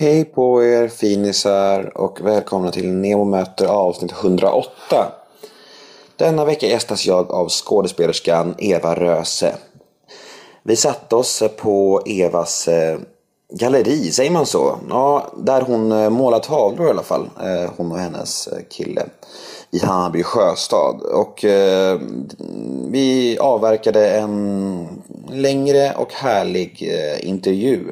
[0.00, 5.12] Hej på er finisar och välkomna till Nemo möter avsnitt 108.
[6.16, 9.54] Denna vecka gästas jag av skådespelerskan Eva Röse.
[10.62, 12.98] Vi satte oss på Evas eh,
[13.52, 14.78] galleri, säger man så?
[14.88, 17.30] Ja, där hon eh, målar tavlor i alla fall.
[17.40, 19.06] Eh, hon och hennes kille
[19.70, 21.00] i Hammarby sjöstad.
[21.02, 21.44] Och
[22.90, 24.88] vi avverkade en
[25.30, 27.84] längre och härlig intervju.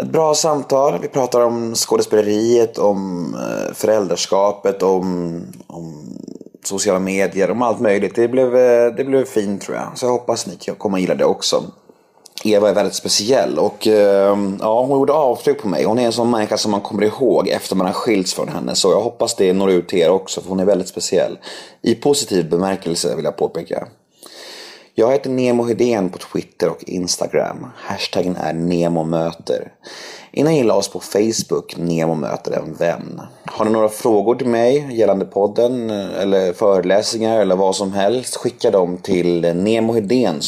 [0.00, 0.98] Ett bra samtal.
[1.02, 6.18] Vi pratar om skådespeleriet, om eh, föräldraskapet, om, om
[6.64, 8.14] sociala medier, om allt möjligt.
[8.14, 9.86] Det blev, eh, det blev fint tror jag.
[9.94, 11.64] Så jag hoppas ni kommer att gilla det också.
[12.44, 15.84] Eva är väldigt speciell och eh, ja, hon gjorde avtryck på mig.
[15.84, 18.74] Hon är en sån människa som man kommer ihåg efter man har skilts från henne.
[18.74, 21.38] Så jag hoppas det når ut till er också, för hon är väldigt speciell.
[21.82, 23.88] I positiv bemärkelse vill jag påpeka.
[24.98, 27.66] Jag heter Nemo Hedén på Twitter och Instagram.
[27.76, 29.72] Hashtaggen är NEMOMÖTER.
[30.32, 33.20] Innan gilla oss på Facebook, Nemo möter en vän.
[33.44, 38.36] Har ni några frågor till mig gällande podden eh, eller föreläsningar eller vad som helst,
[38.36, 40.40] skicka dem till nemohedén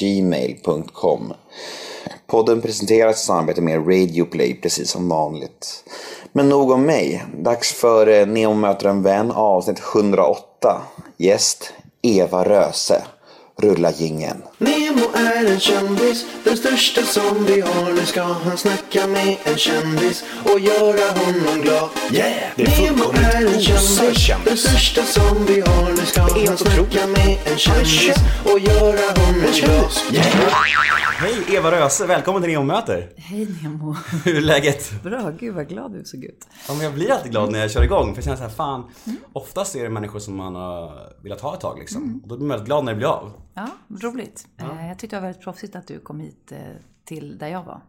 [0.00, 1.32] gmail.com.
[2.26, 5.84] Podden presenteras i samarbete med Radio Play precis som vanligt.
[6.32, 7.24] Men nog om mig.
[7.38, 10.82] Dags för eh, Nemo möter en vän avsnitt 108.
[11.16, 11.72] Gäst
[12.02, 13.02] Eva Röse.
[13.62, 14.42] Rulla gingen.
[14.58, 17.92] Nemo är en kändis, den största som vi har.
[17.92, 21.88] Nu ska han snacka med en kändis och göra honom glad.
[22.12, 22.52] Yeah!
[22.56, 25.90] Nemo är en kändis, den största som vi har.
[25.90, 29.90] Nu ska han snacka med en kändis och göra honom glad.
[30.12, 30.84] Yeah!
[31.18, 33.10] Hej Eva Röse, välkommen till Nemo möter.
[33.16, 33.96] Hej Nemo.
[34.24, 35.02] Hur är läget?
[35.02, 36.46] Bra, gud vad glad du såg ut.
[36.68, 38.50] Ja, men jag blir alltid glad när jag kör igång för jag känner så här,
[38.50, 39.18] fan, mm.
[39.32, 42.02] oftast är det människor som man har velat ha ett tag liksom.
[42.02, 42.20] Mm.
[42.22, 43.43] Och då blir man väldigt glad när det blir av.
[43.54, 44.48] Ja, roligt.
[44.56, 44.80] Ja.
[44.80, 46.58] Eh, jag tyckte det var väldigt proffsigt att du kom hit eh,
[47.04, 47.80] till där jag var.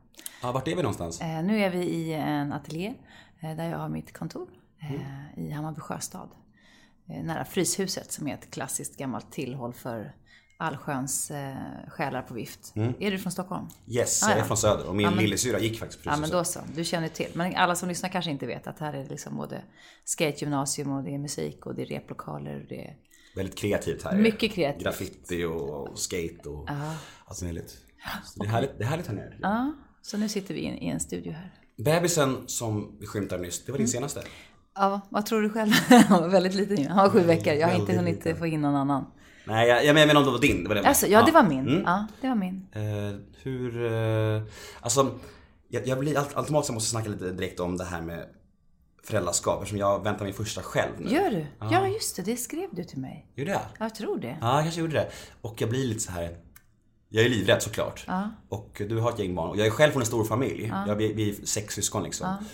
[0.41, 1.21] Ja, vart är vi någonstans?
[1.21, 2.93] Eh, nu är vi i en ateljé
[3.41, 4.49] där jag har mitt kontor
[4.81, 5.01] mm.
[5.37, 6.29] i Hammarby sjöstad.
[7.05, 10.15] Nära Fryshuset som är ett klassiskt gammalt tillhåll för
[10.57, 11.55] allsköns eh,
[11.87, 12.75] själar på vift.
[12.75, 12.93] Mm.
[12.99, 13.67] Är du från Stockholm?
[13.87, 16.29] Yes, ah, jag är från Söder och min ja, lillasyrra gick faktiskt på Ja men
[16.29, 17.31] då så, du känner till.
[17.33, 19.61] Men alla som lyssnar kanske inte vet att här är det liksom både
[20.03, 22.95] skategymnasium och det är musik och det är replokaler och det är
[23.35, 24.17] Väldigt kreativt här.
[24.17, 24.83] Mycket kreativt.
[24.83, 26.95] Graffiti och skate och Aha.
[27.25, 27.77] allt möjligt.
[28.25, 29.33] Så det, är härligt, det är härligt här nere.
[29.41, 31.51] Ja, så nu sitter vi i en studio här.
[31.77, 33.91] Bebisen som vi skymtade nyss, det var din mm.
[33.91, 34.23] senaste?
[34.75, 35.71] Ja, vad tror du själv?
[35.89, 37.53] Han var väldigt liten Han var sju veckor.
[37.53, 38.37] Jag har inte hunnit liten.
[38.37, 39.05] få in någon annan.
[39.45, 40.63] Nej, jag, jag menar om det var din.
[40.63, 41.67] Det var det alltså, ja, det var min.
[41.67, 41.81] Mm.
[41.85, 42.67] Ja, det var min.
[42.75, 43.77] Uh, hur...
[43.77, 44.43] Uh,
[44.81, 45.11] alltså,
[45.67, 48.25] jag, jag blir automatiskt, måste snacka lite direkt om det här med
[49.07, 51.11] föräldraskap eftersom jag väntar min första själv nu.
[51.11, 51.45] Gör du?
[51.59, 51.69] Ja.
[51.71, 52.21] ja, just det.
[52.21, 53.27] Det skrev du till mig.
[53.35, 53.61] Gjorde jag?
[53.79, 54.37] Jag tror det.
[54.41, 55.09] Ja, jag kanske gjorde det.
[55.41, 56.37] Och jag blir lite så här
[57.09, 58.03] jag är livrädd såklart.
[58.07, 58.29] Ja.
[58.49, 59.49] Och du har ett gäng barn.
[59.49, 60.67] Och jag är själv från en stor familj.
[60.67, 60.87] Ja.
[60.87, 62.27] Jag, vi, vi är sex syskon liksom.
[62.27, 62.45] Ja.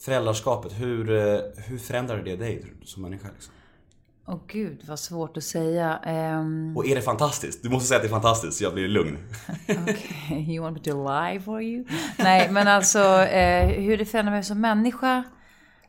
[0.00, 3.28] Föräldraskapet, hur, eh, hur förändrade det dig som människa?
[3.34, 3.54] Liksom?
[4.26, 6.00] Åh oh, gud, vad svårt att säga.
[6.40, 6.76] Um...
[6.76, 7.62] Och är det fantastiskt?
[7.62, 9.18] Du måste säga att det är fantastiskt så jag blir lugn.
[9.68, 10.54] Okay.
[10.54, 11.84] you want me to lie for you?
[12.18, 15.24] Nej, men alltså eh, hur det förändrar mig som människa.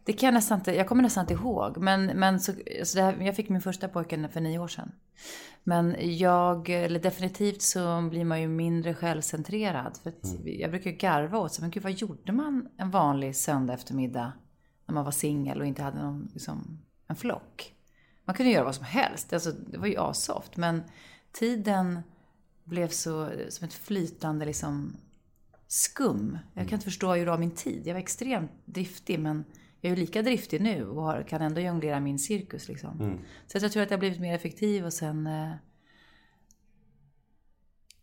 [0.05, 1.77] Det kan jag nästan inte, jag kommer nästan inte ihåg.
[1.77, 4.91] Men, men så, alltså här, jag fick min första pojke för nio år sedan.
[5.63, 9.97] Men jag, eller definitivt så blir man ju mindre självcentrerad.
[10.03, 10.59] För mm.
[10.59, 14.33] Jag brukar garva åt sig, men gud vad gjorde man en vanlig söndag eftermiddag
[14.85, 17.73] när man var singel och inte hade någon, liksom, en flock?
[18.25, 19.33] Man kunde göra vad som helst.
[19.33, 20.57] Alltså, det var ju asoft.
[20.57, 20.83] Men
[21.31, 21.99] tiden
[22.63, 24.97] blev så, som ett flytande liksom,
[25.67, 26.37] skum.
[26.53, 27.87] Jag kan inte förstå hur jag gjorde av min tid.
[27.87, 29.43] Jag var extremt driftig, men
[29.85, 32.67] jag är ju lika driftig nu och kan ändå jonglera min cirkus.
[32.67, 33.01] Liksom.
[33.01, 33.19] Mm.
[33.47, 35.51] Så jag tror att jag har blivit mer effektiv och sen eh,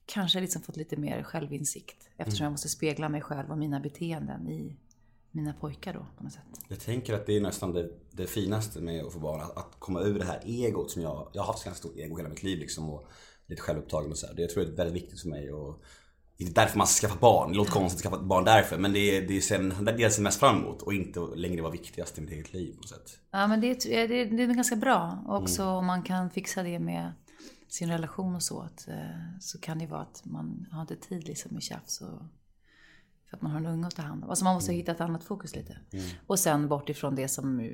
[0.07, 2.09] kanske liksom fått lite mer självinsikt.
[2.17, 2.45] Eftersom mm.
[2.45, 4.77] jag måste spegla mig själv och mina beteenden i
[5.31, 6.43] mina pojkar då på något sätt.
[6.69, 9.41] Jag tänker att det är nästan det, det finaste med att få barn.
[9.41, 12.17] Att, att, komma ur det här egot som jag, jag har haft ganska stort ego
[12.17, 12.91] hela mitt liv liksom.
[12.91, 13.09] Och
[13.47, 14.35] lite självupptagen och så här.
[14.35, 15.53] Det jag tror jag är väldigt viktigt för mig.
[15.53, 15.83] Och,
[16.45, 17.51] det är därför man ska skaffa barn.
[17.51, 18.79] Det låter konstigt att skaffa barn därför.
[18.79, 21.63] Men det är, det är sen, det jag ser mest fram emot och inte längre
[21.63, 23.19] vara viktigast i mitt eget liv på något sätt.
[23.31, 25.25] Ja men det, det, det är ganska bra.
[25.29, 25.75] Också mm.
[25.75, 27.13] om man kan fixa det med
[27.69, 28.61] sin relation och så.
[28.61, 32.23] Att, eh, så kan det vara att man har inte tid liksom med tjafs och
[33.33, 34.31] för att man har en unge att ta hand om.
[34.31, 34.79] Alltså man måste mm.
[34.79, 35.79] hitta ett annat fokus lite.
[35.93, 36.05] Mm.
[36.27, 37.71] Och sen bort ifrån det som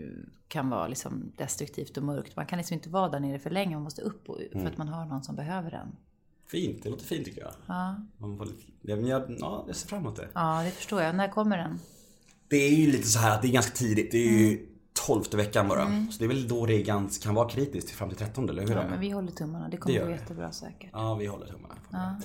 [0.48, 2.36] kan vara liksom destruktivt och mörkt.
[2.36, 4.66] Man kan liksom inte vara där nere för länge, man måste upp och, för mm.
[4.66, 5.96] att man har någon som behöver en.
[6.50, 7.52] Fint, det låter fint tycker jag.
[7.66, 7.96] Ja.
[8.18, 10.28] Man får lite, jag, ja, jag ser fram emot det.
[10.32, 11.14] Ja, det förstår jag.
[11.14, 11.80] När kommer den?
[12.48, 14.10] Det är ju lite så här att det är ganska tidigt.
[14.10, 14.66] Det är ju mm.
[15.06, 15.82] tolfte veckan bara.
[15.82, 16.10] Mm.
[16.10, 18.74] Så det är väl då det ganska, kan vara kritiskt fram till trettonde, eller hur?
[18.74, 19.68] Ja, men vi håller tummarna.
[19.68, 20.90] Det kommer det gå jättebra säkert.
[20.92, 21.74] Ja, vi håller tummarna.
[21.90, 22.20] Ja.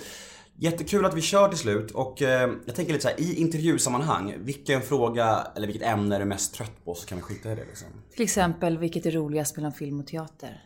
[0.56, 4.36] Jättekul att vi kör till slut och eh, jag tänker lite så här, i intervjusammanhang,
[4.40, 7.56] vilken fråga eller vilket ämne är du mest trött på så kan vi skita i
[7.56, 7.88] det liksom.
[8.14, 10.66] Till exempel, vilket är roligast mellan film och teater?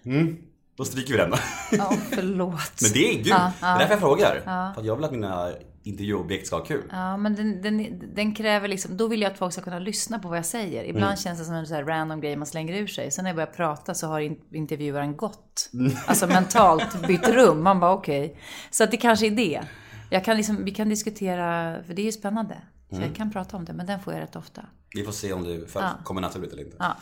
[0.77, 1.33] Då stryker vi den.
[1.71, 2.81] Ja, förlåt.
[2.81, 4.41] Men det är gud, Ja, det är därför jag frågar.
[4.74, 5.50] För att jag vill att mina
[5.83, 6.83] intervjuobjekt ska ha kul.
[6.91, 10.19] Ja, men den, den, den kräver liksom, då vill jag att folk ska kunna lyssna
[10.19, 10.83] på vad jag säger.
[10.83, 11.18] Ibland Mm.
[11.18, 13.12] känns det som en så här random grej man slänger ur sig.
[13.12, 15.69] Sen när jag börjar prata så har in- intervjuaren gått.
[15.74, 15.91] Mm.
[16.07, 17.63] Alltså mentalt bytt rum.
[17.63, 18.39] Man bara okej.
[18.71, 19.62] Så att det kanske är det.
[20.09, 22.56] Jag kan liksom, vi kan diskutera, för det är ju spännande.
[22.89, 23.07] Så Mm.
[23.07, 24.62] jag kan prata om det, men den får jag rätt ofta.
[24.95, 26.77] Vi får se om du för, kommer naturligt eller inte.
[26.80, 26.95] Ja.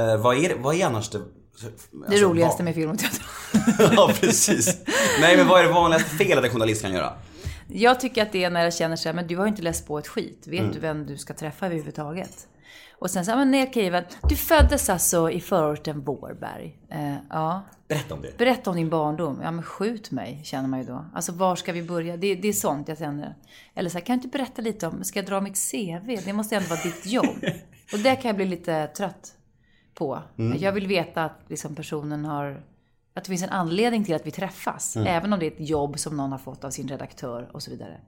[0.00, 1.18] Eh, vad, är, vad är annars det...
[1.60, 3.22] Det alltså, roligaste vad- med film och teater.
[3.96, 4.78] ja, precis.
[5.20, 7.12] Nej, men vad är det vanligaste felet en journalist kan göra?
[7.68, 9.62] Jag tycker att det är när jag känner så här, men du har ju inte
[9.62, 10.42] läst på ett skit.
[10.46, 10.72] Vet Mm.
[10.72, 12.48] du vem du ska träffa överhuvudtaget?
[12.98, 16.78] Och sen så här, men nej okej, väl, du föddes alltså i förorten Vårberg.
[16.90, 17.62] Eh, ja.
[17.88, 18.38] Berätta om det.
[18.38, 19.40] Berätta om din barndom.
[19.42, 21.04] Ja men skjut mig, känner man ju då.
[21.14, 22.16] Alltså var ska vi börja?
[22.16, 23.34] Det, det är sånt jag känner.
[23.74, 26.18] Eller så här, kan du inte berätta lite om, ska jag dra mitt CV?
[26.24, 27.44] Det måste ändå vara ditt jobb.
[27.92, 29.32] Och det kan jag bli lite trött
[29.96, 30.22] på.
[30.58, 32.62] Jag vill veta att liksom, personen har,
[33.14, 34.96] att det finns en anledning till att vi träffas.
[34.96, 37.70] Även om det är ett jobb som någon har fått av sin redaktör och så
[37.70, 38.00] vidare.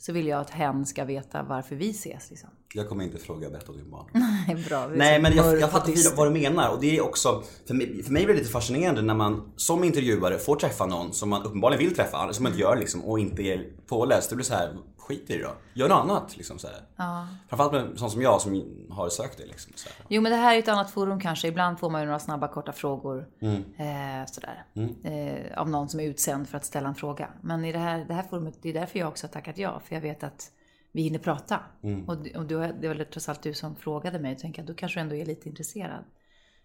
[0.00, 2.48] Så vill jag att hen ska veta varför vi ses liksom.
[2.74, 4.06] Jag kommer inte fråga berätta om din barn.
[4.48, 4.86] Är bra.
[4.86, 8.12] Nej men jag, jag fattar vad du menar och det är också, för mig, för
[8.12, 11.84] mig blir det lite fascinerande när man som intervjuare får träffa någon som man uppenbarligen
[11.84, 14.30] vill träffa, som man inte gör liksom och inte är påläst.
[14.30, 14.76] Det blir så här,
[15.08, 15.54] skit i det då.
[15.74, 16.76] Gör något annat liksom så här.
[16.96, 17.28] Ja.
[17.48, 19.72] Framförallt med sån som jag som har sökt det liksom.
[19.76, 20.06] Så här.
[20.08, 21.48] Jo, men det här är ett annat forum kanske.
[21.48, 23.28] Ibland får man ju några snabba, korta frågor.
[23.40, 23.56] Mm.
[23.56, 24.64] Eh, sådär.
[25.04, 27.28] Eh, av någon som är utsänd för att ställa en fråga.
[27.40, 29.80] Men i det här, det här forumet, det är därför jag också har tackat ja.
[29.84, 30.50] För jag vet att
[30.92, 31.60] vi hinner prata.
[31.82, 32.08] Mm.
[32.08, 34.32] Och, och du, det var trots allt du som frågade mig.
[34.32, 36.04] Och tänker att du kanske ändå är lite intresserad.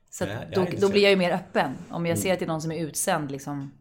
[0.09, 0.77] Så Jag jag då, då.
[0.77, 0.91] Mm.
[0.91, 1.71] blir jag ju mer öppen.
[1.89, 3.71] Om jag ser att det är någon som är utsänd liksom,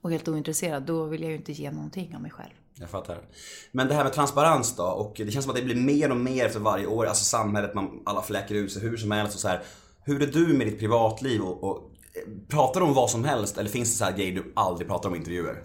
[0.00, 2.54] och helt ointresserad, då vill jag ju inte ge någonting av mig själv.
[2.80, 3.18] Jag fattar.
[3.72, 6.16] Men det här med transparens då och det känns som att det blir mer och
[6.16, 7.06] mer efter varje år.
[7.06, 9.62] Alltså samhället, man, alla fläcker ut sig hur som helst och så här.
[10.04, 11.76] Hur är du med ditt privatliv och, och
[12.14, 14.88] eh, pratar du om vad som helst eller finns det så här grejer du aldrig
[14.88, 15.64] pratar om i intervjuer?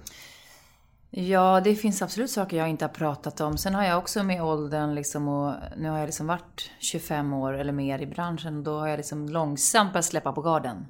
[1.16, 3.58] Ja, det finns absolut saker jag inte har pratat om.
[3.58, 7.54] Sen har jag också med åldern liksom och nu har jag liksom varit 25 år
[7.54, 8.64] eller mer i branschen.
[8.64, 10.86] Då har jag liksom långsamt börjat släppa på garden.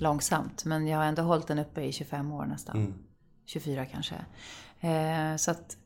[0.00, 2.94] Långsamt, men jag har ändå hållit den uppe i 25 år nästan.
[3.46, 4.14] 24 kanske.
[4.80, 5.76] Eh, så att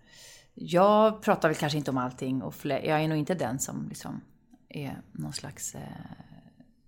[0.54, 4.20] jag pratar väl kanske inte om allting och jag är nog inte den som liksom
[4.68, 5.80] är någon slags eh,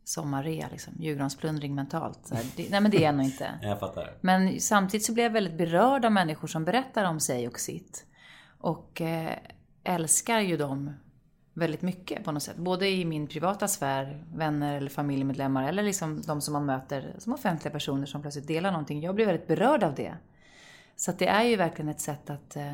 [0.05, 0.94] sommarrea liksom.
[0.99, 2.32] Julgransplundring mentalt.
[2.56, 3.50] Det, nej men det är jag nog inte.
[3.62, 4.14] Jag fattar.
[4.20, 8.06] Men samtidigt så blir jag väldigt berörd av människor som berättar om sig och sitt.
[8.58, 9.38] Och eh,
[9.85, 10.93] älskar ju dem
[11.53, 12.56] väldigt mycket på något sätt.
[12.56, 17.32] Både i min privata sfär, vänner eller familjemedlemmar eller liksom de som man möter som
[17.32, 19.03] offentliga personer som plötsligt delar någonting.
[19.03, 20.14] Jag blir väldigt berörd av det.
[20.96, 22.72] Så det är ju verkligen ett sätt att eh,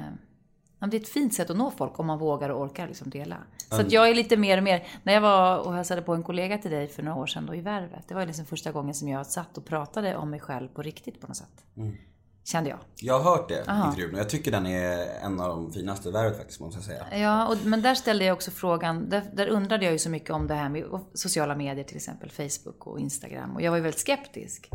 [0.90, 3.36] det är ett fint sätt att nå folk om man vågar och orkar liksom dela.
[3.70, 6.22] Så att jag är lite mer och mer, när jag var och hälsade på en
[6.22, 8.08] kollega till dig för några år sedan då i Värvet.
[8.08, 11.20] Det var liksom första gången som jag satt och pratade om mig själv på riktigt
[11.20, 11.64] på något sätt.
[12.44, 12.78] Kände jag.
[12.96, 16.08] Jag har hört det i intervjun och jag tycker den är en av de finaste
[16.08, 17.18] i värvet faktiskt måste jag säga.
[17.18, 20.30] Ja, och, men där ställde jag också frågan, där, där undrade jag ju så mycket
[20.30, 20.84] om det här med
[21.14, 23.54] sociala medier till exempel, Facebook och Instagram.
[23.54, 24.68] Och jag var ju väldigt skeptisk.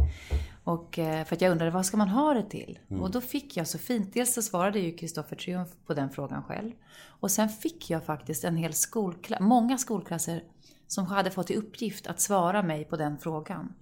[0.68, 2.80] Och, eh, för att jag undrade, vad ska man ha det till?
[3.02, 6.44] Och då fick jag så fint, dels så svarade ju Kristoffer Triumf på den frågan
[6.44, 6.72] själv.
[7.20, 10.44] Och sen fick jag faktiskt en hel skolklass, många skolklasser
[10.88, 13.74] som hade fått i uppgift att svara mig på den frågan.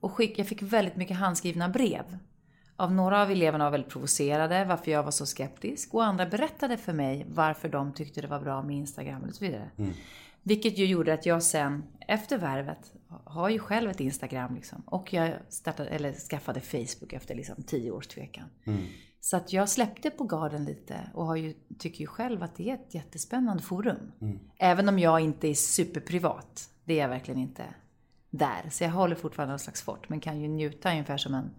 [0.00, 2.18] Och skick, jag fick väldigt mycket handskrivna brev.
[2.76, 6.76] Av några av eleverna var väldigt provocerade varför jag var så skeptisk och andra berättade
[6.76, 9.70] för mig varför de tyckte det var bra med Instagram och så vidare.
[10.42, 12.92] Vilket ju gjorde att jag sen, efter värvet,
[13.24, 14.82] har ju själv ett Instagram liksom.
[14.86, 18.48] Och jag startade, eller skaffade Facebook efter liksom tio års tvekan.
[19.20, 22.70] Så att jag släppte på garden lite och har ju, tycker ju själv att det
[22.70, 24.12] är ett jättespännande forum.
[24.56, 26.70] Även om jag inte är superprivat.
[26.84, 27.64] Det är jag verkligen inte
[28.30, 28.68] där.
[28.70, 31.50] Så jag håller fortfarande någon slags fort, men kan ju njuta ungefär som en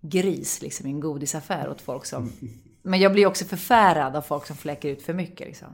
[0.00, 2.32] gris liksom, i en godisaffär åt folk som...
[2.82, 5.68] Men jag blir också förfärad av folk som fläcker ut för mycket liksom.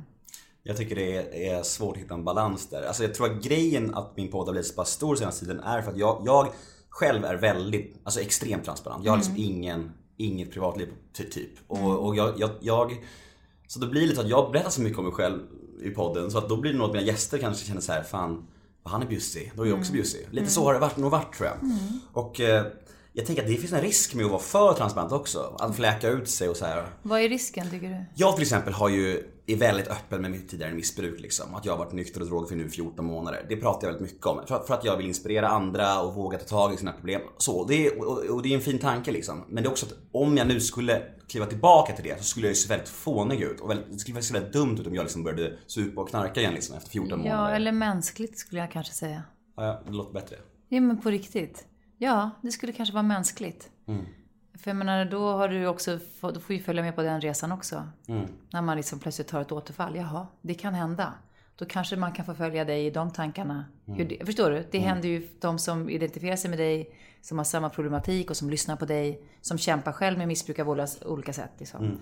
[0.62, 2.82] Jag tycker det är, är svårt att hitta en balans där.
[2.82, 5.60] Alltså jag tror att grejen att min podd har blivit så pass stor senaste tiden
[5.60, 6.48] är för att jag, jag
[6.88, 9.04] själv är väldigt, alltså extremt transparent.
[9.04, 11.50] Jag har liksom ingen, inget privatliv ty, typ.
[11.66, 13.04] Och, och jag, jag, jag,
[13.66, 15.40] så det blir lite att jag berättar så mycket om mig själv
[15.82, 18.02] i podden så att då blir det nog att mina gäster kanske känner så här,
[18.02, 18.46] fan
[18.84, 20.26] han är bjussig, då är jag också bjussig.
[20.30, 21.56] Lite så har det varit, nog varit tror jag.
[22.12, 22.66] Och eh,
[23.12, 25.56] jag tänker att det finns en risk med att vara för transparent också.
[25.58, 26.86] Att fläka ut sig och så här.
[27.02, 28.04] Vad är risken tycker du?
[28.14, 31.54] Jag till exempel har ju, är väldigt öppen med mitt tidigare missbruk liksom.
[31.54, 33.46] Att jag har varit nykter och drogfri nu i 14 månader.
[33.48, 34.40] Det pratar jag väldigt mycket om.
[34.46, 37.20] För, för att jag vill inspirera andra och våga ta tag i sina problem.
[37.38, 39.44] Så, det är, och, och det är en fin tanke liksom.
[39.48, 42.46] Men det är också att om jag nu skulle kliva tillbaka till det så skulle
[42.46, 43.60] jag ju se väldigt fånig ut.
[43.60, 46.40] Och väldigt, det skulle se väldigt dumt ut om jag liksom började supa och knarka
[46.40, 47.56] igen liksom efter 14 Ja, månader.
[47.56, 49.22] eller mänskligt skulle jag kanske säga.
[49.56, 50.36] Ja, det låter bättre.
[50.68, 51.64] Ja, men på riktigt.
[52.02, 53.70] Ja, det skulle kanske vara mänskligt.
[53.86, 54.06] Mm.
[54.54, 57.52] För jag menar, då har du också, då får ju följa med på den resan
[57.52, 57.88] också.
[58.06, 58.28] Mm.
[58.50, 59.96] När man liksom plötsligt har ett återfall.
[59.96, 61.14] Jaha, det kan hända.
[61.56, 63.64] Då kanske man kan få följa dig i de tankarna.
[63.86, 64.08] Mm.
[64.08, 64.66] Det, förstår du?
[64.70, 68.50] Det händer ju de som identifierar sig med dig, som har samma problematik och som
[68.50, 70.68] lyssnar på dig, som kämpar själv med missbruk av
[71.04, 71.52] olika, sätt.
[71.58, 71.84] Liksom.
[71.84, 71.98] Mm.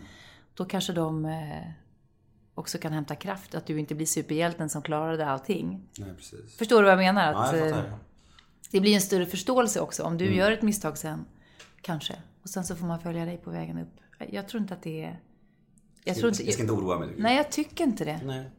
[0.55, 1.71] Då kanske de eh,
[2.55, 5.89] också kan hämta kraft, att du inte blir superhjälten som klarade allting.
[5.99, 6.57] Nej, precis.
[6.57, 7.33] Förstår du vad jag menar?
[7.33, 8.10] Ja, Att, jag eh, fattar.
[8.71, 10.39] Det blir en större förståelse också om du Mm.
[10.39, 11.25] gör ett misstag sen.
[11.81, 12.23] Kanske.
[12.43, 14.29] Och sen så får man följa dig på vägen upp.
[14.31, 15.21] Jag tror inte att det är...
[16.05, 16.61] Jag tror Jag ska inte...
[16.61, 17.09] inte oroa mig.
[17.17, 18.21] Nej, jag tycker inte det.
[18.25, 18.51] Nej.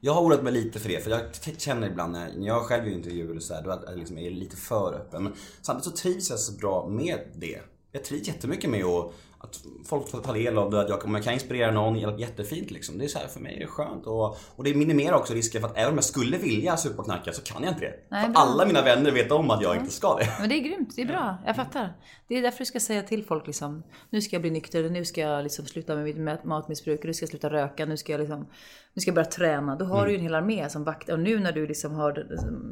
[0.00, 1.20] Jag har oroat mig lite för det, för jag
[1.58, 4.56] känner ibland när jag själv gör intervjuer och så här, då är jag liksom lite
[4.56, 5.22] för öppen.
[5.24, 7.60] Men samtidigt så trivs jag så bra med det.
[7.92, 9.12] Jag trivs jättemycket med att,
[9.44, 12.98] att folk får ta del av det, att jag, kan inspirera någon, jättefint liksom.
[12.98, 14.06] Det är så här, för mig är det skönt.
[14.06, 17.04] Och, och det minimerar också risken för att även om jag skulle vilja supa och
[17.04, 17.94] knarka så kan jag inte det.
[18.08, 20.28] Nej, för alla mina vänner vet om att jag inte ska det.
[20.40, 21.36] Men det är grymt, det är bra.
[21.46, 21.92] Jag fattar.
[22.28, 25.04] Det är därför du ska säga till folk liksom, nu ska jag bli nykter, nu
[25.04, 28.12] ska jag liksom sluta med mitt mat- matmissbruk, nu ska jag sluta röka, nu ska
[28.12, 28.46] jag liksom,
[28.94, 29.76] nu ska jag börja träna.
[29.76, 31.12] Då har du ju en hel armé som vaktar.
[31.12, 32.26] Och nu när du liksom har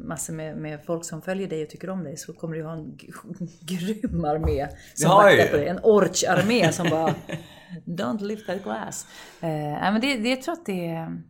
[0.07, 2.73] massor med, med folk som följer dig och tycker om dig så kommer du ha
[2.73, 2.97] en
[3.61, 5.67] grym armé som jag vaktar på dig.
[5.67, 7.15] En orch-armé som bara,
[7.85, 9.07] don't lift that glass.
[9.39, 11.21] Nej, men det, det, jag tror att det är,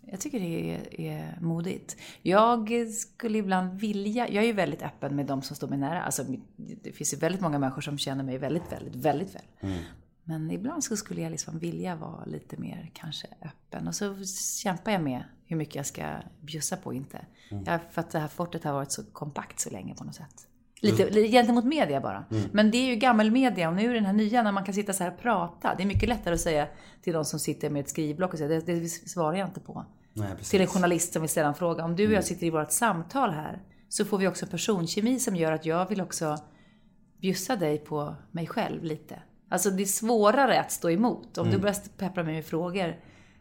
[0.00, 1.96] jag tycker det är, är modigt.
[2.22, 6.02] Jag skulle ibland vilja, jag är ju väldigt öppen med de som står mig nära.
[6.02, 6.24] Alltså,
[6.56, 9.72] det finns ju väldigt många människor som känner mig väldigt, väldigt, väldigt väl.
[10.24, 13.88] Men ibland så skulle jag liksom vilja vara lite mer kanske öppen.
[13.88, 14.16] Och så
[14.62, 17.26] kämpar jag med hur mycket jag ska bjussa på och inte.
[17.66, 20.46] Jag, för att det här fortet har varit så kompakt så länge på något sätt.
[20.82, 22.24] Lite, lite gentemot media bara.
[22.52, 24.92] Men det är ju gammelmedia och nu är den här nya när man kan sitta
[24.92, 25.74] så här och prata.
[25.74, 26.68] Det är mycket lättare att säga
[27.02, 29.84] till de som sitter med ett skrivblock och säga det, det svarar jag inte på.
[30.12, 30.36] Nej.
[30.42, 31.84] Till en journalist som vill ställa en fråga.
[31.84, 35.36] Om du och jag sitter i vårt samtal här så får vi också personkemi som
[35.36, 36.38] gör att jag vill också
[37.20, 39.22] bjussa dig på mig själv lite.
[39.52, 41.38] Alltså det är svårare att stå emot.
[41.38, 42.96] Om du börjar peppra mig med frågor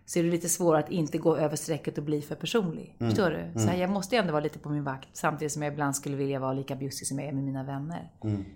[0.06, 2.96] så är det lite svårare att inte gå över strecket och bli för personlig.
[3.00, 3.60] Förstår du?
[3.60, 5.96] Så här, jag måste ju ändå vara lite på min vakt samtidigt som jag ibland
[5.96, 8.12] skulle vilja vara lika bjussig som jag är med mina vänner.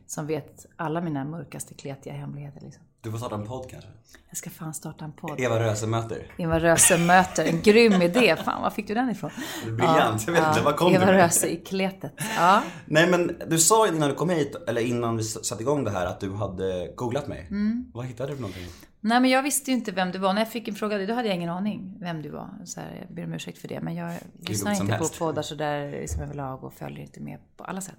[0.08, 2.62] Som vet alla mina mörkaste kletiga hemligheter.
[2.62, 2.84] Liksom.
[3.04, 3.90] Du får starta en podd kanske?
[4.30, 5.40] Jag ska fan starta en podd.
[5.40, 6.32] Eva Röse möter.
[6.38, 7.46] Eva Röse möter.
[7.46, 8.36] En grym idé.
[8.46, 9.32] Fan, var fick du den ifrån?
[9.66, 10.28] Briljant.
[10.28, 11.22] Jag vet inte, var kom Eva du med?
[11.22, 12.14] Röse i kletet.
[12.38, 12.64] Ja.
[12.86, 16.06] Nej men du sa innan du kom hit, eller innan vi satte igång det här,
[16.06, 17.48] att du hade googlat mig.
[17.50, 17.92] Mm.
[17.94, 18.68] Vad hittade du för någonting?
[19.00, 20.34] Nej, men jag visste ju inte vem du var.
[20.34, 22.50] När jag fick en fråga, då hade jag ingen aning vem du var.
[22.66, 23.82] Så här, jag ber om ursäkt för det.
[23.82, 25.20] Men jag lyssnar inte på helst.
[25.20, 27.98] poddar sådär som överlag och följer inte med på alla sätt.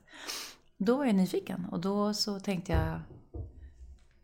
[0.78, 3.00] Då var jag nyfiken och då så tänkte jag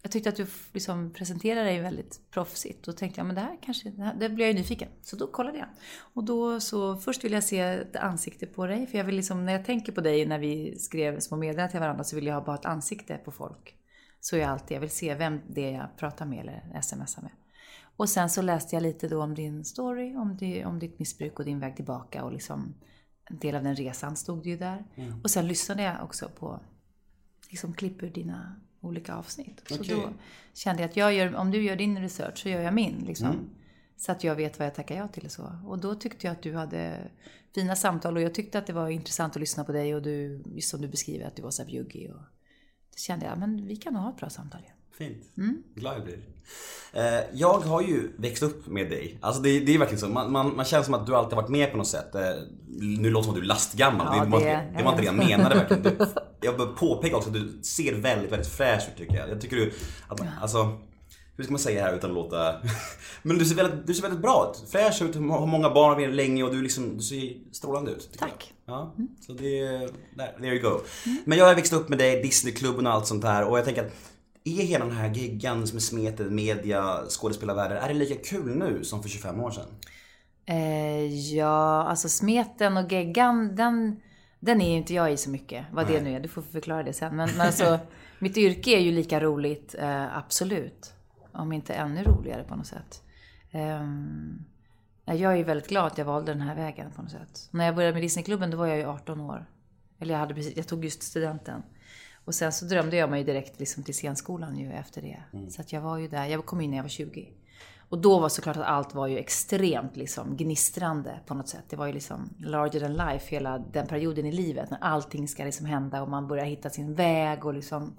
[0.02, 2.84] jag tyckte att du liksom presenterade dig väldigt proffsigt.
[2.84, 4.88] Då tänkte jag, men det här kanske, det, här, det blir jag ju nyfiken.
[5.02, 5.68] Så då kollade jag.
[6.14, 8.86] Och då så, först vill jag se ett ansikte på dig.
[8.86, 11.80] För jag vill liksom, när jag tänker på dig när vi skrev små meddelanden till
[11.80, 13.76] varandra så vill jag ha bara ett ansikte på folk.
[14.20, 17.22] Så är jag alltid, jag vill se vem det är jag pratar med eller smsar
[17.22, 17.32] med.
[17.96, 21.38] Och sen så läste jag lite då om din story, om, det, om ditt missbruk
[21.38, 22.74] och din väg tillbaka och liksom
[23.30, 24.84] en del av den resan stod det ju där.
[25.22, 26.60] Och sen lyssnade jag också på
[27.50, 29.62] liksom klipp ur dina olika avsnitt.
[29.68, 29.94] Så Okej.
[29.94, 30.12] då
[30.54, 33.04] kände jag att jag gör, om du gör din research så gör jag min.
[33.06, 33.50] Liksom.
[33.96, 35.52] Så att jag vet vad jag tackar ja till och så.
[35.66, 36.98] Och då tyckte jag att du hade
[37.54, 40.42] fina samtal och jag tyckte att det var intressant att lyssna på dig och du,
[40.60, 42.10] som du beskriver, att du var så bjuggig.
[42.10, 42.16] Och
[42.90, 44.74] då kände jag, men vi kan nog ha ett bra samtal igen.
[44.98, 45.36] Fint.
[45.36, 45.62] Mm.
[45.74, 46.18] Glad jag blir.
[46.92, 49.18] Eh, jag har ju växt upp med dig.
[49.20, 50.08] Alltså det, det är verkligen så.
[50.08, 52.14] Man, man, man känner som att du alltid varit med på något sätt.
[52.14, 52.22] Eh,
[52.80, 54.16] nu låter det som att du är lastgammal.
[54.16, 55.82] Ja, det, var, det- det var inte det jag menade verkligen.
[55.82, 55.90] Du,
[56.40, 59.30] jag bör påpeka också att du ser väldigt, väldigt fräsch ut tycker jag.
[59.30, 59.72] Jag tycker du,
[60.08, 60.78] att, alltså,
[61.36, 62.54] hur ska man säga här utan att låta...
[63.22, 64.70] Men du ser väldigt, du ser väldigt bra ut.
[64.70, 68.08] Fräsch ut, har många barn med dig länge och du, liksom, du ser strålande ut.
[68.18, 68.54] Tack.
[68.66, 68.74] Jag.
[68.74, 68.94] Ja,
[69.26, 69.60] så det,
[70.14, 70.80] där, there you go.
[71.24, 73.86] Men jag har växt upp med dig, Disneyklubben och allt sånt här och jag tänker
[73.86, 73.92] att
[74.44, 78.84] är hela den här giggan som är smetet, media, skådespelarvärlden, är det lika kul nu
[78.84, 79.66] som för 25 år sedan?
[80.46, 84.00] Eh, ja, alltså smeten och geggan, den,
[84.40, 85.66] den är ju inte jag i så mycket.
[85.72, 87.16] Vad det nu är, du får förklara det sen.
[87.16, 87.78] Men, men alltså,
[88.18, 90.94] mitt yrke är ju lika roligt, eh, absolut.
[91.32, 93.02] Om inte ännu roligare på något sätt.
[93.50, 94.44] Ehm,
[95.04, 97.48] jag är ju väldigt glad att jag valde den här vägen på något sätt.
[97.50, 99.46] När jag började med Disneyklubben, då var jag ju 18 år.
[99.98, 101.62] Eller jag, hade precis, jag tog just studenten.
[102.24, 105.22] Och sen så drömde jag mig direkt liksom till scenskolan ju efter det.
[105.50, 107.28] Så att jag var ju där, jag kom in när jag var 20.
[107.90, 111.64] Och då var såklart att allt var ju extremt liksom gnistrande på något sätt.
[111.68, 115.44] Det var ju liksom larger than life hela den perioden i livet när allting ska
[115.44, 117.96] liksom hända och man börjar hitta sin väg och liksom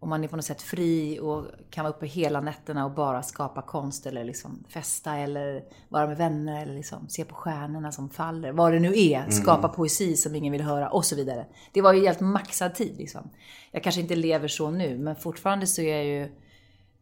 [0.00, 3.22] och man är på något sätt fri och kan vara uppe hela nätterna och bara
[3.22, 8.10] skapa konst eller liksom festa eller vara med vänner eller liksom se på stjärnorna som
[8.10, 8.52] faller.
[8.52, 9.30] Vad det nu är.
[9.30, 11.46] Skapa poesi som ingen vill höra och så vidare.
[11.72, 13.30] Det var ju helt maxad tid liksom.
[13.70, 16.32] Jag kanske inte lever så nu men fortfarande så är jag ju,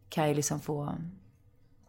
[0.09, 0.95] kan jag liksom få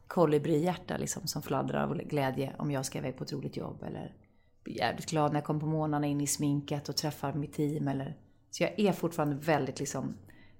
[0.09, 4.15] kolibrihjärta liksom som fladdrar av glädje om jag ska iväg på ett roligt jobb eller
[4.63, 7.87] blir jävligt glad när jag kommer på morgnarna in i sminket och träffar mitt team
[7.87, 8.17] eller
[8.51, 10.13] så jag är fortfarande väldigt liksom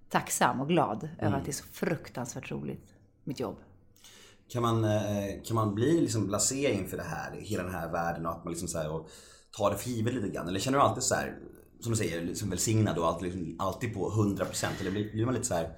[0.09, 3.55] tacksam och glad över att det är så fruktansvärt roligt, mitt jobb.
[4.49, 8.25] Kan man, eh, kan man bli liksom blasé inför det här, hela den här världen
[8.25, 9.09] och att man liksom så här, och
[9.57, 10.47] tar det för givet lite grann?
[10.47, 11.37] Eller känner du alltid så här,
[11.79, 15.33] som du säger, liksom välsignad och alltid, liksom, alltid på 100% eller blir, blir man
[15.33, 15.69] lite så här,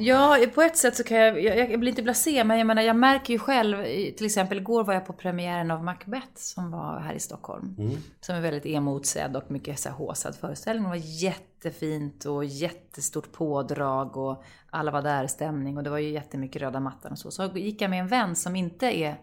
[0.00, 2.82] Ja, på ett sätt så kan jag, jag, jag blir inte blasé, men jag menar
[2.82, 3.84] jag märker ju själv,
[4.16, 7.74] till exempel igår var jag på premiären av Macbeth som var här i Stockholm.
[8.20, 10.82] Som är väldigt emotsedd och mycket så här håsad föreställning.
[10.82, 16.10] Det var jättefint och jättestort pådrag och alla var där stämning och det var ju
[16.10, 17.30] jättemycket röda mattan och så.
[17.30, 19.20] Så gick jag med en vän som inte är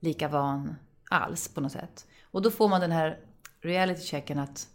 [0.00, 0.74] lika van
[1.10, 2.06] alls på något sätt.
[2.30, 3.18] Och då får man den här
[3.60, 4.68] reality checken att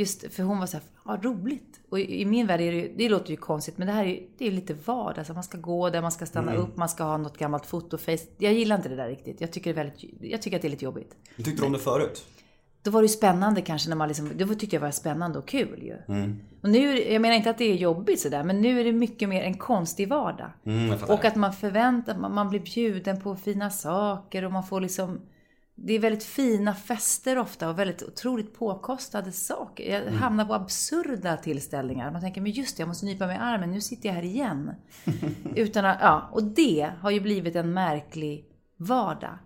[0.00, 1.80] Just för hon var så här, vad roligt.
[1.90, 4.04] Och i, i min värld är det, ju- det låter ju konstigt, men det här
[4.04, 5.18] är ju det är lite vardag.
[5.18, 8.26] Alltså man ska gå där, man ska stanna upp, man ska ha något gammalt fotoface.
[8.38, 9.40] Jag gillar inte det där riktigt.
[9.40, 11.16] Jag tycker, det är väldigt, jag tycker att det är lite jobbigt.
[11.36, 12.24] tyckte du om det förut?
[12.82, 15.38] Då var det ju spännande kanske när man liksom, det var- tyckte jag var spännande
[15.38, 15.96] och kul ju.
[16.62, 19.28] Och nu, jag menar inte att det är jobbigt sådär, men nu är det mycket
[19.28, 20.50] mer en konstig vardag.
[20.66, 20.98] Mm.
[21.08, 25.20] Och att man förväntar man, man blir bjuden på fina saker och man får liksom
[25.82, 29.92] det är väldigt fina fester ofta och väldigt otroligt påkostade saker.
[29.92, 32.10] Jag hamnar på absurda tillställningar.
[32.10, 34.22] Man tänker, men just det, jag måste nypa mig i armen, nu sitter jag här
[34.22, 34.74] igen.
[35.56, 38.44] Utan att, ja, och det har ju blivit en märklig
[38.76, 39.38] vardag.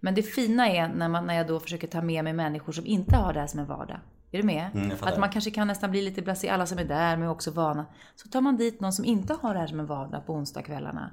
[0.00, 2.86] Men det fina är när, man, när jag då försöker ta med mig människor som
[2.86, 3.98] inte har det här som en vardag.
[4.30, 4.70] Är du med?
[4.74, 7.50] Mm, att man kanske kan nästan bli lite blasé, alla som är där men också
[7.50, 7.86] vana.
[8.16, 11.10] Så tar man dit någon som inte har det här som en vardag på onsdagskvällarna.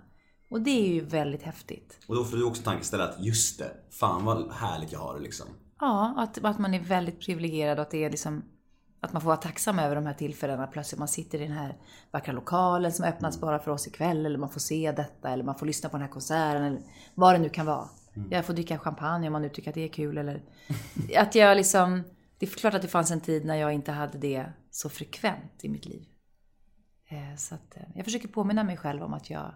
[0.50, 2.00] Och det är ju väldigt häftigt.
[2.08, 5.22] Och då får du också tankeställa att just det, fan vad härligt jag har det
[5.22, 5.48] liksom.
[5.80, 8.44] Ja, att, att man är väldigt privilegierad och att det är liksom
[9.02, 10.68] att man får vara tacksam över de här tillfällena.
[10.68, 11.78] Plötsligt man sitter i den här
[12.12, 14.26] vackra lokalen som öppnas bara för oss ikväll.
[14.26, 15.30] Eller man får se detta.
[15.30, 16.64] Eller man får lyssna på den här konserten.
[16.64, 16.82] Eller
[17.16, 17.90] vad det nu kan vara.
[18.30, 20.18] Jag får dricka champagne om man nu tycker att det är kul.
[20.18, 20.44] Eller
[21.18, 22.04] att jag liksom...
[22.38, 25.54] Det är klart att det fanns en tid när jag inte hade det så frekvent
[25.64, 26.06] i mitt liv.
[27.10, 29.54] Eh, Så att eh, jag försöker påminna mig själv om att jag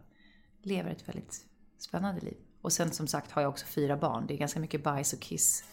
[0.63, 1.39] lever ett väldigt
[1.79, 2.37] spännande liv.
[2.61, 4.25] Och sen som sagt har jag också fyra barn.
[4.27, 5.63] Det är ganska mycket bajs och kiss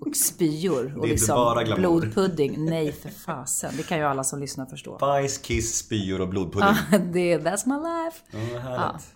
[0.00, 0.98] och spyor.
[0.98, 2.64] Och liksom blodpudding.
[2.64, 3.72] Nej för fasen.
[3.76, 4.98] Det kan ju alla som lyssnar förstå.
[4.98, 6.74] Bajs, kiss, spyor och blodpudding.
[7.12, 8.52] det, that's my life.
[8.52, 9.06] Vad härligt.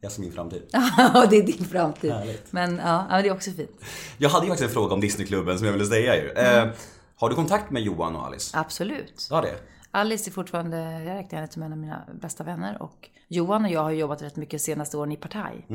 [0.00, 0.62] Jag ser min framtid.
[0.96, 2.12] Ja, det är din framtid.
[2.12, 2.52] Härligt.
[2.52, 3.70] Men ja, det är också fint.
[4.18, 6.30] Jag hade ju faktiskt en fråga om Disneyklubben som jag ville säga ju.
[6.30, 6.68] Eh,
[7.16, 8.58] har du kontakt med Johan och Alice?
[8.58, 9.26] Absolut.
[9.28, 9.54] Du har det?
[9.90, 12.82] Alice är fortfarande, jag räknar henne som en av mina bästa vänner.
[12.82, 15.66] Och Johan och jag har jobbat rätt mycket senaste åren i Partaj.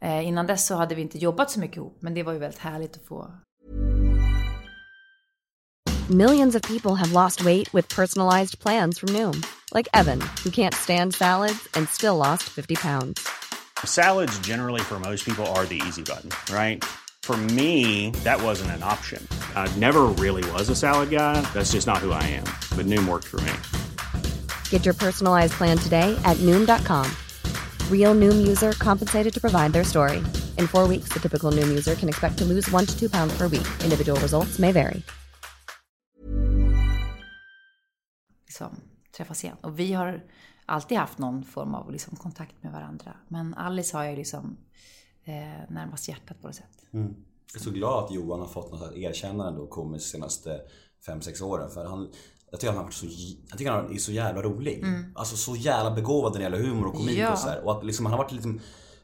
[0.00, 1.96] Eh, innan dess så hade vi inte jobbat så mycket ihop.
[2.00, 3.30] Men det var ju väldigt härligt att få
[6.10, 9.42] Millions of people have lost weight with personalized plans from Noom,
[9.74, 13.28] like Evan, who can't stand salads and still lost 50 pounds.
[13.84, 16.82] Salads, generally, for most people, are the easy button, right?
[17.22, 19.20] For me, that wasn't an option.
[19.54, 21.42] I never really was a salad guy.
[21.52, 22.44] That's just not who I am.
[22.74, 23.77] But Noom worked for me.
[24.70, 27.06] Get your personalized plan today at Noom.com.
[27.90, 30.22] Real Noom user compensated to provide their story.
[30.56, 33.36] In four weeks, the typical Noom user can expect to lose one to two pounds
[33.36, 33.68] per week.
[33.84, 35.02] Individual results may vary.
[38.58, 38.80] liksom,
[39.16, 39.56] träffas igen.
[39.60, 40.24] Och vi har
[40.66, 43.16] alltid haft någon form av liksom, kontakt med varandra.
[43.28, 44.56] Men Alice har ju liksom
[45.24, 46.86] eh, närmast hjärtat på något sätt.
[46.90, 50.60] Jag är så glad att Johan har fått något erkännande och komiskt senaste
[51.06, 51.70] 5-6 åren.
[51.70, 52.12] För han,
[52.50, 53.06] jag tycker han har varit så,
[53.48, 54.84] jag tycker han är så jävla rolig.
[55.14, 57.32] Alltså så jävla begåvad när det gäller humor och komik Ja.
[57.32, 57.64] och så här.
[57.64, 58.60] Och att liksom, han har varit liksom,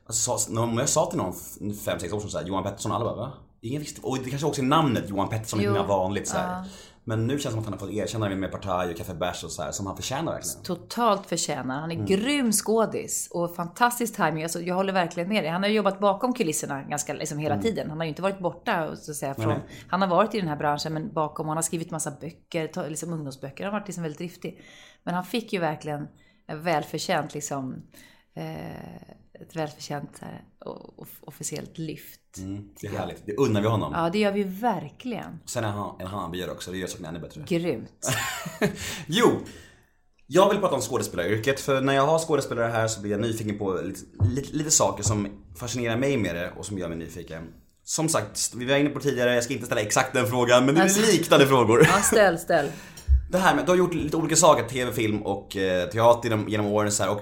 [0.07, 3.16] alltså, när jag sa till någon 5-6 år sedan så här, Johan Pettersson, alla bara
[3.16, 3.33] va?
[3.61, 4.00] Ingen visste.
[4.00, 5.70] Och det kanske också är namnet Johan Pettersson, Jo.
[5.70, 6.64] inte mer vanligt så här.
[7.06, 9.44] Men nu känns det som att han har fått erkännande med Partaj och Café Bärs
[9.44, 10.62] och så här, som han förtjänar verkligen.
[10.62, 11.80] Totalt förtjänar.
[11.80, 14.42] Han är grym skådis och fantastisk timing.
[14.42, 15.50] Alltså, jag håller verkligen med dig.
[15.50, 17.90] Han har jobbat bakom kulisserna ganska liksom, hela tiden.
[17.90, 19.34] Han har ju inte varit borta så att säga.
[19.34, 21.48] Från, han har varit i den här branschen men bakom.
[21.48, 23.64] Han har skrivit massa böcker, liksom ungdomsböcker.
[23.64, 24.60] Han har varit liksom väldigt driftig.
[25.02, 26.08] Men han fick ju verkligen
[26.46, 27.82] en välförtjänt liksom
[28.36, 30.44] eh, ett välförtjänt så här,
[31.20, 32.20] officiellt lyft.
[32.81, 33.27] Det är härligt.
[33.27, 33.92] Det unnar vi honom.
[33.97, 35.40] Ja, det gör vi verkligen.
[35.47, 37.44] Sen är han en hammarbyare också, det gör saken ännu bättre.
[37.47, 38.09] Grymt.
[39.07, 39.31] Jo!
[40.27, 43.59] Jag vill prata om skådespelaryrket för när jag har skådespelare här så blir jag nyfiken
[43.59, 47.49] på lite, lite, lite saker som fascinerar mig med det och som gör mig nyfiken.
[47.85, 50.75] Som sagt, vi var inne på tidigare, jag ska inte ställa exakt den frågan men
[50.75, 51.87] det är liknande frågor.
[51.87, 52.66] Ja, ställ, ställ.
[53.31, 56.49] Det här med, du har gjort lite olika saker, tv, film och eh, teater genom,
[56.49, 57.20] genom åren så här, och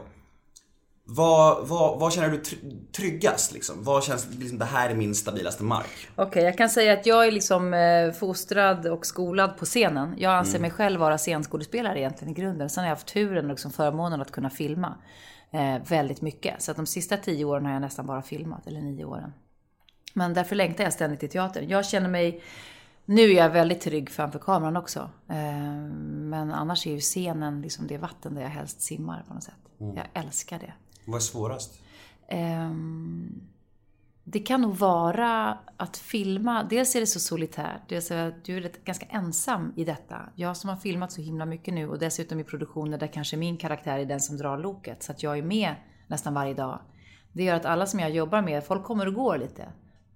[1.17, 3.85] vad, vad, vad känner du tr- tryggast liksom?
[3.85, 6.09] Vad känns liksom, det här är min stabilaste mark?
[6.17, 10.15] Okej, jag kan säga att jag är liksom eh, fostrad och skolad på scenen.
[10.19, 12.71] Jag anser mig själv vara scenskådespelare egentligen i grunden.
[12.71, 14.95] Sen har jag haft turen och liksom förmånen att kunna filma
[15.51, 16.63] eh, väldigt mycket.
[16.63, 19.33] Så att de sista tio åren har jag nästan bara filmat, eller nio åren.
[20.15, 21.69] Men därför längtar jag ständigt till teatern.
[21.69, 22.43] Jag känner mig...
[23.05, 25.11] Nu är jag väldigt trygg framför kameran också.
[25.29, 25.37] Eh,
[26.09, 29.55] men annars är ju scenen liksom det vatten där jag helst simmar på något sätt.
[29.79, 30.73] Jag älskar det.
[31.05, 31.83] Vad är svårast?
[32.33, 33.43] Um,
[34.25, 36.67] det kan nog vara att filma.
[36.71, 37.81] Dels är det så solitärt.
[37.89, 40.21] Dels är att du är ganska ensam i detta.
[40.35, 43.57] Jag som har filmat så himla mycket nu och dessutom i produktioner där kanske min
[43.57, 45.03] karaktär är den som drar loket.
[45.03, 45.75] Så att jag är med
[46.07, 46.81] nästan varje dag.
[47.33, 49.69] Det gör att alla som jag jobbar med, folk kommer och går lite.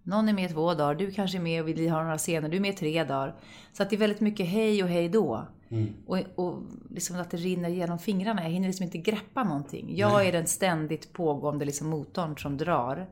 [0.02, 2.56] Någon är med två dagar, du kanske är med och vill ha några scener, du
[2.56, 3.34] är med tre dagar.
[3.72, 5.46] Så att det är väldigt mycket hej och hej då.
[6.06, 8.42] Och, och liksom att det rinner genom fingrarna.
[8.42, 9.96] Jag hinner liksom inte greppa någonting.
[9.96, 13.06] Jag är den ständigt pågående liksom motorn som drar.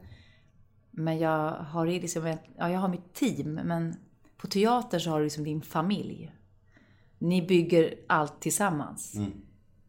[0.90, 3.96] Men jag har, liksom ja, jag har mitt team, men
[4.36, 6.32] på teater så har du liksom din familj.
[7.18, 9.14] Ni bygger allt tillsammans.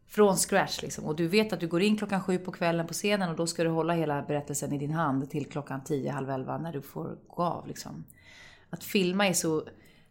[0.06, 1.04] Från scratch liksom.
[1.04, 3.46] Och du vet att du går in klockan sju på kvällen på scenen och då
[3.46, 6.82] ska du hålla hela berättelsen i din hand till klockan tio, halv elva när du
[6.82, 8.04] får gå av liksom.
[8.70, 9.62] Att filma är så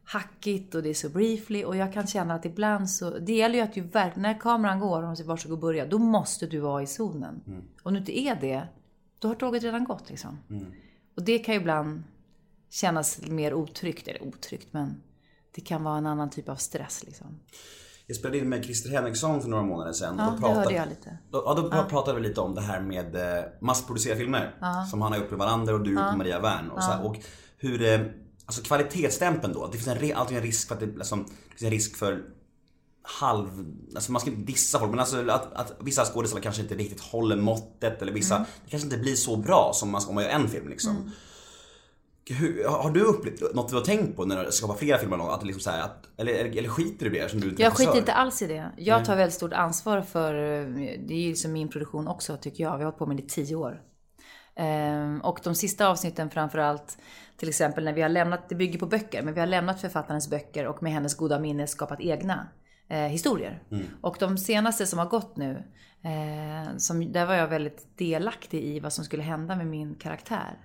[0.05, 3.55] hackigt och det är så briefly och jag kan känna att ibland så, det gäller
[3.55, 6.81] ju att verkligen, när kameran går och de säger varsågod börja, då måste du vara
[6.83, 7.41] i zonen.
[7.83, 8.67] Om du inte är det,
[9.19, 10.37] då har tåget redan gått liksom.
[11.17, 12.03] Och det kan ju ibland
[12.69, 15.01] kännas mer otryggt, eller otryggt men
[15.55, 17.39] det kan vara en annan typ av stress liksom.
[18.07, 20.15] Jag spelade in med Christer Henriksson för några månader sedan.
[20.17, 21.17] Ja, Då det pratade- hörde jag lite.
[21.31, 24.55] Då, ja, då pratade vi lite om det här med eh, massproducera filmer.
[24.91, 26.71] Som han har gjort med Wallander och du gjort med Maria Wern.
[26.71, 27.15] Och, så här, och
[27.57, 27.99] hur, eh,
[28.45, 29.67] alltså kvalitetsstämpeln då.
[29.67, 32.23] Det finns en, alltid en risk för att det, liksom, det finns en risk för
[33.07, 36.75] halv, alltså man ska inte dissa folk men alltså att, att vissa skådespelare kanske inte
[36.75, 40.23] riktigt håller måttet eller vissa, det kanske inte blir så bra som man, om man
[40.23, 41.11] gör en film liksom.
[42.29, 45.17] Hur, har du upplevt något du har tänkt på när du skapar flera filmer?
[45.17, 45.29] någon?
[45.29, 47.97] Att liksom så här, att, eller, eller, skiter du i det som du Jag skiter
[47.97, 48.71] inte alls i det.
[48.77, 50.67] Jag tar väldigt stort ansvar för, eh,
[51.07, 52.71] det är ju liksom min produktion också tycker jag.
[52.71, 53.81] Vi har hållit på med det i tio år.
[54.55, 56.97] Ehm, Och de sista avsnitten framförallt,
[57.37, 60.29] till exempel när vi har lämnat, det bygger på böcker, men vi har lämnat författarens
[60.29, 62.47] böcker och med hennes goda minne skapat egna
[62.87, 63.63] eh, historier.
[64.01, 65.63] Och de senaste som har gått nu,
[66.03, 70.59] eh, som, där var jag väldigt delaktig i vad som skulle hända med min karaktär.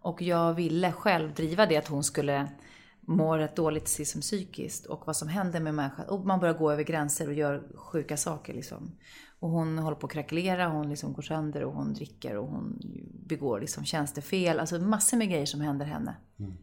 [0.00, 2.48] Och jag ville själv driva det att hon skulle
[3.08, 6.06] må rätt dåligt liksom psykiskt och vad som händer med människan.
[6.08, 8.98] Och man börjar gå över gränser och gör sjuka saker liksom.
[9.38, 12.78] Och hon håller på att krackelera, hon liksom går sönder och hon dricker och hon
[13.26, 14.60] begår liksom tjänstefel.
[14.60, 16.16] Alltså massor med grejer som händer henne.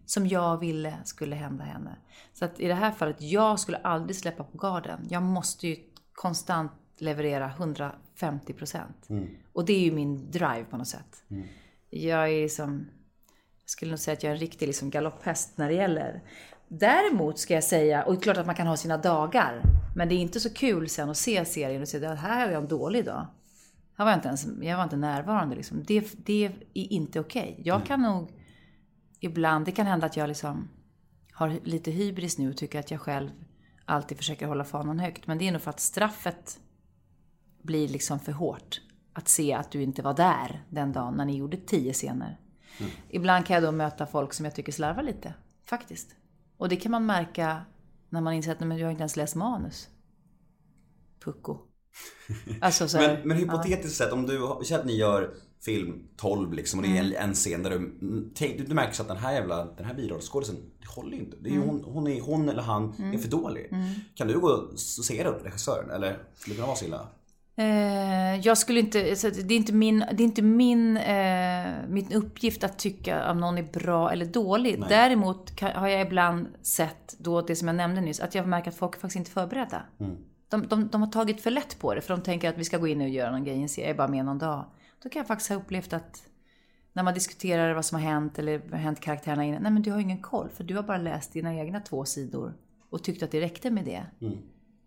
[0.06, 1.96] Som jag ville skulle hända henne.
[2.34, 5.08] Så att i det här fallet, jag skulle aldrig släppa på garden.
[5.10, 5.78] Jag måste ju
[6.14, 9.08] konstant leverera 150 procent.
[9.54, 11.24] Och det är ju min drive på något sätt.
[11.90, 12.86] Jag är liksom,
[13.64, 16.24] jag skulle nog säga att jag är en riktig liksom galopphäst när det gäller.
[16.68, 19.62] Däremot ska jag säga, och det är klart att man kan ha sina dagar.
[19.96, 22.54] Men det är inte så kul sen att se serien och säga att här har
[22.54, 23.28] jag en dålig dag.
[23.98, 25.84] Här var jag inte ens, jag var inte närvarande liksom.
[25.84, 27.62] Det, det är inte okej.
[27.64, 28.32] Jag kan nog
[29.20, 30.70] ibland, det kan hända att jag liksom
[31.32, 33.30] har lite hybris nu och tycker att jag själv
[33.86, 35.28] alltid försöker hålla fanan högt.
[35.28, 36.60] Men det är nog för att straffet
[37.62, 38.82] blir liksom för hårt.
[39.14, 42.40] Att se att du inte var där den dagen när ni gjorde tio scener.
[43.10, 45.34] Ibland kan jag då möta folk som jag tycker slarvar lite,
[45.66, 46.16] faktiskt.
[46.64, 47.62] Och det kan man märka
[48.10, 49.90] när man inser att "Nej, men jag har inte ens läst manus.
[51.24, 51.58] Pucko.
[52.62, 55.34] Alltså så här, Men, men hypotetiskt sett, om du, säger att ni gör
[55.66, 57.16] film 12 liksom och det är Mm.
[57.18, 59.86] en, en scen där du, mm, du, du märker så att den här jävla, den
[59.86, 61.38] här birollskådisen, det håller ju inte.
[61.42, 61.68] Det är Mm.
[61.70, 63.70] hon, hon, är, hon eller han är för dålig.
[64.16, 67.08] Kan du gå och säga det åt regissören eller skulle det kunna vara så illa?
[67.56, 69.00] Eh, jag skulle inte,
[69.44, 73.58] det är inte min, det är inte min, eh, min uppgift att tycka om någon
[73.58, 74.84] är bra eller dålig.
[74.90, 78.72] Däremot kan, har jag ibland sett, då det som jag nämnde nyss, att jag märker
[78.72, 79.84] att folk faktiskt inte är förberedda.
[80.50, 82.78] De, de, de har tagit för lätt på det, för de tänker att vi ska
[82.78, 84.66] gå in och göra någon grej, jag är bara med någon dag.
[85.04, 86.24] Då kan jag faktiskt ha upplevt att
[86.94, 89.64] när man diskuterar vad som har hänt eller har hänt karaktärerna innan.
[89.64, 92.54] Nej men du har ingen koll, för du har bara läst dina egna två sidor
[92.90, 94.06] och tyckt att det räckte med det.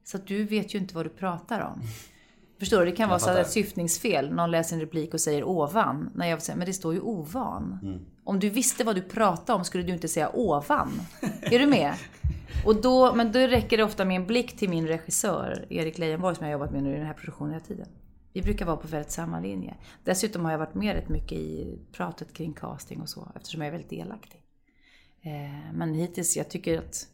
[0.04, 1.82] Så att du vet ju inte vad du pratar om.
[2.58, 2.84] Förstår du?
[2.84, 4.34] Det kan vara så ett syftningsfel.
[4.34, 6.10] Någon läser en replik och säger ovan.
[6.14, 7.78] När jag säger, men det står ju ovan.
[8.24, 11.00] Om du visste vad du pratade om skulle du inte säga ovan.
[11.42, 11.94] Är du med?
[12.64, 16.36] Och då, men då räcker det ofta med en blick till min regissör, Erik Leijonborg,
[16.36, 17.88] som jag har jobbat med nu i den här produktionen hela tiden.
[18.32, 19.74] Vi brukar vara på väldigt samma linje.
[20.04, 23.66] Dessutom har jag varit med rätt mycket i pratet kring casting och så, eftersom jag
[23.68, 24.42] är väldigt delaktig.
[25.20, 27.08] Eh, men hittills, jag tycker att...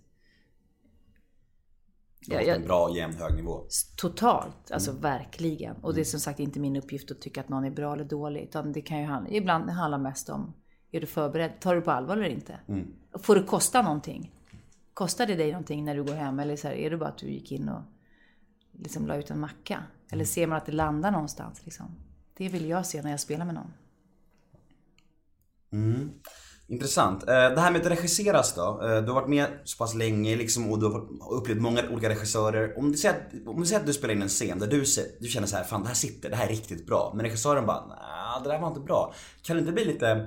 [2.27, 3.67] Du har en bra, jämn, hög nivå.
[3.97, 5.77] Totalt, alltså verkligen.
[5.77, 8.05] Och det är som sagt inte min uppgift att tycka att någon är bra eller
[8.05, 8.43] dålig.
[8.43, 10.55] Utan det kan ju handla, ibland handla mest om,
[10.91, 11.61] är du förberedd?
[11.61, 12.61] Tar du på allvar eller inte?
[13.23, 14.33] Får det kosta någonting?
[14.95, 16.39] Kostar det dig någonting när du går hem?
[16.39, 17.83] Eller så här, är det bara att du gick in och
[18.73, 19.85] liksom la ut en macka?
[20.11, 21.65] Eller ser man att det landar någonstans?
[21.65, 21.87] Liksom?
[22.37, 23.73] Det vill jag se när jag spelar med någon.
[26.69, 27.23] Intressant.
[27.23, 28.81] Eh, det här med att regisseras då.
[28.83, 32.09] Eh, du har varit med så pass länge liksom och du har upplevt många olika
[32.09, 32.79] regissörer.
[32.79, 34.85] Om du säger att, om du, säger att du spelar in en scen där du,
[34.85, 37.13] ser, du känner så här, fan det här sitter, det här är riktigt bra.
[37.17, 39.15] Men regissören bara, nej det där var inte bra.
[39.43, 40.27] Kan det inte bli lite,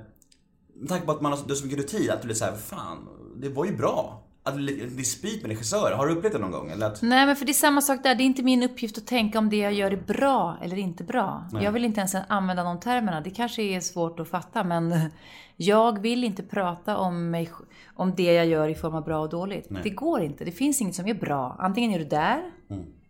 [0.74, 2.44] med tanke på att man har du har så mycket rutin, att du blir så
[2.44, 4.25] här, fan det var ju bra.
[4.46, 5.96] Att en dispyt med regissörer.
[5.96, 6.70] Har du upplevt det någon gång?
[6.70, 8.14] Eller att, Nej, men för det är samma sak där.
[8.14, 11.04] Det är inte min uppgift att tänka om det jag gör är bra eller inte
[11.04, 11.48] bra.
[11.60, 13.20] Jag vill inte ens använda de termerna.
[13.20, 14.94] Det kanske är svårt att fatta, men
[15.56, 17.50] jag vill inte prata om, mig,
[17.94, 19.68] om det jag gör i form av bra och dåligt.
[19.82, 20.44] Det går inte.
[20.44, 21.56] Det finns inget som är bra.
[21.58, 22.42] Antingen är du där,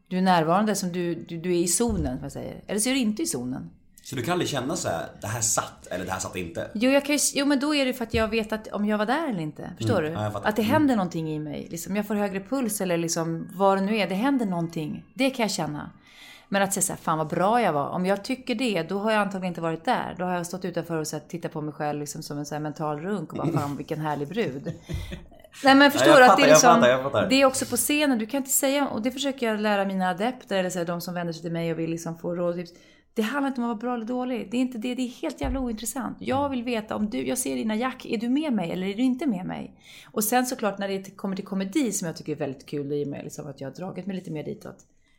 [0.08, 2.62] du är närvarande, som du, du, du är i zonen, vad jag säger.
[2.66, 3.70] Eller så är du inte i zonen.
[4.06, 6.70] Så du kan aldrig känna så här, det här satt eller det här satt inte?
[6.74, 8.86] Jo, jag kan ju, jo, men då är det för att jag vet att om
[8.86, 9.70] jag var där eller inte.
[9.76, 10.08] Förstår du?
[10.08, 11.68] ja, att det händer någonting i mig.
[11.70, 14.08] Liksom, jag får högre puls eller liksom vad det nu är.
[14.08, 15.04] Det händer någonting.
[15.14, 15.90] Det kan jag känna.
[16.48, 17.88] Men att säga så här, fan vad bra jag var.
[17.88, 20.14] Om jag tycker det, då har jag antagligen inte varit där.
[20.18, 22.62] Då har jag stått utanför och tittat på mig själv liksom som en så här
[22.62, 24.72] mental runk och bara, fan vilken härlig brud.
[25.64, 27.28] Nej men förstår du att det är jag liksom, fattar, jag fattar.
[27.28, 30.10] det är också på scenen, du kan inte säga, och det försöker jag lära mina
[30.10, 32.56] adepter, eller så här, de som vänder sig till mig och vill liksom få råd
[32.56, 32.72] tips.
[33.16, 34.48] Det handlar inte om att vara bra eller dålig.
[34.50, 36.16] Det är inte det, det är helt jävla ointressant.
[36.20, 38.94] Jag vill veta om du, jag ser dina jack, är du med mig eller är
[38.94, 39.74] du inte med mig?
[40.12, 43.04] Och sen såklart när det kommer till komedi som jag tycker är väldigt kul i
[43.04, 44.76] och med liksom att jag har dragit mig lite mer ditåt.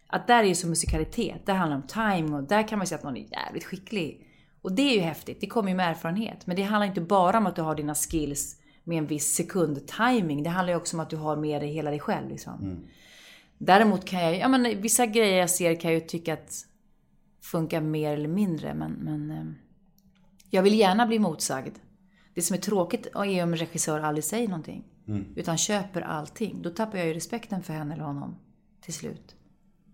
[0.07, 2.97] Att där är ju så musikalitet, det handlar om timing och där kan man säga
[2.97, 4.27] att någon är jävligt skicklig.
[4.61, 6.47] Och det är ju häftigt, det kommer ju med erfarenhet.
[6.47, 9.87] Men det handlar inte bara om att du har dina skills med en viss sekund
[9.87, 10.43] timing.
[10.43, 12.85] Det handlar ju också om att du har med dig hela dig själv liksom.
[13.57, 16.67] Däremot kan jag, ja men vissa grejer jag ser kan jag ju tycka att
[17.51, 18.73] funkar mer eller mindre.
[18.73, 19.45] Men, men eh,
[20.49, 21.75] jag vill gärna bli motsagd.
[22.33, 24.83] Det som är tråkigt är om en regissör aldrig säger någonting.
[25.35, 26.61] Utan köper allting.
[26.61, 28.35] Då tappar jag ju respekten för henne eller honom
[28.81, 29.35] till slut.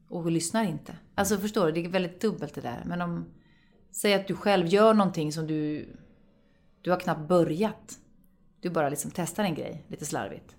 [0.10, 0.98] Och lyssnar inte.
[1.16, 2.84] Alltså förstår du, det är väldigt dubbelt det där.
[2.86, 3.26] Men om,
[3.92, 5.90] säg att du själv gör någonting som du,
[6.82, 8.00] du har knappt börjat.
[8.60, 10.56] Du bara liksom testar en grej, lite slarvigt.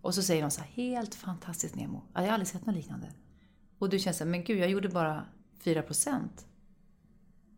[0.00, 2.02] Och så säger någon så här, helt fantastiskt Nemo.
[2.14, 3.06] Ja, Jag har aldrig sett något liknande.
[3.78, 5.26] Och du känner så här, men gud, jag gjorde bara
[5.64, 6.28] 4%.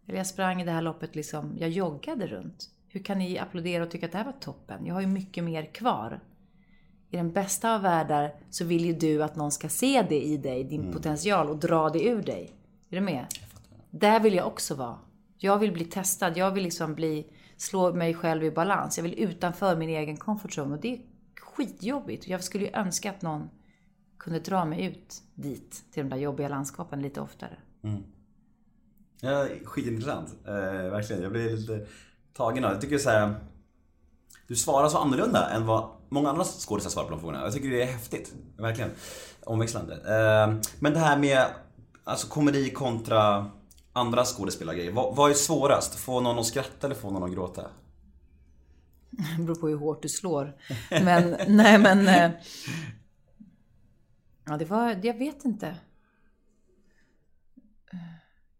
[0.06, 2.70] Eller jag sprang i det här loppet liksom, jag joggade runt.
[2.88, 4.86] Hur kan ni applådera och tycka att det här var toppen?
[4.86, 6.20] Jag har ju mycket mer kvar.
[7.10, 10.36] I den bästa av världar så vill ju du att någon ska se det i
[10.36, 12.52] dig, din potential, och dra det ur dig.
[12.90, 13.26] Är du med?
[13.90, 14.98] Där vill jag också vara.
[15.36, 18.98] Jag vill bli testad, jag vill liksom bli, slå mig själv i balans.
[18.98, 21.00] Jag vill utanför min egen comfort zone och det är
[21.40, 22.28] skitjobbigt.
[22.28, 23.50] Jag skulle ju önska att någon
[24.18, 27.58] kunde dra mig ut dit, till de där jobbiga landskapen lite oftare.
[27.84, 28.02] Mm.
[29.20, 30.28] Ja, skitintressant.
[30.46, 31.22] Eh, verkligen.
[31.22, 31.86] Jag blir lite
[32.32, 32.74] tagen av det.
[32.74, 33.34] Jag tycker så här.
[34.46, 37.44] Du svarar så annorlunda än vad många andra skådisar svarar på de frågorna.
[37.44, 38.34] Jag tycker det är häftigt.
[38.56, 38.90] Verkligen.
[39.44, 39.94] Omväxlande.
[39.94, 41.46] Eh, men det här med
[42.04, 43.50] alltså komedi kontra
[43.92, 44.92] andra skådespelargrejer.
[44.92, 45.94] Vad, vad är svårast?
[45.94, 47.64] Få någon att skratta eller få någon att gråta?
[49.10, 50.56] Det beror på hur hårt du slår.
[50.90, 52.08] Men, nej men...
[52.08, 52.30] Eh,
[54.46, 55.76] ja, det var, jag vet inte.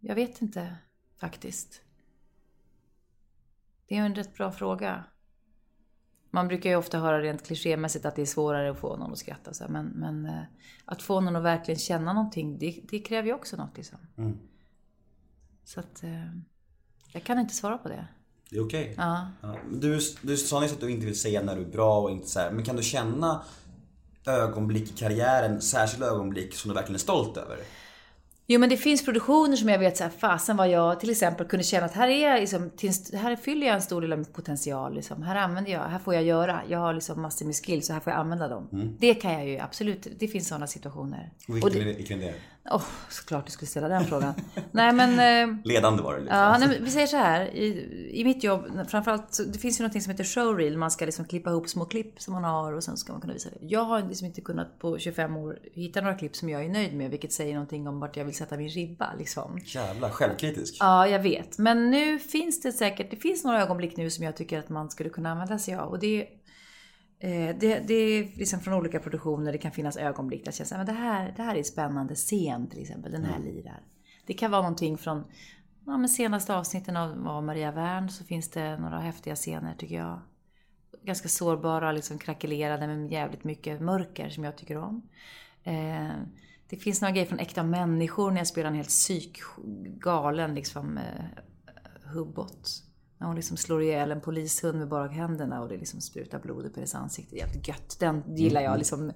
[0.01, 0.77] Jag vet inte
[1.17, 1.83] faktiskt.
[3.89, 5.05] Det är en rätt bra fråga.
[6.31, 9.19] Man brukar ju ofta höra rent klichémässigt att det är svårare att få någon att
[9.19, 9.55] skratta.
[9.55, 10.43] Så men men eh,
[10.85, 13.77] att få någon att verkligen känna någonting, det, det kräver ju också något.
[13.77, 13.99] Liksom.
[15.65, 16.33] Så att eh,
[17.13, 18.09] jag kan inte svara på det.
[18.51, 18.95] Det är okej.
[18.97, 19.29] Ja.
[19.41, 19.57] Ja.
[19.73, 22.29] Du, du sa nyss att du inte vill säga när du är bra och inte
[22.29, 23.43] så här, men kan du känna
[24.27, 27.59] ögonblick i karriären, särskilda ögonblick som du verkligen är stolt över?
[28.51, 31.47] Jo men det finns produktioner som jag vet så här, fasen vad jag till exempel
[31.47, 32.71] kunde känna att här är jag liksom,
[33.13, 35.23] här fyller jag en stor del av min potential liksom.
[35.23, 36.61] Här använder jag, här får jag göra.
[36.69, 38.97] Jag har liksom massor med skills så här får jag använda dem.
[38.99, 41.31] Det kan jag ju absolut, det finns sådana situationer.
[41.49, 42.35] Och Och vilken, det, vilken det
[42.71, 44.35] åh, såklart du skulle ställa den frågan.
[44.73, 45.11] Nej men,
[45.51, 46.39] eh, Ledande var det liksom.
[46.39, 47.47] Ja, nej, vi säger så här.
[47.47, 50.77] I, I mitt jobb, framförallt, det finns ju något som heter showreel.
[50.77, 53.33] Man ska liksom klippa ihop små klipp som man har och sen ska man kunna
[53.33, 53.67] visa det.
[53.67, 56.95] Jag har liksom inte kunnat på 25 år hitta några klipp som jag är nöjd
[56.95, 59.61] med, vilket säger någonting om vart jag vill sätta min ribba liksom.
[59.65, 60.77] Jävlar, självkritisk.
[60.81, 61.59] Ja, jag vet.
[61.59, 64.91] Men nu finns det säkert, det finns några ögonblick nu som jag tycker att man
[64.91, 65.91] skulle kunna använda sig av.
[65.91, 66.27] Och det
[67.21, 70.87] det, det är liksom från olika produktioner, det kan finnas ögonblick där jag känner att
[70.87, 73.83] det här, det här är spännande scen till exempel, den här lirar.
[74.27, 75.25] Det kan vara någonting från
[75.87, 79.95] ja, men senaste avsnitten av, av Maria Wern så finns det några häftiga scener tycker
[79.95, 80.21] jag.
[81.03, 85.09] Ganska sårbara, liksom krackelerade med jävligt mycket mörker som jag tycker om.
[85.65, 86.11] Eh,
[86.69, 91.25] det finns några grejer från Äkta människor när jag spelar en helt psykgalen liksom, eh,
[92.13, 92.69] hubbot.
[93.19, 96.67] När hon liksom slår ihjäl en polishund med bara händerna och det liksom sprutar blod
[96.67, 97.37] upp i hennes ansikte.
[97.37, 97.97] Jävligt gött.
[98.01, 99.13] Den gillar jag liksom.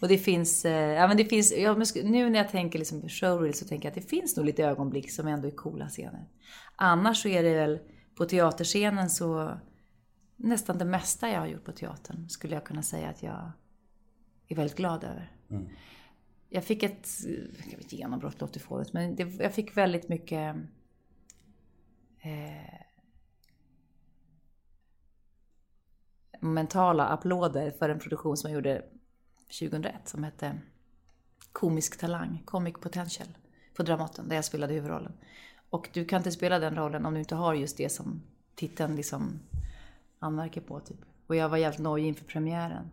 [0.00, 3.54] Och det finns, eh, ja men det finns, ja, nu när jag tänker liksom showreel
[3.54, 6.28] så tänker jag att det finns nog lite ögonblick som ändå är coola scener.
[6.76, 7.78] Annars så är det väl
[8.16, 9.58] på teaterscenen så
[10.36, 13.52] nästan det mesta jag har gjort på teatern skulle jag kunna säga att jag
[14.48, 15.32] är väldigt glad över.
[16.48, 17.08] Jag fick ett,
[17.78, 20.56] vet, genombrott låter fånigt, men det, jag fick väldigt mycket
[22.20, 22.85] eh,
[26.54, 28.82] mentala applåder för en produktion som jag gjorde
[29.60, 30.58] 2001 som hette
[31.52, 33.28] Komisk talang, Comic Potential
[33.76, 35.12] på Dramaten där jag spelade huvudrollen.
[35.70, 38.22] Och du kan inte spela den rollen om du inte har just det som
[38.54, 39.40] titeln liksom
[40.18, 40.98] anmärker på typ.
[41.26, 42.90] Och jag var jävligt nojig inför premiären.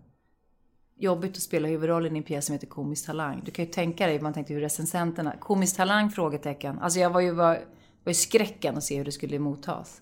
[0.95, 3.41] Jobbigt att spela huvudrollen i en pjäs som heter Komisk talang.
[3.45, 6.09] Du kan ju tänka dig, man tänkte hur recensenterna, Komisk talang?
[6.09, 6.79] Frågetecken.
[6.79, 7.53] Alltså jag var ju, var,
[8.03, 10.01] var ju skräcken att se hur det skulle mottas.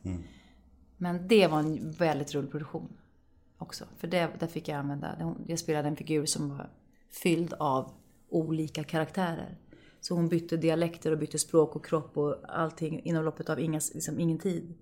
[0.98, 2.98] Men det var en väldigt rolig produktion
[3.62, 3.86] också.
[3.98, 6.70] För det, där fick jag använda, jag spelade en figur som var
[7.24, 7.92] fylld av
[8.30, 9.58] olika karaktärer.
[10.02, 13.82] Så hon bytte dialekter och bytte språk och kropp och allting inom loppet av inga,
[13.94, 14.74] liksom, ingen tid.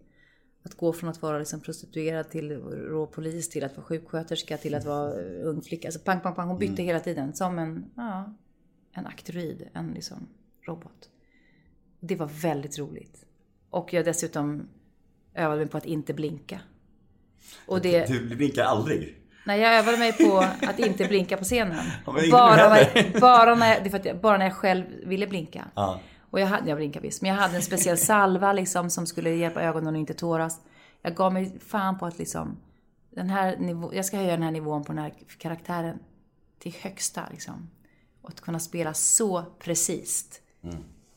[0.63, 4.75] Att gå från att vara liksom prostituerad till rå polis till att vara sjuksköterska till
[4.75, 5.87] att vara eh, ung flicka.
[5.87, 6.47] Alltså pang, pang, pang.
[6.47, 8.33] Hon bytte hela tiden som en, ja,
[8.91, 10.27] en aktorid, en liksom
[10.65, 11.09] robot.
[11.99, 13.25] Det var väldigt roligt.
[13.69, 14.67] Och jag dessutom
[15.33, 16.61] övade mig på att inte blinka.
[17.65, 19.15] Och det, Du blinkar aldrig.
[19.45, 21.85] Nej, jag övade mig på att inte blinka på scenen.
[22.31, 25.65] Bara, när, bara, när, jag- det för jag, bara när jag själv ville blinka.
[25.75, 25.99] Ja.
[26.31, 29.29] Och jag, hade, jag blinkade visst, men jag hade en speciell salva liksom, som skulle
[29.29, 30.59] hjälpa ögonen att inte tåras.
[31.01, 32.57] Jag gav mig fan på att liksom,
[33.15, 35.99] den här nivå, jag ska höja den här nivån på den här karaktären
[36.59, 37.21] till högsta.
[37.31, 37.69] Liksom.
[38.21, 40.41] Och att kunna spela så precis.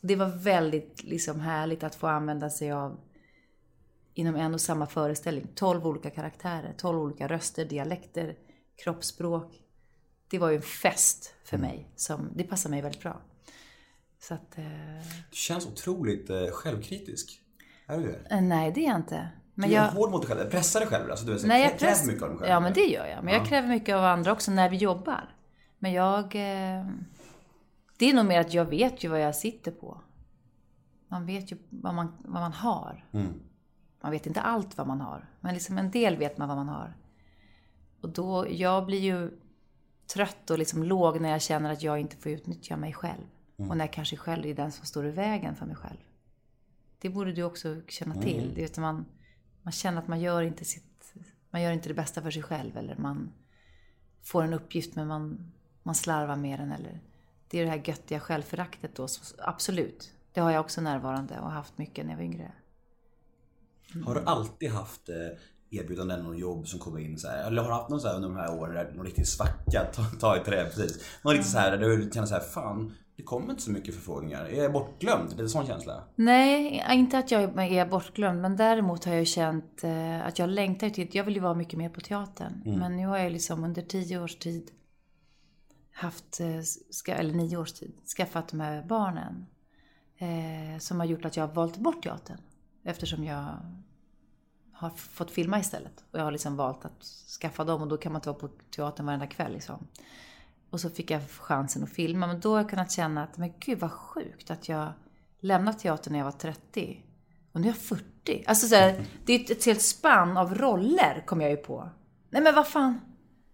[0.01, 2.99] Det var väldigt liksom, härligt att få använda sig av
[4.15, 5.47] inom en och samma föreställning.
[5.55, 8.35] 12 olika karaktärer, 12 olika röster, dialekter,
[8.85, 9.53] kroppsspråk.
[10.31, 11.91] Det var ju en fest för mig.
[11.97, 13.21] Som, det passar mig väldigt bra.
[14.21, 14.65] Så att, eh,
[15.31, 17.41] Du känns otroligt eh, självkritisk.
[17.87, 18.35] Är du det?
[18.35, 19.29] eh, nej, det är jag inte.
[19.55, 20.51] Men Du är jag, hård mot dig själv.
[20.51, 21.11] Pressar dig själv.
[21.11, 22.51] Alltså, du är så, nej, jag kräver press, mycket av dig själv.
[22.51, 23.25] Ja, men det gör jag.
[23.25, 23.39] Men Ja.
[23.41, 25.37] jag kräver mycket av andra också när vi jobbar.
[25.79, 26.25] Men jag...
[26.25, 26.87] Eh,
[27.99, 30.01] det är nog mer att jag vet ju vad jag sitter på.
[31.09, 33.09] Man vet ju vad man, vad man har.
[33.13, 33.33] Mm.
[34.03, 35.29] Man vet inte allt vad man har.
[35.41, 36.95] Men liksom en del vet man vad man har.
[38.01, 39.31] Och då, jag blir ju
[40.15, 43.25] trött och liksom låg när jag känner att jag inte får utnyttja mig själv.
[43.59, 43.71] Mm.
[43.71, 45.99] Och när jag kanske själv är den som står i vägen för mig själv.
[46.99, 48.25] Det borde du också känna Mm.
[48.25, 48.53] till.
[48.55, 49.05] Det är att man,
[49.63, 51.15] man känner att man gör inte sitt,
[51.51, 52.77] man gör inte det bästa för sig själv.
[52.77, 53.33] Eller man
[54.23, 56.73] får en uppgift men man, man slarvar med den.
[56.73, 57.01] Eller,
[57.49, 59.09] det är det här göttiga självföraktet då.
[59.09, 60.13] Så, absolut.
[60.33, 62.53] Det har jag också närvarande och haft mycket när jag var yngre.
[64.05, 65.15] Har du alltid haft eh,
[65.81, 67.47] erbjudanden och jobb som kommer in så här?
[67.47, 69.85] Eller har du haft någon så här under de här åren, där någon riktig svacka,
[69.93, 71.05] ta, ta i trä precis.
[71.23, 73.95] Någon riktigt så här där du känner så här, fan, det kommer inte så mycket
[73.95, 74.45] förfrågningar.
[74.45, 75.31] Är jag bortglömd?
[75.31, 76.05] Det är en sån känsla.
[76.17, 80.91] Nej, inte att jag är bortglömd, men däremot har jag känt eh, att jag längtar
[80.91, 82.63] till, jag vill ju vara mycket mer på teatern.
[82.65, 84.71] Men nu har jag liksom under tio års tid
[85.93, 89.47] haft, eh, eller nio års tid, skaffat de här barnen.
[90.19, 92.39] Eh, som har gjort att jag har valt bort teatern.
[92.85, 93.57] Eftersom jag
[94.73, 96.05] har fått filma istället.
[96.11, 97.05] Och jag har liksom valt att
[97.41, 99.87] skaffa dem och då kan man inte vara på teatern varenda kväll liksom.
[100.71, 102.27] Och så fick jag chansen att filma.
[102.27, 104.93] Men då har jag kunnat känna att, men gud vad sjukt att jag
[105.41, 107.01] lämnade teatern när jag var 30.
[107.53, 108.45] Och nu är jag 40.
[108.47, 111.91] Alltså så här, det är ett, ett helt spann av roller kom jag ju på.
[112.31, 113.01] Nej men vad fan.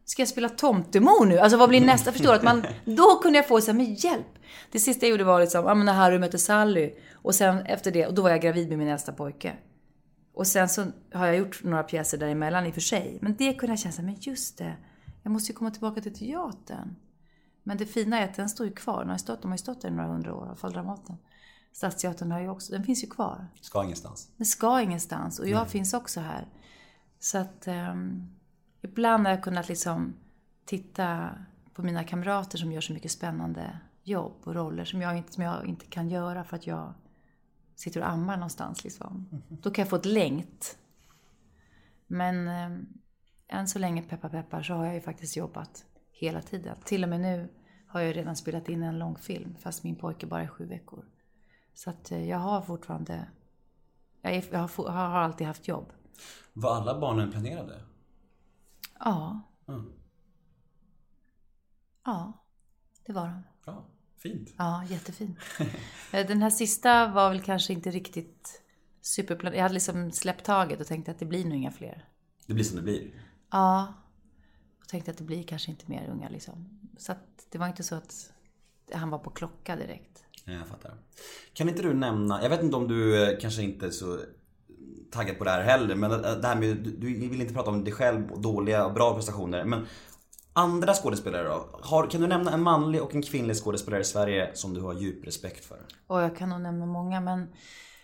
[0.05, 1.39] Ska jag spela tomtemor nu?
[1.39, 2.13] Alltså vad blir nästa?
[2.13, 2.37] Förstår du?
[2.37, 4.39] Att man, då kunde jag få så här, men hjälp.
[4.71, 6.95] Det sista jag gjorde var liksom, ja men när Harry mötte Sally.
[7.23, 9.57] Och sen efter det, och då var jag gravid med min äldsta pojke.
[10.33, 13.19] Och sen så har jag gjort några pjäser däremellan i och för sig.
[13.23, 14.77] Men det kunde jag känna men just det.
[15.23, 16.97] Jag måste ju komma tillbaka till teatern.
[17.63, 19.01] Men det fina är att den står ju kvar.
[19.01, 20.73] Den har stått, de har ju stått där i några hundra år, i alla fall
[20.73, 21.17] Dramaten.
[21.73, 23.47] Stadsteatern har ju också, den finns ju kvar.
[23.61, 24.31] Ska ingenstans.
[24.37, 26.49] Den ska ingenstans och jag finns också här.
[27.19, 28.29] Så att um,
[28.83, 30.15] ibland har jag kunnat liksom
[30.65, 31.31] titta
[31.75, 35.43] på mina kamrater som gör så mycket spännande jobb och roller som jag inte, som
[35.45, 36.95] jag inte kan göra för att jag
[37.79, 38.85] sitter och ammar någonstans.
[38.85, 39.29] Liksom.
[39.49, 40.79] Då kan jag få ett längt.
[42.07, 42.89] Men um,
[43.49, 46.77] än så länge, peppar peppar, så har jag ju faktiskt jobbat hela tiden.
[46.85, 47.49] Till och med nu
[47.87, 51.05] har jag redan spelat in en långfilm fast min pojke bara är sju veckor.
[51.75, 53.29] Så att eh, jag har fortfarande,
[54.23, 55.93] jag, är, jag har, har alltid haft jobb.
[56.53, 57.81] Var alla barnen planerade?
[58.99, 59.93] Ja, Mm.
[62.05, 62.33] ja,
[63.07, 63.43] det var de.
[63.65, 63.85] Bra.
[64.19, 64.55] Fint.
[64.57, 65.37] Ja, jättefin.
[66.13, 68.63] Eh, Den här sista var väl kanske inte riktigt
[69.03, 69.59] superplanerad.
[69.59, 72.05] Jag hade liksom släppt taget och tänkte att det blir nog inga fler.
[72.47, 73.11] Det blir som det blir.
[73.51, 73.95] Ja.
[74.81, 76.81] Och tänkte att det blir kanske inte mer unga liksom.
[76.99, 78.33] Så att det var inte så att
[78.93, 80.25] han var på klocka direkt.
[80.45, 80.95] Ja, Jag fattar.
[81.53, 84.21] Kan inte du nämna, jag vet inte om du eh, kanske inte är så
[85.11, 87.71] taggad på det här heller, men eh, det här med, du, du vill inte prata
[87.71, 89.87] om dig själv och dåliga och bra prestationer, men
[90.59, 91.69] andra skådespelare då?
[91.83, 94.95] Har, kan du nämna en manlig och en kvinnlig skådespelare i Sverige som du har
[94.95, 95.79] djup respekt för?
[96.07, 97.49] Och jag kan nog nämna många men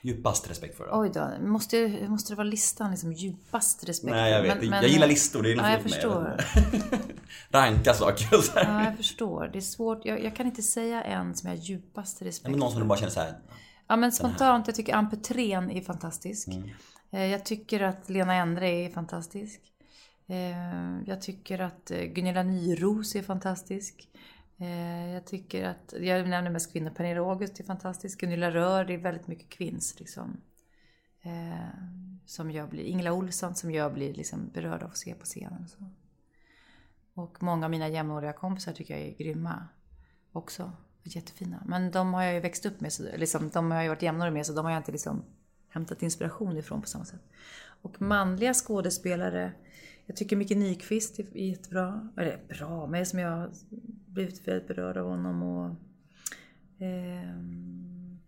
[0.03, 0.87] Djupast respekt för?
[0.87, 0.91] Då?
[1.01, 1.31] oj då.
[1.47, 4.11] Måste, måste det vara listan liksom djupast respekt?
[4.11, 6.37] Nej jag vet, Men- men- jag gillar listor, det är Ja, jag förstår.
[7.51, 8.65] Ranka saker och så här.
[8.81, 9.51] Ja, jag förstår.
[9.53, 10.05] Det är svårt.
[10.05, 12.81] Jag, jag kan inte säga en som jag har djupast respekt Ja, men någon som
[12.81, 13.35] du bara känner så här.
[13.89, 16.49] Ja men spontant, jag tycker Ann Petrén är fantastisk.
[17.13, 19.61] Eh, Jag tycker att Lena Endre är fantastisk.
[20.27, 24.09] Eh, jag tycker att eh, Gunilla Nyros är fantastisk.
[24.59, 28.21] Eh, jag tycker att, jag nämner mest kvinnor, Pernilla August är fantastisk.
[28.21, 30.41] Gunilla Rör, det är väldigt mycket kvinns liksom.
[32.27, 35.63] Som jag blir, Ingela Olsson som jag blir liksom berörd av att se på scenen.
[35.63, 35.85] Och, så.
[37.15, 39.69] och många av mina jämnåriga kompisar tycker jag är grymma
[40.33, 40.73] också.
[41.03, 41.63] Jättefina.
[41.67, 44.33] Men de har jag ju växt upp med, så, liksom, de har jag varit jämnårig
[44.33, 45.25] med så de har jag inte liksom
[45.69, 47.23] hämtat inspiration ifrån på samma sätt.
[47.83, 49.53] Och manliga skådespelare,
[50.07, 52.09] jag tycker Micke Nyqvist är jättebra.
[52.17, 53.51] Eller bra, men som jag har
[54.07, 55.77] blivit väldigt berörd av honom och
[56.79, 58.19] ehm,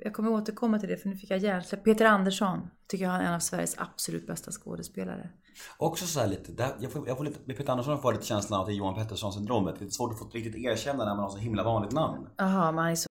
[0.00, 1.84] jag kommer återkomma till det för nu fick jag hjärnsläpp.
[1.84, 5.30] Peter Andersson tycker jag är en av Sveriges absolut bästa skådespelare.
[5.78, 8.26] Också så lite, där, jag, får, jag får lite, med Peter Andersson får jag lite
[8.26, 9.74] känslan av att det är Johan Pettersson syndromet.
[9.78, 12.26] Det är svårt att få riktigt erkännande när man har så himla vanligt namn.
[12.36, 13.07] Jaha, men han är så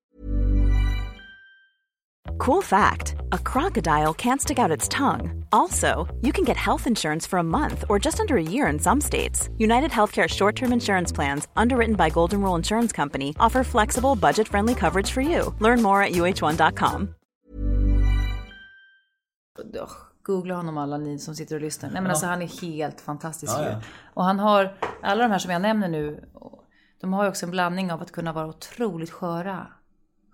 [2.48, 5.46] Cool fact a crocodile can't stick out its tongue.
[5.52, 8.80] Also, you can get health insurance for a month or just under a year in
[8.80, 9.50] some states.
[9.58, 14.48] United Healthcare short term insurance plans, underwritten by Golden Rule Insurance Company, offer flexible, budget
[14.48, 15.54] friendly coverage for you.
[15.60, 17.16] Learn more at uh1.com.
[19.60, 19.92] Ugh,
[20.24, 21.90] Googla honom alla ni som sitter och lyssnar.
[21.90, 23.82] Nej men alltså han är helt fantastisk Ja, ja.
[24.14, 26.24] Och han har, alla de här som jag nämner nu,
[27.02, 29.68] de har ju också en blandning av att kunna vara otroligt sköra.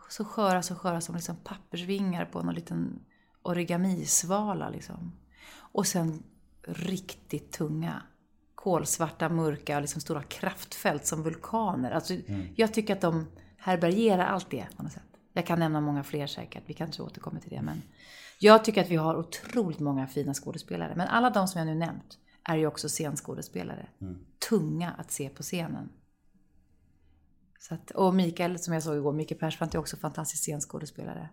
[0.10, 3.00] Så sköra, så sköra som liksom pappersvingar på någon liten
[3.42, 5.12] origamisvala liksom.
[5.56, 6.24] Och sen
[6.68, 8.02] riktigt tunga.
[8.56, 11.92] Kolsvarta, mörka, liksom stora kraftfält som vulkaner.
[11.92, 12.14] Alltså,
[12.56, 13.28] Jag tycker att de
[13.58, 15.04] härbärgerar allt det på något sätt.
[15.34, 17.62] Jag kan nämna många fler säkert, vi kanske återkommer till det.
[17.62, 17.82] Men
[18.40, 20.94] jag tycker att vi har otroligt många fina skådespelare.
[20.96, 23.88] Men alla de som jag nu nämnt är ju också scenskådespelare.
[24.50, 25.90] Tunga att se på scenen.
[27.68, 31.30] Så att, och Mikael, som jag såg igår, Mikael Persbrandt är också fantastisk scenskådespelare.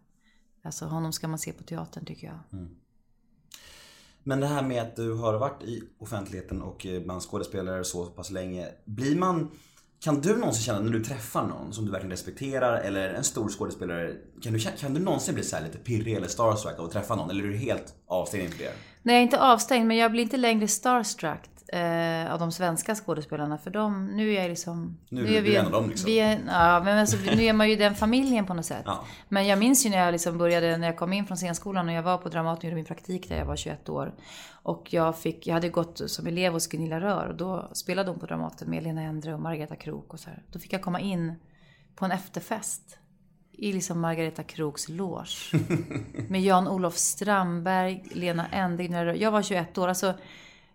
[0.64, 2.38] Alltså honom ska man se på teatern tycker jag.
[4.22, 8.06] Men det här med att du har varit i offentligheten och eh, bland skådespelare så
[8.06, 8.68] pass länge.
[8.84, 9.50] Blir man...
[10.00, 13.48] Kan du någonsin känna när du träffar någon som du verkligen respekterar eller en stor
[13.48, 14.14] skådespelare.
[14.42, 17.16] Kan du, kan du någonsin bli så här lite pirrig eller starstruck av att träffa
[17.16, 17.30] någon?
[17.30, 18.72] Eller är du helt avstängd inför det?
[19.02, 22.94] Nej, jag är inte avstängd, men jag blir inte längre starstruck eh, av de svenska
[22.94, 23.58] skådespelarna.
[23.58, 24.98] För de, nu är jag liksom...
[25.08, 26.06] Nu är du en av dem, liksom.
[26.06, 28.82] Vi är, ja, men alltså, nu är man ju den familjen på något sätt.
[28.86, 29.04] Ja.
[29.28, 31.94] Men jag minns ju när jag liksom började, när jag kom in från scenskolan och
[31.94, 34.14] jag var på Dramaten och gjorde min praktik där jag var 21 år.
[34.62, 38.20] Och jag, fick, jag hade gått som elev hos Gunilla Rör och då spelade hon
[38.20, 40.42] på Dramaten med Lena Endre och Margareta Krook och så här.
[40.52, 41.34] Då fick jag komma in
[41.94, 42.98] på en efterfest
[43.52, 45.56] i liksom Margareta Kroks loge.
[46.28, 49.16] Med Jan-Olof Strandberg, Lena Endre.
[49.16, 49.88] Jag var 21 år.
[49.88, 50.14] Alltså,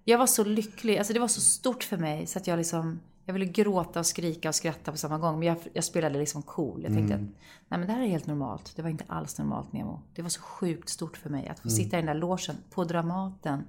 [0.06, 0.97] jag var så lycklig.
[0.97, 2.99] Alltså, det var så stort för mig så att jag liksom...
[3.28, 5.39] Jag ville gråta och skrika och skratta på samma gång.
[5.39, 6.84] Men jag, jag spelade liksom cool.
[6.84, 8.74] Jag tänkte att nej, men det här är helt normalt.
[8.76, 10.01] Det var inte alls normalt Nemo.
[10.14, 12.84] Det var så sjukt stort för mig att få sitta i den där logen på
[12.84, 13.64] Dramaten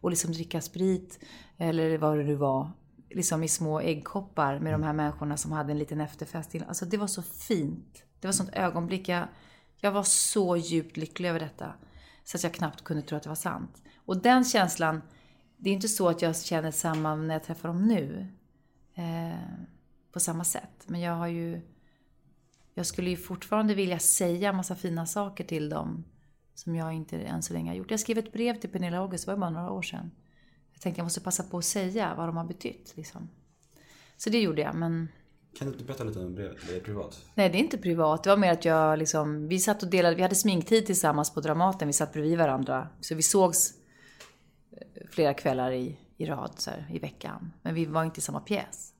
[0.00, 1.18] och liksom dricka sprit
[1.56, 2.70] eller vad det nu var.
[3.10, 6.54] Liksom i små äggkoppar med de här människorna som hade en liten efterfest.
[6.68, 8.02] Alltså det var så fint.
[8.20, 9.08] Det var sånt ögonblick.
[9.08, 9.28] Jag,
[9.76, 11.72] jag var så djupt lycklig över detta.
[12.24, 13.82] Så att jag knappt kunde tro att det var sant.
[13.96, 15.02] Och den känslan,
[15.58, 18.26] det är inte så att jag känner samma när jag träffar dem nu.
[18.94, 19.38] Eh,
[20.12, 20.84] på samma sätt.
[20.86, 21.60] Men jag har ju...
[22.74, 26.04] Jag skulle ju fortfarande vilja säga massa fina saker till dem.
[26.54, 27.90] Som jag inte än så länge har gjort.
[27.90, 30.10] Jag skrev ett brev till Pernilla August, det var bara några år sedan.
[30.72, 32.92] Jag tänkte jag måste passa på att säga vad de har betytt.
[32.96, 33.28] Liksom.
[34.16, 35.08] Så det gjorde jag, men...
[35.58, 36.56] Kan du inte berätta lite om brevet?
[36.68, 37.24] Det är privat.
[37.34, 38.24] Nej, det är inte privat.
[38.24, 41.40] Det var mer att jag liksom, vi satt och delade, vi hade sminktid tillsammans på
[41.40, 41.88] Dramaten.
[41.88, 42.88] Vi satt bredvid varandra.
[43.00, 43.74] Så vi sågs
[45.10, 47.52] flera kvällar i, i rad så här, i veckan.
[47.62, 48.92] Men vi var inte i samma pjäs.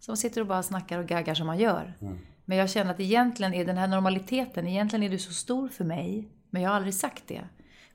[0.00, 1.94] Så man sitter och bara snackar och gaggar som man gör.
[2.44, 5.84] Men jag känner att egentligen är den här normaliteten, egentligen är du så stor för
[5.84, 6.28] mig.
[6.50, 7.42] Men jag har aldrig sagt det.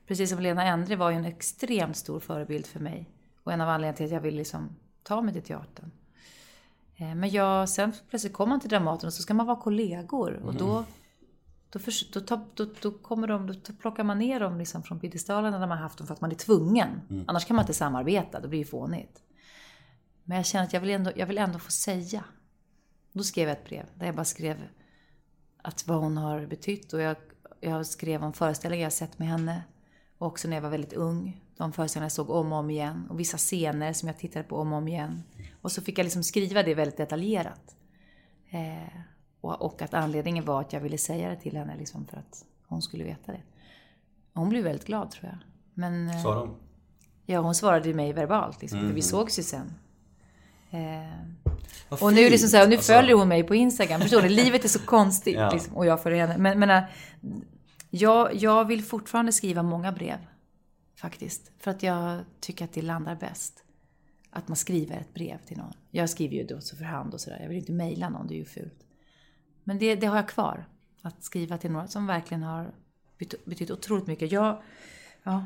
[0.06, 3.10] Precis som Lena Endre var ju en extremt stor förebild för mig.
[3.44, 5.90] Och en av anledningarna till att jag vill liksom ta mig till teatern.
[6.96, 10.32] Eh, Men jag, sen plötsligt kommer man till Dramaten och så ska man vara kollegor.
[10.44, 10.84] Och då,
[11.72, 15.00] då, förs- då, tar- då, då, kommer de, då plockar man ner dem liksom från
[15.00, 17.00] piedestalen där man haft dem för att man är tvungen.
[17.28, 19.22] Annars kan man inte samarbeta, det blir ju fånigt.
[20.24, 22.24] Men jag känner att jag vill ändå, jag vill ändå få säga.
[23.12, 24.56] Då skrev jag ett brev där jag bara skrev
[25.62, 26.92] att vad hon har betytt.
[26.92, 27.16] Och jag,
[27.60, 29.62] jag skrev om föreställningar jag sett med henne.
[30.18, 31.42] Och också när jag var väldigt ung.
[31.56, 33.06] De föreställningar jag såg om och om igen.
[33.10, 35.22] Och vissa scener som jag tittade på om och om igen.
[35.62, 37.76] Och så fick jag liksom skriva det väldigt detaljerat.
[38.50, 39.00] Eh,
[39.42, 42.44] och, och att anledningen var att jag ville säga det till henne liksom för att
[42.66, 43.40] hon skulle veta det.
[44.34, 45.38] Hon blev väldigt glad tror jag.
[45.74, 46.54] Men, eh, Sa de?
[47.26, 48.90] ja, hon svarade ju mig verbalt liksom, Mm.
[48.90, 49.72] för vi sågs ju sen.
[50.70, 52.92] Eh, och nu liksom så här, nu fint, alltså.
[52.92, 54.00] följer hon mig på Instagram.
[54.00, 54.28] Förstår ni?
[54.28, 55.36] Livet är så konstigt.
[55.38, 55.50] Ja.
[55.52, 56.38] Liksom, och jag följer henne.
[56.38, 56.82] Men, men äh,
[57.90, 60.18] jag, jag vill fortfarande skriva många brev.
[60.96, 61.50] Faktiskt.
[61.58, 63.64] För att jag tycker att det landar bäst.
[64.30, 65.72] Att man skriver ett brev till någon.
[65.90, 67.38] Jag skriver ju då så för hand och sådär.
[67.40, 68.81] Jag vill inte mejla någon, det är ju fult.
[69.64, 70.64] Men det, det har jag kvar.
[71.02, 72.74] Att skriva till några som verkligen har
[73.44, 74.32] betytt, otroligt mycket.
[74.32, 74.62] Jag,
[75.22, 75.44] ja,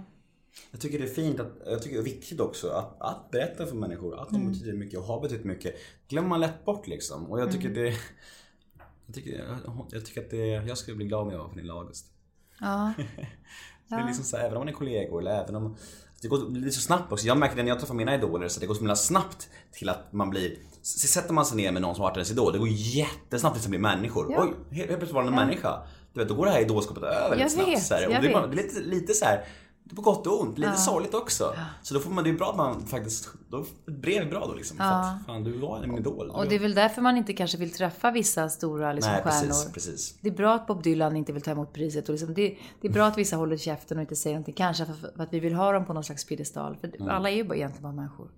[0.71, 3.67] Jag tycker det är fint, att, jag tycker det är viktigt också att, att berätta
[3.67, 4.53] för människor att de Mm.
[4.53, 5.75] betyder mycket och har betytt mycket.
[6.09, 7.27] glömmer man lätt bort liksom.
[7.27, 7.83] Och jag tycker Mm.
[7.83, 7.97] det...
[9.07, 10.47] Jag tycker, jag, jag tycker att det...
[10.47, 12.07] Jag skulle bli glad om jag var Pernilla August.
[12.61, 12.93] ja,
[13.89, 15.77] det är liksom så här, även om man är kollegor eller även om...
[16.23, 17.27] Det går lite så snabbt också.
[17.27, 19.89] Jag märker det när jag träffar mina idoler så det går så himla snabbt till
[19.89, 20.57] att man blir...
[20.87, 23.55] Så sätter man sig ner med någon som har varit ens idol, det går jättesnabbt
[23.57, 24.33] tills man blir människor.
[24.33, 24.43] Ja.
[24.43, 25.83] Oj, helt plötsligt var det en människa.
[26.13, 27.69] Du vet, då går det här idolskapet över Jag lite snabbt.
[27.69, 28.07] vet, så här.
[28.07, 29.45] Och det, är bara, det är lite, lite så här.
[29.89, 31.55] Det är på gott och ont, lite sorgligt också.
[31.83, 34.47] Så då får man, det är bra att man faktiskt, då, ett brev är bra
[34.47, 34.77] då liksom.
[34.77, 36.31] För att, fan du var en idol.
[36.31, 39.49] och det är väl därför man inte kanske vill träffa vissa stora liksom, Nej stjärnor.
[39.49, 40.19] precis, precis.
[40.21, 42.09] Det är bra att Bob Dylan inte vill ta emot priset.
[42.09, 44.55] Och liksom det, det är bra att vissa håller käften och inte säger någonting.
[44.55, 46.77] Kanske för, för att vi vill ha dem på någon slags piedestal.
[46.77, 48.31] För alla är ju bara, egentligen bara människor.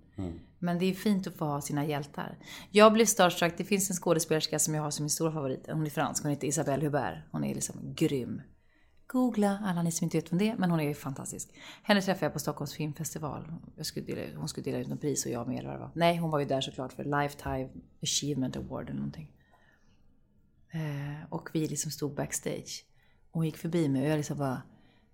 [0.59, 2.37] Men det är fint att få ha sina hjältar.
[2.71, 3.53] Jag blev starstruck.
[3.57, 5.65] Det finns en skådespelerska som jag har som min stora favorit.
[5.71, 6.23] Hon är fransk.
[6.23, 7.17] Hon heter Isabelle Hubert.
[7.31, 8.41] Hon är liksom grym.
[9.11, 10.57] Googla, alla ni som inte vet vem det är.
[10.57, 11.49] Men hon är ju fantastisk.
[11.83, 13.53] Henne träffade jag på Stockholms filmfestival.
[13.75, 15.81] Jag skulle dela, hon skulle dela ut något pris och jag med eller vad det
[15.81, 15.91] var.
[15.95, 17.69] Nej, hon var ju där såklart för Lifetime
[18.01, 19.31] Achievement Award eller någonting.
[20.71, 22.85] Eh, och vi liksom stod backstage.
[23.31, 24.61] Och hon gick förbi mig och jag liksom bara...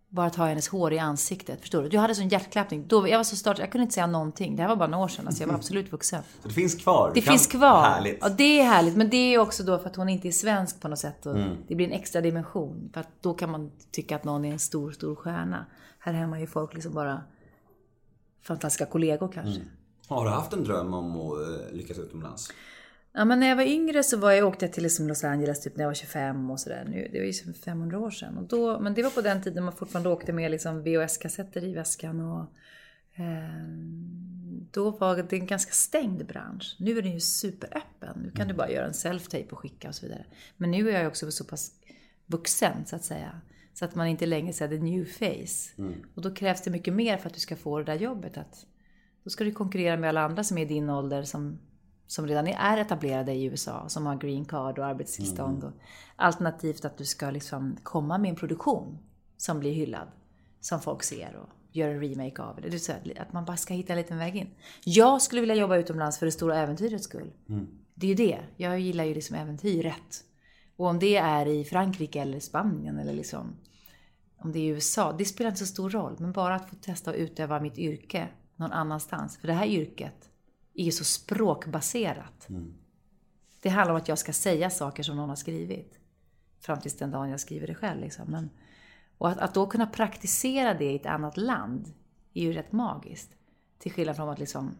[0.09, 1.61] Bara ta hennes hår i ansiktet.
[1.61, 1.89] Förstår du?
[1.91, 2.87] Jag hade sån hjärtklappning.
[2.87, 4.55] Då, jag var så start, jag kunde inte säga någonting.
[4.55, 5.27] Det här var bara några år sedan.
[5.27, 6.23] Alltså jag var absolut vuxen.
[6.41, 7.11] Så det finns kvar.
[7.13, 7.81] Det kan- finns kvar.
[7.83, 8.17] Härligt.
[8.21, 8.95] Ja, det är härligt.
[8.95, 11.25] Men det är också då för att hon inte är svensk på något sätt.
[11.25, 11.35] Och
[11.67, 12.89] Det blir en extra dimension.
[12.93, 15.65] För att då kan man tycka att någon är en stor, stor stjärna.
[15.99, 17.21] Här hemma är ju folk liksom bara
[18.43, 19.61] fantastiska kollegor kanske.
[20.07, 22.49] Har du haft en dröm om att eh, lyckas utomlands?
[23.17, 25.61] Ja, men när jag var yngre så var jag, åkte jag till liksom Los Angeles
[25.61, 26.85] typ när jag var 25 och sådär.
[26.89, 28.37] Nu, det var ju som 500 år sedan.
[28.37, 31.73] Och då, men det var på den tiden man fortfarande åkte med liksom VHS-kassetter i
[31.73, 32.19] väskan.
[32.19, 32.41] Och,
[33.19, 33.67] eh,
[34.71, 36.75] då var det en ganska stängd bransch.
[36.79, 38.19] Nu är den ju superöppen.
[38.23, 40.25] Nu kan du bara göra en self-tape och skicka och så vidare.
[40.57, 41.71] Men nu är jag också så pass
[42.25, 43.41] vuxen så att säga.
[43.73, 45.71] Så att man inte längre säger the new face.
[46.15, 48.37] Och då krävs det mycket mer för att du ska få det där jobbet.
[48.37, 48.65] Att,
[49.23, 51.59] då ska du konkurrera med alla andra som är i din ålder som,
[52.07, 53.89] som redan är etablerade i USA.
[53.89, 55.63] Som har green card och arbetstillstånd.
[55.63, 55.71] Och,
[56.15, 58.97] alternativt att du ska liksom komma med en produktion
[59.37, 60.07] som blir hyllad.
[60.59, 62.69] Som folk ser och gör en remake av det.
[62.69, 63.19] det.
[63.19, 64.49] att- man bara ska hitta en liten väg in.
[64.85, 67.31] Jag skulle vilja jobba utomlands för det stora äventyrets skull.
[67.93, 68.39] Det är ju det.
[68.57, 70.23] Jag gillar ju liksom äventyret.
[70.75, 73.55] Och om det är i Frankrike eller Spanien eller liksom
[74.37, 76.15] om det är i USA, det spelar inte så stor roll.
[76.19, 79.37] Men bara att få testa att utöva mitt yrke någon annanstans.
[79.37, 80.29] För det här yrket
[80.75, 82.47] är ju så språkbaserat.
[83.61, 85.99] Det handlar om att jag ska säga saker som någon har skrivit.
[86.59, 88.01] Fram tills den dagen jag skriver det själv.
[88.01, 88.31] Liksom.
[88.31, 88.49] Men,
[89.17, 91.93] och att, att då kunna praktisera det i ett annat land
[92.33, 93.35] är ju rätt magiskt.
[93.77, 94.71] Till skillnad från att liksom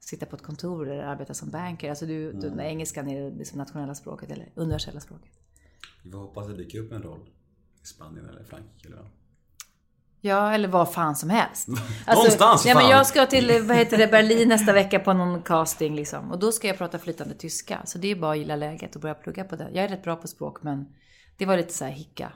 [0.00, 1.90] sitta på ett kontor eller arbeta som banker.
[1.90, 5.32] Alltså du, du, när engelskan är det liksom nationella språket eller universella språket.
[6.04, 7.30] Vi får hoppas att det dyker upp en roll
[7.82, 9.10] i Spanien eller Frankrike eller.
[10.20, 11.68] Ja, eller vad fan som helst.
[12.06, 12.90] Någonstans, ja, men fan.
[12.90, 16.30] Jag ska till vad heter det, Berlin nästa vecka på någon casting liksom.
[16.30, 17.78] Och då ska jag prata flytande tyska.
[17.84, 19.68] Så det är bara att gilla läget och börja plugga på det.
[19.72, 20.86] Jag är rätt bra på språk men
[21.38, 22.32] det var lite så här hicka.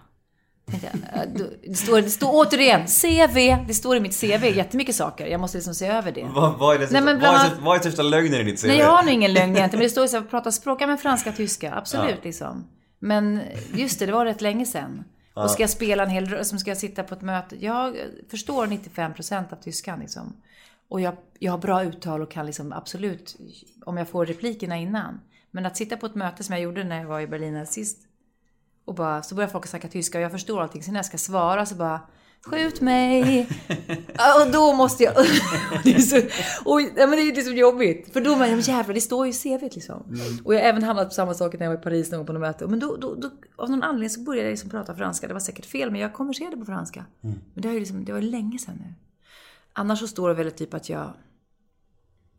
[0.73, 1.21] Äh,
[1.69, 3.67] Det står, det står återigen CV.
[3.69, 5.27] Det står i mitt CV jättemycket saker.
[5.27, 6.29] Jag måste liksom se över det.
[6.35, 8.45] Vad, vad, är det, Nej, men bland vad, är, annat- vad är största lögnen i
[8.45, 8.67] ditt CV?
[8.67, 9.79] Nej, jag har nog ingen lögn egentligen.
[9.79, 11.75] Men det står ju så här, prata språk, ja men franska, tyska.
[11.75, 12.17] Absolut Ja.
[12.23, 12.65] liksom.
[12.99, 13.41] Men
[13.75, 15.05] just det, det var rätt länge sedan.
[15.35, 17.65] Och ska jag spela en hel som ska jag sitta på ett möte.
[17.65, 17.97] Jag
[18.29, 20.43] förstår 95% av tyskan liksom.
[20.89, 23.37] Och jag, jag har bra uttal och kan liksom absolut,
[23.87, 25.21] om jag får replikerna innan.
[25.51, 27.99] Men att sitta på ett möte som jag gjorde när jag var i Berlin sist.
[28.85, 30.83] Och bara, så börjar folk snacka tyska och jag förstår allting.
[30.83, 32.01] Sen när jag ska svara så bara,
[32.47, 33.49] skjut mig.
[34.15, 35.15] Ja, och då måste jag...
[35.85, 36.17] det är så,
[36.71, 38.13] och, ja, men det är liksom jobbigt.
[38.13, 40.19] För då men jävlar, det står ju i CVt liksom.
[40.45, 42.27] Och jag har även hamnat på samma sak när jag var i Paris någon gång
[42.27, 42.67] på något möte.
[42.67, 45.27] Men då, då, då, av någon anledning så började jag liksom prata franska.
[45.27, 47.05] Det var säkert fel, men jag konverserade på franska.
[47.21, 48.95] Men det, har ju liksom, det var länge sedan nu.
[49.73, 51.13] Annars så står det väl typ att jag...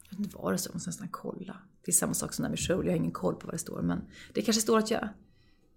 [0.09, 1.57] Jag vet inte vad det står, jag måste nästan kolla.
[1.85, 3.59] Det är samma sak som när med show, jag har ingen koll på vad det
[3.59, 3.81] står.
[3.81, 4.01] Men
[4.33, 5.09] det kanske står att jag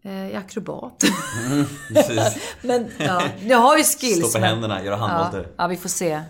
[0.07, 1.04] eh, är akrobat.
[1.88, 2.36] Precis.
[2.62, 4.18] men ja, jag har ju skills.
[4.28, 5.52] Stå på men- händerna, göra Ja, handvolter.
[5.59, 6.22] ja, vi får se.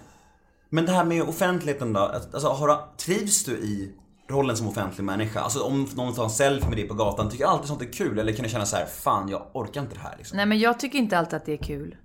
[0.71, 2.01] Men det här med offentligheten då?
[2.01, 3.93] Alltså, har, trivs du i
[4.31, 5.41] rollen som offentlig människa?
[5.41, 7.93] Alltså om någon tar en selfie med dig på gatan, tycker du alltid sånt är
[7.93, 8.19] kul?
[8.19, 10.37] Eller kan du känna så här, fan jag orkar inte det här liksom?
[10.37, 11.97] Nej men jag tycker inte alltid att det är kul.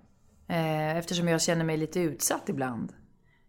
[0.50, 2.94] Eh, eftersom jag känner mig lite utsatt ibland.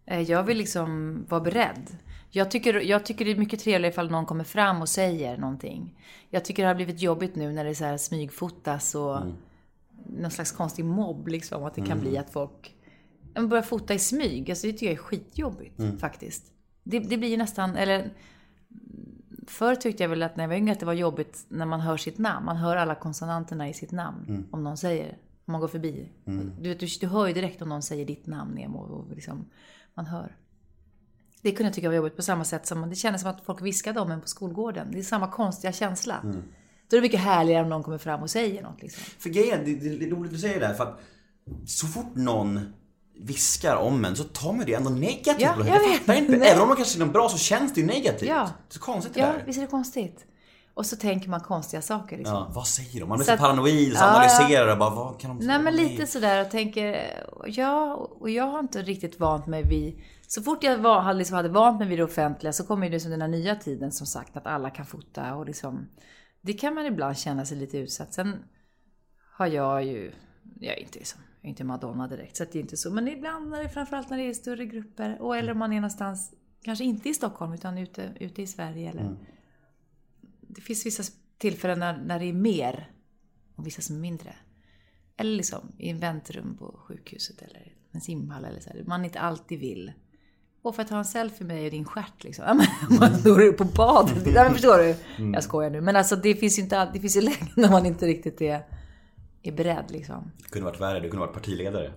[0.07, 1.87] Eh, jag vill liksom vara beredd.
[2.35, 5.99] Jag tycker, jag tycker det är mycket trevligare ifall någon kommer fram och säger någonting.
[6.30, 9.18] Jag tycker det har blivit jobbigt nu när det så här smygfotas och
[10.07, 11.64] någon slags konstig mobb liksom.
[11.64, 12.74] Att det kan bli att folk
[13.35, 14.51] börjar fota i smyg.
[14.51, 16.53] Alltså det tycker jag är skitjobbigt faktiskt.
[16.83, 18.11] Det, det blir ju nästan, eller
[19.47, 21.80] Förr tyckte jag väl att när jag var yngre att det var jobbigt när man
[21.80, 22.47] hör sitt namn.
[22.47, 24.24] Man hör alla konsonanterna i sitt namn.
[24.51, 26.09] Om någon säger, om man går förbi.
[26.61, 28.78] Du, vet, du, du hör ju direkt om någon säger ditt namn Nemo.
[28.78, 29.45] Och liksom,
[29.95, 30.37] man hör.
[31.43, 33.62] Det kunde jag tycka var jobbigt på samma sätt som det kändes som att folk
[33.62, 34.88] viskade om en på skolgården.
[34.93, 36.20] Det är samma konstiga känsla.
[36.22, 38.82] Då är det mycket härligare om någon kommer fram och säger något.
[38.82, 39.03] Liksom.
[39.18, 41.01] För grejen, det, det, det är roligt du säger det här för att
[41.66, 42.61] så fort någon
[43.18, 45.40] viskar om en så tar man det ändå negativt.
[45.40, 46.36] Ja, jag jag fattar inte.
[46.36, 46.49] Nej.
[46.49, 48.28] Även om man kanske säger något bra så känns det ju negativt.
[48.28, 48.34] Ja.
[48.34, 49.43] Det är så konstigt det Ja, där.
[49.47, 50.26] visst är det konstigt?
[50.74, 52.16] Och så tänker man konstiga saker.
[52.16, 52.34] Liksom.
[52.34, 53.09] Ja, vad säger de?
[53.09, 55.49] Man blir Så så paranoid och så Ja, analyserar och bara, vad kan de säga
[55.53, 57.11] Nej men lite sådär och tänker,
[57.47, 60.01] ja, och jag har inte riktigt vant mig vid,
[60.35, 62.93] så fort jag var, hade, liksom hade vant mig vid det offentliga så kommer ju
[62.93, 65.89] liksom den här nya tiden som sagt att alla kan fota och liksom,
[66.41, 68.14] det kan man ibland känna sig lite utsatt.
[68.14, 68.45] Sen
[69.37, 70.12] har jag ju,
[70.61, 73.09] jag är inte, som, jag är inte Madonna direkt så det är inte så, men
[73.09, 76.35] ibland när det, framförallt när det är större grupper och eller om man är någonstans,
[76.62, 79.16] kanske inte i Stockholm utan ute, ute i Sverige eller
[80.41, 82.91] det finns vissa tillfällen när, när det är mer
[83.57, 84.35] och vissa som är mindre.
[85.16, 88.85] Eller liksom i en väntrum på sjukhuset eller en simhall eller så här.
[88.87, 89.93] Man inte alltid vill.
[90.63, 92.45] Och för att ta en selfie med dig och din stjärt liksom.
[92.49, 94.27] Ja, men Man står på badet.
[94.35, 94.97] Ja, men förstår du?
[95.33, 95.81] Jag skojar nu.
[95.81, 98.41] Men alltså det finns ju inte alltid, det finns ju lägen när man inte riktigt
[98.41, 98.67] är,
[99.43, 100.31] är beredd liksom.
[100.43, 101.93] Det kunde varit värre, du kunde varit partiledare.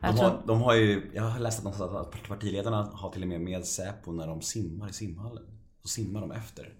[0.00, 3.22] De tror- har, de har ju, jag har läst att, någonstans att partiledarna har till
[3.22, 5.44] och med med Säpo när de simmar i simhallen.
[5.82, 6.74] Så simmar de efter.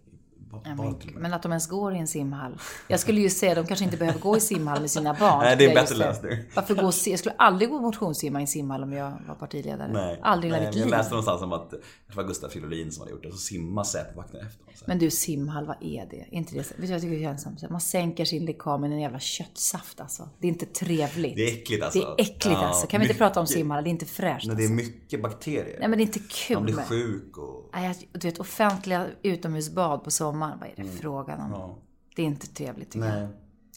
[0.64, 2.58] Ja, men, att de ens går i en simhall.
[2.88, 5.38] Jag skulle ju säga, de kanske inte behöver gå i simhall med sina barn.
[5.44, 6.38] Nej, det är en bättre lösning.
[6.54, 6.92] Varför gå?
[7.06, 9.92] Jag skulle aldrig gå motionssimma i en simhall om jag var partiledare.
[9.92, 10.90] Nej, aldrig i mitt men Jag liv.
[10.90, 13.32] läste någonstans om att det var Gustaf Fridolin som hade gjort det.
[13.32, 14.72] Så simmar Säpovakten efter honom.
[14.86, 16.26] Men du, simhall, vad är det?
[16.30, 17.56] Inte det, vet du vad jag tycker det känns som?
[17.70, 20.28] Man sänker sin lekam med en jävla köttsaft alltså.
[20.38, 21.36] Det är inte trevligt.
[21.36, 21.98] Det är äckligt alltså.
[21.98, 22.86] Det är äckligt Ja, alltså.
[22.86, 23.54] Kan vi inte prata om mycket.
[23.54, 23.84] simhall?
[23.84, 24.46] Det är inte fräscht.
[24.46, 24.74] Nej, det är alltså.
[24.86, 25.76] mycket bakterier.
[25.78, 26.56] Nej men det är inte kul.
[26.56, 27.70] Man blir sjuk och...
[27.74, 30.96] Nej, du vet, offentliga utomhusbad på sommaren, vad är det Mm.
[30.98, 31.78] frågan om?
[32.16, 33.14] Det är inte trevligt tycker jag.
[33.16, 33.28] Nej.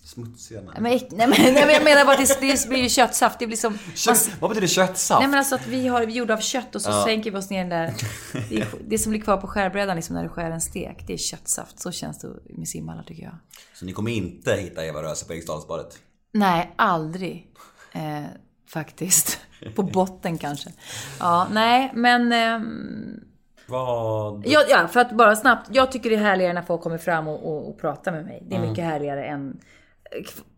[0.04, 0.62] Smutsiga.
[0.62, 0.74] Nej.
[0.80, 3.40] Men, nej, men, nej men jag menar bara att det, det blir ju köttsaft.
[3.40, 3.78] Det blir som...
[3.96, 5.20] Kött, vad betyder köttsaft?
[5.20, 7.04] Nej men alltså att vi, har, vi är gjorda av kött och så Ja.
[7.06, 7.94] sänker vi oss ner den där...
[8.50, 11.18] Det, det som blir kvar på skärbrädan liksom när du skär en stek, det är
[11.18, 11.80] köttsaft.
[11.80, 13.36] Så känns det med simhallar tycker jag.
[13.74, 16.00] Så ni kommer inte hitta Eva Röse på Eriksdalsbadet?
[16.34, 17.48] Nej, aldrig.
[17.92, 18.24] Eh,
[18.70, 19.40] faktiskt.
[19.76, 20.70] På botten kanske.
[21.20, 22.32] Ja, nej, men...
[22.32, 23.20] ehm,
[23.70, 24.44] Vad...
[24.48, 25.70] ja, ja, för att bara snabbt.
[25.74, 28.44] Jag tycker det är härligare när folk kommer fram och, och, och pratar med mig.
[28.50, 29.60] Det är mycket härligare än,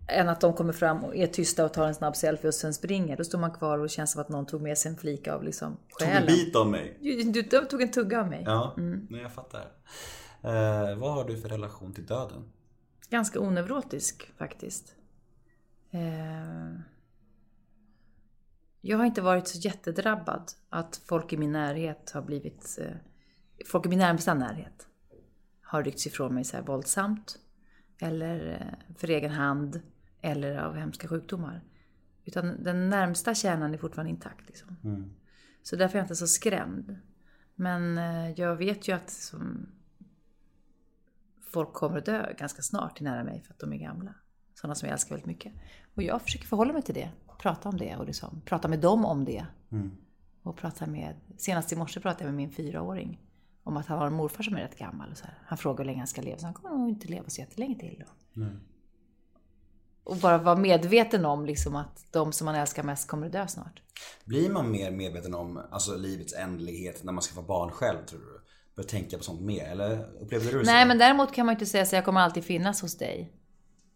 [0.07, 2.73] än att de kommer fram och är tysta och tar en snabb selfie och sen
[2.73, 3.17] springer.
[3.17, 5.27] Då står man kvar och det känns som att någon tog med sig en flik
[5.27, 6.27] av liksom Tog en själen.
[6.27, 6.97] bit av mig.
[7.01, 8.43] Du, du, du tog en tugga av mig.
[8.45, 9.07] Ja, Mm.
[9.09, 9.61] nej jag fattar.
[10.43, 12.43] Eh, vad har du för relation till döden?
[13.09, 14.95] Ganska oneurotisk faktiskt.
[15.91, 16.79] Eh,
[18.81, 22.79] jag har inte varit så jättedrabbad att folk i min närhet har blivit...
[22.81, 22.95] Eh,
[23.67, 24.87] folk i min närmsta närhet
[25.61, 27.39] har ryckts ifrån mig så här våldsamt.
[27.99, 29.81] Eller eh, för egen hand.
[30.21, 31.63] Eller av hemska sjukdomar.
[32.25, 34.47] Utan den närmsta kärnan är fortfarande intakt.
[34.47, 34.77] Liksom.
[35.63, 36.99] Så därför är jag inte så skrämd.
[37.55, 39.69] Men eh, jag vet ju att som,
[41.41, 44.13] folk kommer att dö ganska snart nära mig för att de är gamla.
[44.53, 45.53] Sådana som jag älskar väldigt mycket.
[45.95, 47.09] Och jag försöker förhålla mig till det.
[47.41, 49.45] Prata om det och liksom, prata med dem om det.
[50.43, 53.19] Och prata med, senast i morse pratade jag med min fyraåring.
[53.63, 55.11] Om att han har en morfar som är rätt gammal.
[55.11, 55.39] Och så här.
[55.45, 56.37] Han frågar hur länge han ska leva.
[56.37, 58.03] Så han kommer nog inte leva så jättelänge till.
[58.05, 58.41] Då.
[60.03, 63.47] Och bara vara medveten om liksom att de som man älskar mest kommer att dö
[63.47, 63.81] snart.
[64.25, 68.19] Blir man mer medveten om alltså, livets ändlighet när man ska få barn själv tror
[68.19, 68.41] du?
[68.75, 69.65] Börjar tänka på sånt mer?
[69.65, 70.87] Eller upplevde du det Nej, så?
[70.87, 73.33] men däremot kan man ju inte säga så jag kommer alltid finnas hos dig.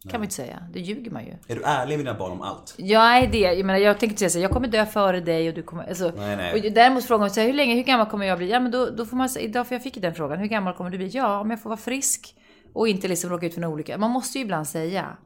[0.10, 0.68] Kan man inte säga.
[0.74, 1.32] Det ljuger man ju.
[1.48, 2.74] Är du ärlig med dina barn om allt?
[2.78, 3.38] Jag är det.
[3.38, 5.64] Jag menar, jag tänkte inte säga så här, jag kommer dö före dig och du
[5.64, 5.84] kommer...
[5.84, 6.54] Alltså, Nej, nej.
[6.54, 8.50] Och däremot frågar man sig, hur länge, hur gammal kommer jag bli?
[8.50, 10.48] Ja, men då, då får man säga, idag, för jag fick ju den frågan, hur
[10.48, 11.08] gammal kommer du bli?
[11.08, 12.36] Ja, om jag får vara frisk
[12.74, 13.98] och inte liksom råka ut för en olycka.
[13.98, 15.18] Man måste ju ibland säga.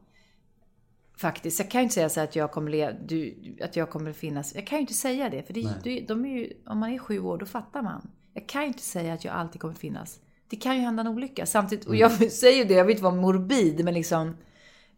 [1.16, 1.58] Faktiskt.
[1.58, 4.12] Jag kan ju inte säga så här att jag kommer, le, du, att jag kommer
[4.12, 4.54] finnas.
[4.54, 5.42] Jag kan ju inte säga det.
[5.42, 8.10] För det, det, de är ju, om man är sju år, då fattar man.
[8.34, 10.18] Jag kan ju inte säga att jag alltid kommer finnas.
[10.50, 11.46] Det kan ju hända en olycka.
[11.46, 14.36] Samtidigt, och jag säger ju det, jag vill inte vara morbid, men liksom.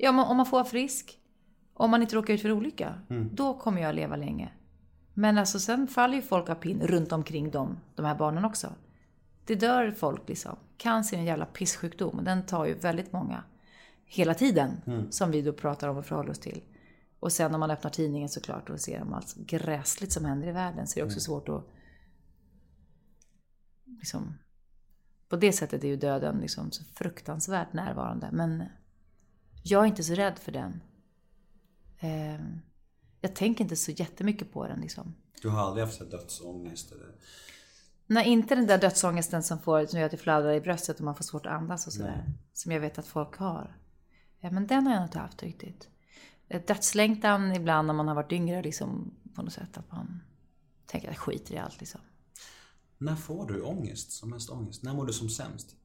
[0.03, 1.19] Ja, om man- om man får vara frisk.
[1.75, 2.95] Om man inte råkar ut för olycka.
[3.33, 4.53] Då kommer jag leva länge.
[5.15, 8.73] Men alltså sen faller ju folk av pinn runt omkring dem, de här barnen också.
[9.47, 10.57] Det dör folk liksom.
[10.77, 13.45] Cancer är en jävla pisssjukdom och den tar ju väldigt många
[14.05, 14.71] hela tiden.
[15.11, 16.63] Som vi då pratar om och förhåller oss till.
[17.21, 20.53] Och sen om man öppnar tidningen såklart och ser om allt gräsligt som händer i
[20.53, 21.65] världen så är det också svårt att...
[23.85, 24.35] Liksom,
[25.29, 28.29] på det sättet är ju döden liksom så fruktansvärt närvarande.
[28.33, 28.65] Men
[29.63, 30.81] jag är inte så rädd för den.
[31.99, 32.41] Eh,
[33.21, 35.15] jag tänker inte så jättemycket på den liksom.
[35.43, 37.15] Du har aldrig haft dödsångest eller?
[38.07, 41.05] Nej, inte den där dödsångesten som, får, som gör att det fladdrar i bröstet och
[41.05, 42.25] man får svårt att andas och sådär.
[42.53, 43.77] Som jag vet att folk har.
[44.41, 45.89] Men den har jag inte haft riktigt.
[46.49, 50.21] Eh, Dödslängtan ibland när man har varit yngre liksom på något sätt att man
[50.87, 52.01] tänker att jag skiter i allt liksom.
[52.99, 54.13] När får du ångest?
[54.13, 54.83] Som mest ångest?
[54.83, 55.77] När mår du som sämst?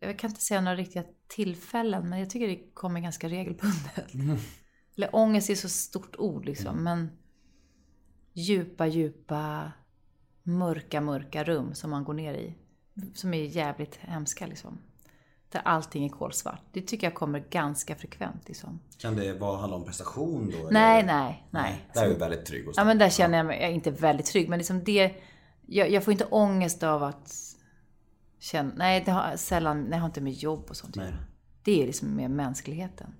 [0.00, 4.14] Jag kan inte säga några riktiga tillfällen men jag tycker det kommer ganska regelbundet.
[4.96, 7.10] Eller ångest är så stort ord liksom men
[8.32, 9.72] djupa, djupa
[10.42, 12.54] mörka, mörka rum som man går ner i.
[13.14, 14.78] Som är jävligt hemska liksom.
[15.50, 16.62] Där allting är kolsvart.
[16.72, 18.80] Det tycker jag kommer ganska frekvent liksom.
[18.98, 20.68] Kan det vara, handla om prestation då?
[20.70, 21.12] Nej, eller?
[21.12, 21.88] nej, nej.
[21.94, 23.90] Där är du väldigt trygg och Ja men där känner jag mig, jag är inte
[23.90, 25.14] väldigt trygg, men liksom det,
[25.66, 27.57] jag, jag får inte ångest av att
[28.38, 31.16] känna, nej det har sällan, nej, jag har inte med jobb och sånt att göra.
[31.62, 33.14] Det är liksom med mänskligheten.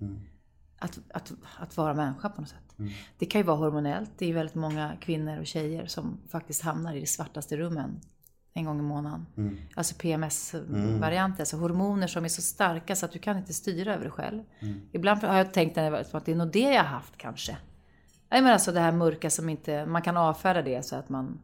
[0.79, 2.75] Att, att, att vara människa på något sätt.
[3.17, 6.93] Det kan ju vara hormonellt, det är väldigt många kvinnor och tjejer som faktiskt hamnar
[6.95, 8.01] i de svartaste rummen
[8.53, 9.25] en gång i månaden.
[9.75, 14.05] Alltså PMS-varianter, alltså hormoner som är så starka så att du kan inte styra över
[14.05, 14.43] det själv.
[14.91, 17.57] Ibland har jag tänkt att det är nog det jag har haft kanske.
[18.31, 21.39] Nej men alltså det här mörka som inte, man kan avfärda det så att man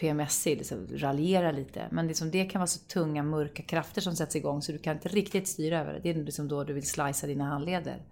[0.00, 1.88] PMSig, liksom, raljerar lite.
[1.90, 4.96] Men liksom det kan vara så tunga mörka krafter som sätts igång så du kan
[4.96, 6.00] inte riktigt styra över det.
[6.00, 8.02] Det är liksom då du vill slicea dina handleder.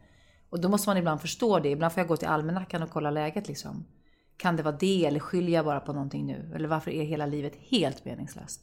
[0.51, 1.68] Och då måste man ibland förstå det.
[1.68, 3.86] Ibland får jag gå till almanackan och kolla läget liksom.
[4.36, 6.53] Kan det vara det eller skyller jag bara på någonting nu?
[6.55, 8.61] Eller varför är hela livet helt meningslöst?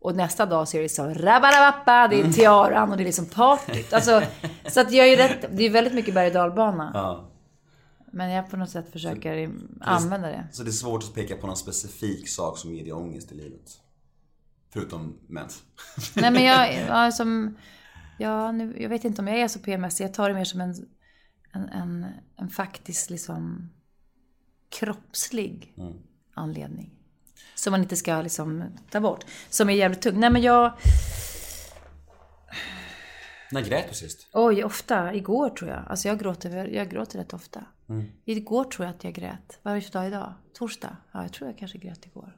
[0.00, 3.26] Och nästa dag så är det så rabarabappa, det är tiaran och det är liksom
[3.26, 3.92] partyt.
[3.92, 4.22] Alltså,
[4.66, 6.90] så att jag är rätt, det är väldigt mycket berg och dalbana.
[6.94, 7.31] Ja.
[8.14, 9.50] Men jag på något sätt försöker
[9.80, 10.48] använda det.
[10.52, 13.34] Så det är svårt att peka på någon specifik sak som ger dig ångest i
[13.34, 13.80] livet?
[14.72, 15.62] Förutom mens.
[16.16, 17.56] Nej men jag, ja, som,
[18.18, 20.00] ja, nu, jag vet inte om jag är så PMS.
[20.00, 20.74] Jag tar det mer som en,
[21.52, 22.06] en, en,
[22.36, 23.70] en faktisk liksom
[24.70, 25.74] kroppslig
[26.34, 26.90] anledning.
[27.54, 29.24] Som man inte ska liksom ta bort.
[29.50, 30.20] Som är jävligt tung.
[30.20, 30.72] Nej men jag,
[33.52, 34.28] När grät du sist?
[34.32, 35.84] oj ofta, igår tror jag.
[35.86, 37.64] Alltså jag gråter, jag gråter rätt ofta.
[38.24, 39.58] Igår tror jag att jag grät.
[39.62, 40.34] Vad är det för dag idag?
[40.52, 40.96] Torsdag?
[41.12, 42.36] Ja, jag tror jag kanske grät igår.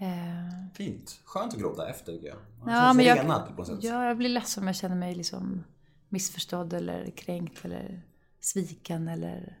[0.00, 1.20] Eh, Fint.
[1.24, 2.36] Skönt att gråta efter tycker jag.
[2.58, 3.78] Man Ja, men jag, på något sätt.
[3.80, 5.64] ja, jag blir ledsen om jag känner mig liksom
[6.08, 8.02] missförstådd eller kränkt eller
[8.40, 9.58] sviken eller...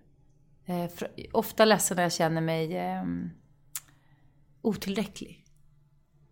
[0.64, 3.04] Eh, för, ofta ledsen när jag känner mig eh,
[4.62, 5.39] otillräcklig.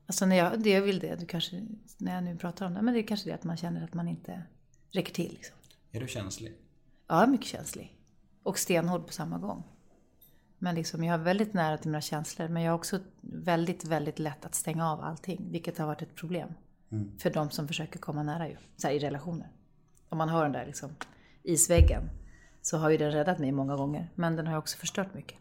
[0.09, 1.66] Alltså när jag, det jag vill det, du kanske,
[1.98, 3.94] när jag nu pratar om det, men det är kanske det att man känner att
[3.94, 4.42] man inte
[4.90, 5.32] räcker till.
[5.32, 5.56] Liksom.
[5.92, 6.52] Är du känslig?
[7.09, 7.96] Ja, är mycket känslig.
[8.42, 9.62] Och stenhård på samma gång.
[10.59, 12.48] Men liksom, jag har väldigt nära till mina känslor.
[12.48, 15.48] Men jag har också väldigt, väldigt lätt att stänga av allting.
[15.50, 16.48] Vilket har varit ett problem.
[17.18, 18.56] För de som försöker komma nära ju.
[18.76, 19.48] Så här, i relationer.
[20.09, 20.90] Om man har den där liksom,
[21.42, 22.02] isväggen.
[22.62, 24.11] Så har ju den räddat mig många gånger.
[24.14, 25.38] Men den har också förstört mycket.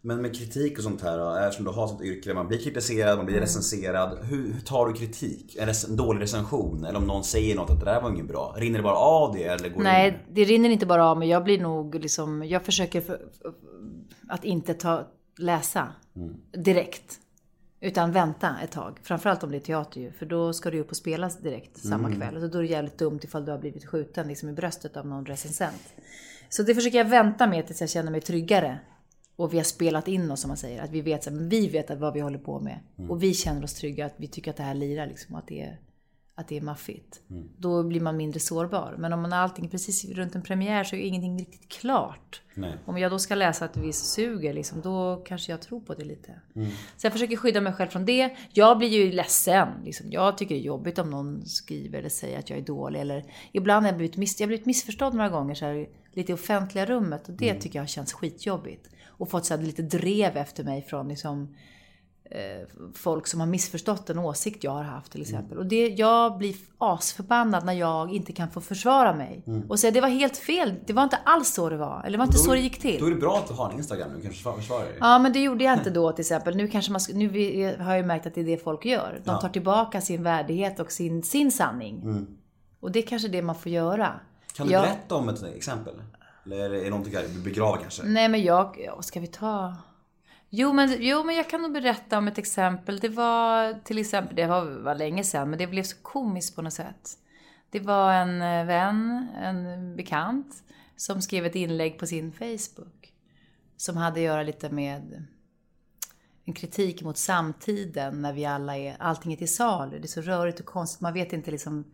[0.00, 3.16] Men med kritik och sånt här eftersom du har sånt yrke där man blir kritiserad,
[3.16, 3.44] man blir Mm.
[3.46, 4.18] recenserad.
[4.22, 5.56] Hur, hur tar du kritik?
[5.60, 6.84] En, rec- en dålig recension?
[6.84, 8.54] Eller om någon säger något att det där var inget bra.
[8.58, 9.82] Rinner det bara av det eller går det in?
[9.84, 11.28] Nej, det rinner inte bara av mig.
[11.28, 13.20] Jag blir nog liksom, jag försöker för,
[14.28, 15.06] att inte ta,
[15.38, 15.88] läsa
[16.64, 17.18] direkt.
[17.80, 19.00] Utan vänta ett tag.
[19.02, 20.12] Framförallt om det är teater ju.
[20.12, 22.36] För då ska du ju upp och spelas direkt samma kväll.
[22.36, 25.06] Och då är det jävligt dumt ifall du har blivit skjuten liksom i bröstet av
[25.06, 25.82] någon recensent.
[26.48, 28.78] Så det försöker jag vänta med tills jag känner mig tryggare.
[29.38, 30.82] Och vi har spelat in oss som man säger.
[30.82, 32.78] Att vi vet, så men vi vet att vad vi håller på med.
[33.08, 34.06] Och vi känner oss trygga.
[34.06, 35.34] Att vi tycker att det här lirar liksom.
[35.34, 35.78] Att det är,
[36.34, 37.20] att det är maffigt.
[37.30, 37.48] Mm.
[37.58, 38.94] Då blir man mindre sårbar.
[38.98, 42.42] Men om man har allting precis runt en premiär så är ingenting riktigt klart.
[42.54, 42.72] Nej.
[42.86, 46.04] Om jag då ska läsa att vi suger, liksom, då kanske jag tror på det
[46.04, 46.32] lite.
[46.54, 46.68] Mm.
[46.96, 48.36] Så jag försöker skydda mig själv från det.
[48.52, 49.68] Jag blir ju ledsen.
[49.84, 50.12] Liksom.
[50.12, 53.00] Jag tycker det är jobbigt om någon skriver eller säger att jag är dålig.
[53.00, 56.34] Eller, ibland har jag blivit, miss, jag blivit missförstådd några gånger så här, lite i
[56.34, 57.28] offentliga rummet.
[57.28, 57.60] Och det Mm.
[57.60, 58.88] tycker jag har känts skitjobbigt.
[59.18, 61.54] Och fått så lite drev efter mig från liksom,
[62.24, 65.52] eh, folk som har missförstått en åsikt jag har haft till exempel.
[65.52, 65.58] Mm.
[65.58, 69.42] Och det, jag blir asförbannad när jag inte kan få försvara mig.
[69.46, 69.70] Mm.
[69.70, 72.00] Och säga det var helt fel, det var inte alls så det var.
[72.00, 73.00] Eller det var inte så det gick till.
[73.00, 74.96] Då är det bra att du har en Instagram nu, kanske försvara dig.
[75.00, 76.56] Ja, men det gjorde jag inte då till exempel.
[76.56, 77.28] Nu, kanske man, nu
[77.78, 79.20] har jag ju märkt att det är det folk gör.
[79.24, 82.26] De tar tillbaka sin värdighet och sin, sin sanning.
[82.80, 84.06] Och det är kanske det man får göra.
[84.06, 84.18] Mm.
[84.54, 85.94] Kan du jag, berätta om ett exempel?
[86.52, 88.02] Eller är det någonting du begrava kanske?
[88.02, 88.98] Nej, men jag...
[89.00, 89.76] Ska vi ta...
[90.50, 92.98] Jo men, jo, men jag kan nog berätta om ett exempel.
[92.98, 96.62] Det var till exempel, det var, var länge sedan, men det blev så komiskt på
[96.62, 97.18] något sätt.
[97.70, 100.62] Det var en eh, vän, en bekant,
[100.96, 103.12] som skrev ett inlägg på sin Facebook.
[103.76, 105.26] Som hade att göra lite med
[106.44, 109.98] en kritik mot samtiden när vi alla är, allting är till salu.
[109.98, 111.00] Det är så rörigt och konstigt.
[111.00, 111.84] Man vet inte liksom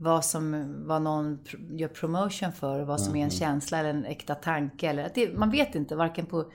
[0.00, 1.38] vad som vad någon
[1.70, 4.88] gör promotion för, vad som är en känsla eller en äkta tanke.
[4.88, 6.52] Eller, det, man vet inte, varken på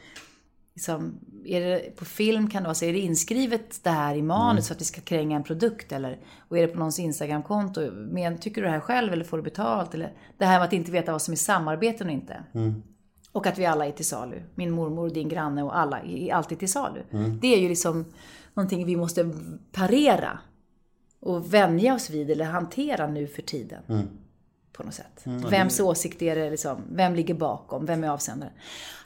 [0.76, 4.22] Liksom, är det på film kan det vara så, är det inskrivet det här i
[4.22, 6.20] manus för att vi ska kränga en produkt eller?
[6.50, 9.44] Och är det på någons Instagramkonto, men tycker du det här själv eller får du
[9.44, 9.94] betalt?
[9.94, 12.44] Eller det här med att inte veta vad som är samarbeten och inte.
[13.32, 14.42] Och att vi alla är till salu.
[14.56, 17.02] Min mormor, din granne och alla är alltid till salu.
[17.42, 18.06] Det är ju liksom
[18.54, 19.32] någonting vi måste
[19.72, 20.40] parera.
[21.26, 23.82] Och vänja oss vid eller hantera nu för tiden.
[24.74, 25.22] På något sätt.
[25.52, 26.82] Vems åsikt är det liksom?
[26.92, 27.86] Vem ligger bakom?
[27.86, 28.54] Vem är avsändaren?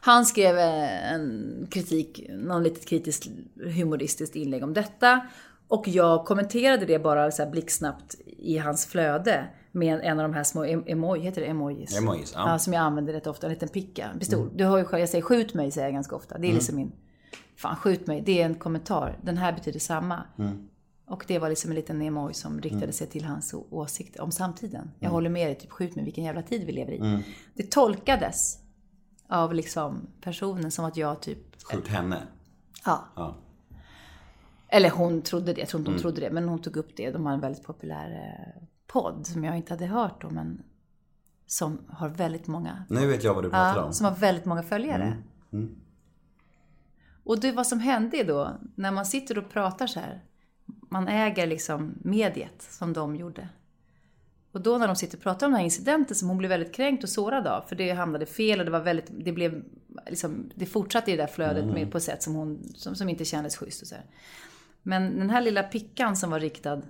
[0.01, 3.27] Han skrev eh, en kritik, någon litet kritiskt
[3.75, 5.27] humoristiskt inlägg om detta.
[5.67, 9.45] Och jag kommenterade det bara så här blixtsnabbt i hans flöde.
[9.71, 11.97] Med en av de här små em- emoj, heter det emojis?
[11.97, 12.51] Emojis, ja.
[12.51, 12.59] ja.
[12.59, 14.49] Som jag använder rätt ofta, en liten picka, en pistol.
[14.55, 16.37] Du har ju själv, jag säger skjut mig, säger jag ganska ofta.
[16.37, 16.91] Det är liksom min,
[17.55, 19.17] fan skjut mig, det är en kommentar.
[19.21, 20.23] Den här betyder samma.
[21.09, 24.91] Och det var liksom en liten emoj som riktade sig till hans åsikt om samtiden.
[24.99, 27.23] Jag håller med dig, typ skjut mig, vilken jävla tid vi lever i.
[27.53, 28.59] Det tolkades
[29.27, 32.27] av liksom personen som att jag typ, Skjut henne.
[32.85, 33.05] ja.
[33.15, 33.35] Ja.
[34.71, 37.11] Eller hon trodde det, jag tror inte hon trodde det, men hon tog upp det.
[37.11, 40.63] De har en väldigt populär eh, podd som jag inte hade hört om, men
[41.45, 43.93] som har väldigt många Nu vet jag vad du pratar Ja, om.
[43.93, 45.17] som har väldigt många följare.
[47.23, 50.23] Och det vad som hände då, när man sitter och pratar så här.
[50.89, 53.49] Man äger liksom mediet som de gjorde.
[54.51, 56.75] Och då när de sitter och pratar om den här incidenten som hon blev väldigt
[56.75, 57.61] kränkt och sårad av.
[57.61, 59.63] För det hamnade fel och det var väldigt, det blev
[60.07, 63.09] liksom, det fortsatte i det där flödet med, på ett sätt som hon, som, som
[63.09, 64.05] inte kändes schysst och så här.
[64.83, 66.81] Men den här lilla pickan som var riktad,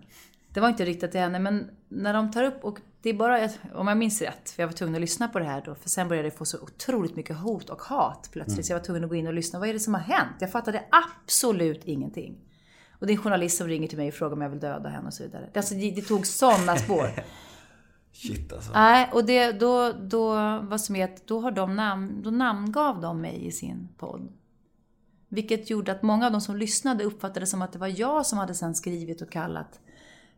[0.49, 3.49] det var inte riktat till henne, men när de tar upp och det är bara,
[3.73, 5.89] om jag minns rätt, för jag var tvungen att lyssna på det här då, för
[5.89, 9.03] sen började jag få så otroligt mycket hot och hat plötsligt, så jag var tvungen
[9.03, 9.59] att gå in och lyssna.
[9.59, 10.35] Vad är det som har hänt?
[10.39, 12.37] Jag fattade absolut ingenting.
[12.99, 14.89] Och det är en journalist som ringer till mig och frågar om jag vill döda
[14.89, 15.49] henne och så vidare.
[15.53, 17.11] Det, alltså, det, det tog sådana spår.
[18.13, 18.71] Shit alltså.
[18.73, 23.01] Nej, och det, då, då, vad som är att då har de namn, då namngav
[23.01, 24.33] de mig i sin podd.
[25.27, 28.25] Vilket gjorde att många av de som lyssnade uppfattade det som att det var jag
[28.25, 29.79] som hade sen skrivit och kallat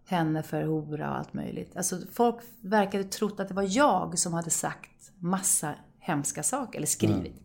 [0.06, 1.78] henne för hora och allt möjligt.
[1.78, 6.88] Alltså folk verkade trott att det var jag som hade sagt massa hemska saker, eller
[6.88, 7.41] skrivit.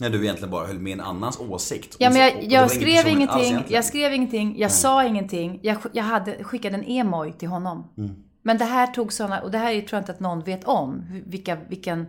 [0.00, 1.96] När du egentligen bara höll med en annans åsikt.
[1.98, 5.60] Ja, men jag, jag ingen skrev ingenting, jag skrev ingenting, jag sa ingenting.
[5.62, 7.84] Jag, jag hade, skickade en emoj till honom.
[7.96, 8.24] Mm.
[8.42, 10.64] Men det här tog såna, och det här är- tror jag inte att någon vet
[10.64, 12.06] om, vilka, vilken,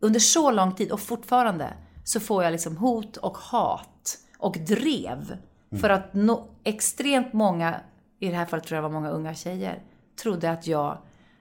[0.00, 5.38] under så lång tid och fortfarande så får jag liksom hot och hat och drev.
[5.70, 5.80] Mm.
[5.80, 7.80] För att no, extremt många,
[8.20, 9.82] i det här fallet tror jag var många unga tjejer,
[10.22, 10.98] trodde att jag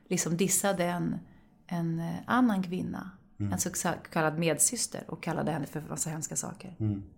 [0.10, 1.20] liksom dissade en,
[1.68, 3.12] en eh, annan kvinna.
[3.52, 6.76] En så kallad medsyster och kallade henne för massa hemska saker.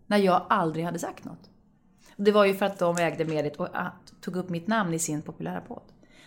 [0.07, 1.49] När jag aldrig hade sagt något.
[2.17, 4.99] Det var ju för att de ägde mediet och ah, tog upp mitt namn i
[4.99, 5.83] sin populära podd.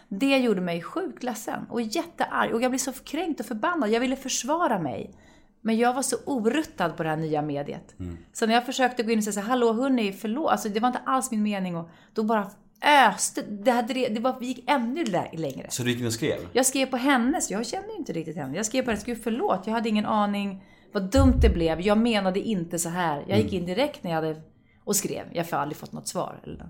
[0.08, 2.54] Det gjorde mig sjukt ledsen och jättearg.
[2.54, 3.90] Och jag blev så kränkt och förbannad.
[3.90, 5.14] Jag ville försvara mig.
[5.60, 7.94] Men jag var så oruttad på det här nya mediet.
[8.32, 10.50] Så när jag försökte gå in och säga så här, hallå hörni, förlåt.
[10.50, 11.76] Alltså det var inte alls min mening.
[11.76, 12.50] Och då bara
[12.82, 13.42] öste.
[13.42, 15.66] Det, hade, det, det bara gick ännu lä- längre.
[15.70, 16.38] Så du gick in och skrev?
[16.52, 18.56] Jag skrev på hennes, jag kände ju inte riktigt henne.
[18.56, 21.80] Jag skrev på hennes, gud förlåt, jag hade ingen aning vad dumt det blev.
[21.80, 23.24] Jag menade inte så här.
[23.28, 24.42] Jag gick in direkt när jag hade,
[24.84, 25.24] och skrev.
[25.32, 26.40] Jag har aldrig fått något svar.
[26.42, 26.68] Eller.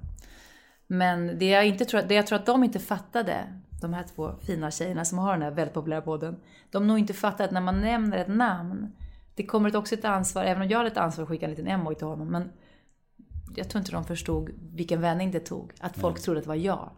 [0.86, 3.34] Men det jag, inte tror, det jag tror att de inte fattade,
[3.80, 6.36] de här två fina tjejerna som har den här väldigt populära podden.
[6.70, 8.92] De nog inte fattade att när man nämner ett namn,
[9.34, 11.66] det kommer också ett ansvar, även om jag hade ett ansvar att skicka en liten
[11.66, 12.28] emoj till honom.
[12.28, 12.50] Men
[13.58, 15.72] jag tror inte de förstod vilken vändning det tog.
[15.78, 16.90] Att folk trodde att det var jag.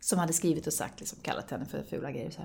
[0.00, 2.30] Som hade skrivit och sagt, liksom, kallat henne för fula grejer.
[2.30, 2.42] Så.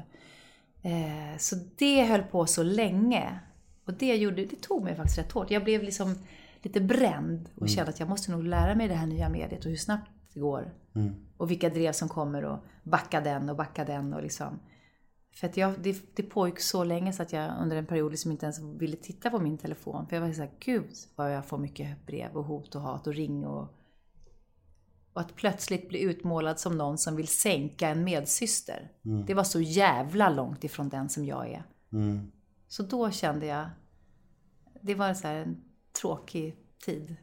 [0.88, 3.40] Eh, så det höll på så länge.
[3.86, 5.52] Och det, gjorde, det tog mig faktiskt rätt hårt.
[5.52, 6.16] Jag blev liksom
[6.62, 9.70] lite bränd och kände att jag måste nog lära mig det här nya mediet och
[9.70, 10.74] hur snabbt det går.
[11.38, 14.60] Och vilka drev som kommer och backa den och backa den och liksom.
[15.34, 18.32] För att jag, det, det pågick så länge så att jag under en period liksom
[18.32, 20.08] inte ens ville titta på min telefon.
[20.08, 23.14] För jag var såhär, gud vad jag får mycket brev och hot och hat och
[23.14, 23.78] ring och...
[25.14, 28.92] Och att plötsligt bli utmålad som någon som vill sänka en medsyster.
[29.28, 31.64] Det var så jävla långt ifrån den som jag är.
[32.68, 33.70] Så då kände jag,
[34.82, 35.64] det var så en
[36.02, 37.16] tråkig tid.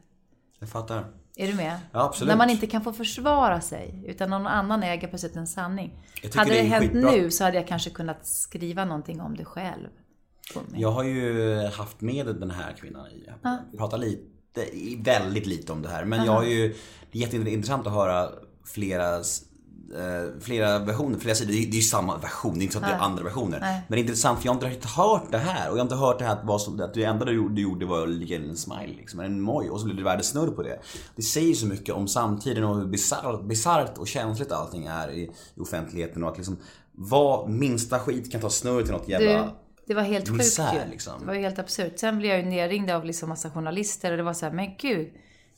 [0.59, 1.18] Jag fattar.
[1.39, 1.79] Är du med?
[1.91, 2.27] Ja, absolut.
[2.27, 5.99] När man inte kan få försvara sig, utan någon annan äger plötsligt en sanning.
[6.35, 7.11] Hade det, det hänt skitbra.
[7.11, 9.87] nu så hade jag kanske kunnat skriva någonting om det själv.
[10.75, 13.29] Jag har ju haft med den här kvinnan i.
[13.71, 14.65] Vi pratar lite,
[14.97, 16.05] väldigt lite om det här.
[16.05, 16.75] Men jag har ju,
[17.11, 18.29] det är jätteintressant att höra
[18.65, 19.23] flera,
[19.95, 21.51] eh, flera versioner, flera sidor.
[21.51, 23.23] Det är det är ju samma version, det är inte så att det är andra
[23.23, 23.59] versioner.
[23.59, 25.69] Men det är intressant för jag har inte riktigt hört det här.
[25.69, 27.55] Och jag har inte hört det här att, vad som, att det enda du gjorde,
[27.55, 29.69] du gjorde var att lägga in en smile liksom, en moj.
[29.69, 30.79] Och så blev det världens snurr på det.
[31.15, 35.21] Det säger så mycket om samtiden och hur bisarrt, bisarrt och känsligt allting är i,
[35.55, 36.23] i offentligheten.
[36.23, 36.57] Och att liksom,
[36.91, 39.43] vad minsta skit kan ta snurr till något jävla...
[39.43, 39.49] Du,
[39.87, 40.91] det var helt sjukt ju.
[40.91, 41.13] liksom.
[41.19, 41.99] Det var ju helt absurt.
[41.99, 44.75] Sen blev jag ju nerringd av liksom massa journalister och det var så här, men
[44.77, 45.09] gud.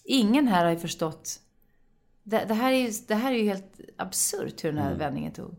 [0.04, 1.40] Ingen här har ju förstått.
[2.24, 4.92] Det, det, här, är ju, det här är ju helt absurt hur den Mm.
[4.92, 5.56] här vändningen tog.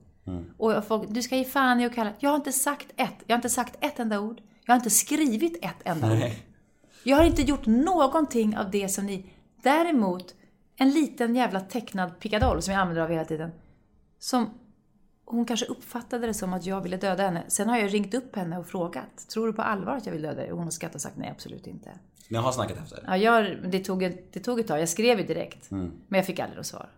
[0.57, 2.13] Och folk, du ska ge fan i att kalla...
[2.19, 3.15] Jag har inte sagt ett.
[3.27, 4.41] Jag har inte sagt ett enda ord.
[4.65, 6.19] Jag har inte skrivit ett enda ord.
[6.19, 6.43] Nej.
[7.05, 9.27] Jag har inte gjort någonting av det som ni...
[9.63, 10.35] Däremot,
[10.77, 13.51] en liten jävla tecknad pickadoll som jag använder av hela tiden.
[14.19, 14.51] Som
[15.33, 17.43] hon kanske uppfattade det som att jag ville döda henne.
[17.49, 19.29] Sen har jag ringt upp henne och frågat.
[19.29, 20.51] Tror du på allvar att jag vill döda dig?
[20.51, 21.91] Och hon har skrattat och sagt nej, absolut inte.
[22.29, 23.05] Men jag har snackat efter.
[23.07, 24.81] Ja, jag, det, tog ett, det tog ett tag.
[24.81, 25.71] Jag skrev ju direkt.
[26.09, 26.89] Men jag fick aldrig något svar.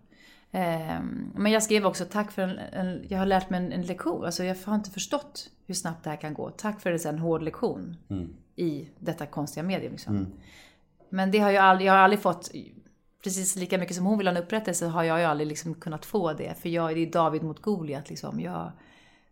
[0.50, 3.82] Ehm, men jag skrev också tack för en, en jag har lärt mig en, en
[3.82, 4.24] lektion.
[4.24, 6.50] Alltså jag har inte förstått hur snabbt det här kan gå.
[6.50, 7.96] Tack för en hård lektion
[8.56, 9.92] i detta konstiga medium.
[9.92, 10.26] Liksom.
[11.08, 12.50] Men det har jag aldrig, jag har aldrig fått,
[13.24, 16.04] precis lika mycket som hon vill ha en upprättelse har jag ju aldrig liksom kunnat
[16.04, 16.54] få det.
[16.58, 18.40] För jag, det är David mot Goliat liksom.
[18.40, 18.72] Jag,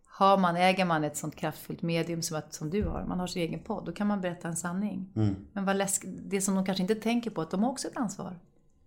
[0.04, 3.26] har man, äger man ett sånt kraftfullt medium som, att, som du har, man har
[3.26, 5.10] sin egen podd, då kan man berätta en sanning.
[5.52, 7.96] Men vad läsk, det som de kanske inte tänker på, att de har också ett
[7.96, 8.38] ansvar.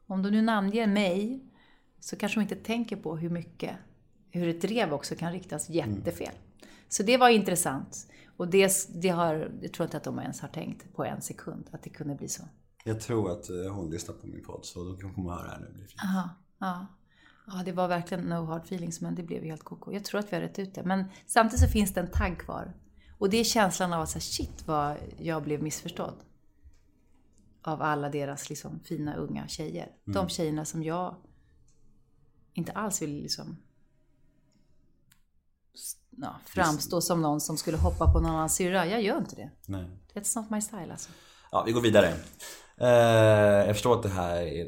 [0.08, 1.44] Om de nu namnger mig,
[2.00, 3.72] så kanske de inte tänker på hur mycket,
[4.30, 6.34] hur ett drev också kan riktas jättefel.
[6.90, 8.08] Så det var intressant.
[8.38, 11.70] Och det, det har, jag tror inte att de ens har tänkt på en sekund,
[11.72, 12.44] att det kunde bli så.
[12.88, 15.50] Jag tror att eh, hon lyssnar på min podd så då kan hon komma höra
[15.50, 15.88] här nu.
[16.04, 16.30] Aha,
[16.60, 16.88] ja.
[17.48, 19.92] Ja, det var verkligen no hard feelings, men det blev helt koko.
[19.92, 20.84] Jag tror att vi har rätt ut det.
[20.84, 22.74] Men samtidigt så finns det en tagg kvar.
[23.18, 26.16] Och det är känslan av att säga shit vad jag blev missförstådd.
[27.62, 29.92] Av alla deras liksom fina unga tjejer.
[30.06, 31.16] De tjejerna som jag
[32.54, 33.58] inte alls vill liksom
[36.10, 38.86] ja, framstå som någon som skulle hoppa på någon annan syrra.
[38.86, 39.52] Jag gör inte det.
[39.66, 39.90] Nej.
[40.14, 41.10] That's not my style alltså.
[41.52, 42.14] Ja, vi går vidare.
[42.82, 42.88] Eh,
[43.68, 44.68] jag förstår att det här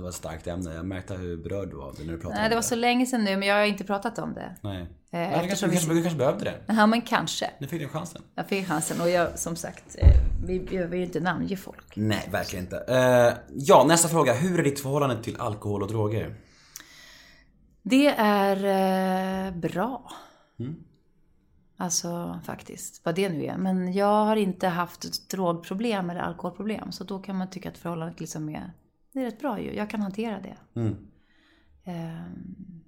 [0.00, 0.74] var ett starkt ämne.
[0.74, 3.24] Jag märkte hur berörd du var när du pratade Nej, det var så länge sedan
[3.24, 4.56] nu, men jag har inte pratat om det.
[4.60, 4.80] Nej.
[5.12, 6.54] Eh, du, kanske, vi- kanske, kanske behövde det.
[6.66, 7.50] Ja, men kanske.
[7.58, 8.22] Nu fick du chansen.
[8.34, 10.08] Jag fick chansen och jag, som sagt, eh,
[10.46, 11.96] vi behöver ju inte namnge folk.
[11.96, 12.84] Nej, verkligen inte.
[13.54, 14.32] Ja, nästa fråga.
[14.34, 16.34] Hur är ditt förhållande till alkohol och droger?
[17.82, 20.10] Det är bra.
[21.76, 23.56] Alltså faktiskt, vad det nu är.
[23.56, 26.92] Men jag har inte haft drogproblem eller alkoholproblem.
[26.92, 28.72] Så då kan man tycka att förhållandet liksom är,
[29.12, 29.74] det är rätt bra ju.
[29.76, 30.80] Jag kan hantera det.
[31.84, 32.82] Ehm,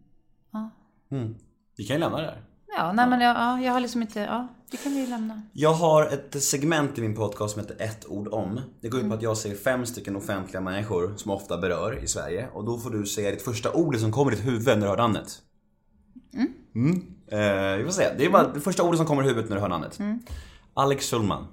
[0.53, 0.71] ja.
[1.11, 1.35] Mm.
[1.77, 2.43] Vi kan ju lämna det här.
[2.77, 5.43] Ja, nej men jag, ja, jag har liksom inte, ja, det kan vi ju lämna.
[5.53, 8.61] Jag har ett segment i min podcast som heter ett ord om.
[8.81, 9.11] Det går ut Mm.
[9.11, 12.49] på att jag säger fem stycken offentliga människor som ofta berör i Sverige.
[12.53, 14.87] Och då får du säga ditt första ord som kommer i ditt huvud när du
[14.87, 15.43] hör namnet.
[16.75, 17.14] Mm.
[17.29, 18.15] Eh, vi får se.
[18.19, 19.99] Det är bara det första ordet som kommer i huvudet när du hör namnet.
[19.99, 20.23] Mm.
[20.75, 21.47] Alex Schulman.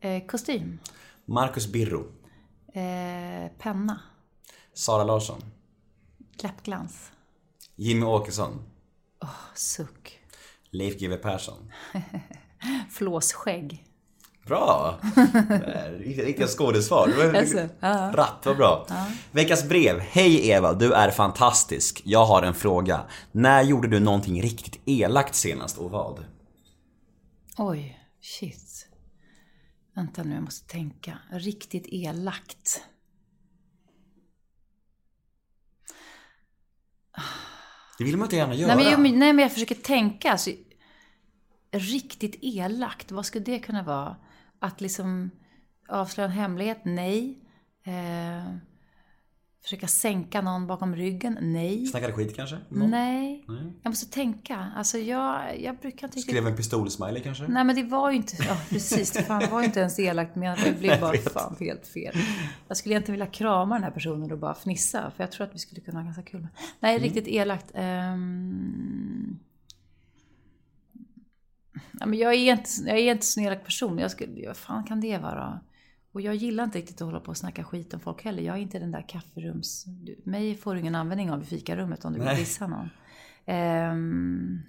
[0.00, 0.78] Eh, kostym.
[1.24, 2.04] Marcus Birro.
[2.74, 4.00] Eh, penna.
[4.74, 5.42] Sara Larsson.
[6.42, 7.10] Läppglans.
[7.76, 8.62] Jimmy Åkesson.
[9.54, 10.18] Suck.
[10.70, 11.72] Leif GW Persson.
[12.90, 13.84] Flåsskägg.
[14.46, 15.00] Bra!
[15.16, 17.32] Eh, Riktiga skådesvar.
[17.36, 17.68] Alltså.
[18.16, 18.86] Rapp, vad bra.
[19.30, 19.98] Veckans brev.
[20.00, 22.02] Hej Eva, du är fantastisk.
[22.04, 23.04] Jag har en fråga.
[23.32, 26.24] När gjorde du någonting riktigt elakt senast och vad?
[27.58, 28.88] Oj, shit.
[29.94, 31.18] Vänta nu, jag måste tänka.
[31.32, 32.82] Riktigt elakt.
[37.98, 38.74] Det vill man inte gärna göra.
[38.74, 40.32] Nej men, jag, nej, men jag försöker tänka.
[40.32, 40.50] Alltså,
[41.70, 44.16] riktigt elakt, vad skulle det kunna vara?
[44.62, 45.30] Att liksom
[45.88, 46.80] avslöja en hemlighet?
[46.84, 47.38] Nej.
[47.84, 48.54] Eh,
[49.62, 51.38] Försöka sänka någon bakom ryggen?
[51.40, 51.86] Nej.
[51.86, 52.58] Snackade skit kanske?
[52.68, 52.90] Någon?
[52.90, 53.44] Nej.
[53.82, 54.72] Jag måste tänka.
[54.76, 56.18] Alltså jag, jag brukar inte.
[56.20, 57.48] Skrev en pistolsmiley kanske?
[57.48, 60.36] Nej men det var ju inte, ja precis, fan, det var ju inte ens elakt
[60.36, 60.58] menat.
[60.64, 62.14] Det blev bara fan helt fel.
[62.68, 65.12] Jag skulle egentligen vilja krama den här personen och bara fnissa.
[65.16, 66.48] För jag tror att vi skulle kunna ha ganska kul.
[66.80, 67.70] Nej, riktigt elakt.
[67.74, 69.38] Ehm...
[72.00, 73.98] Ja, men jag, är inte, jag är inte så en elak person.
[73.98, 75.60] Jag skulle, vad fan kan det vara?
[76.12, 78.42] Och jag gillar inte riktigt att hålla på och snacka skit om folk heller.
[78.42, 79.84] Jag är inte den där kafferums...
[79.84, 82.90] Du, mig får du ingen användning av i fikarummet om du vill dissa någon.
[83.46, 84.62] Ehm...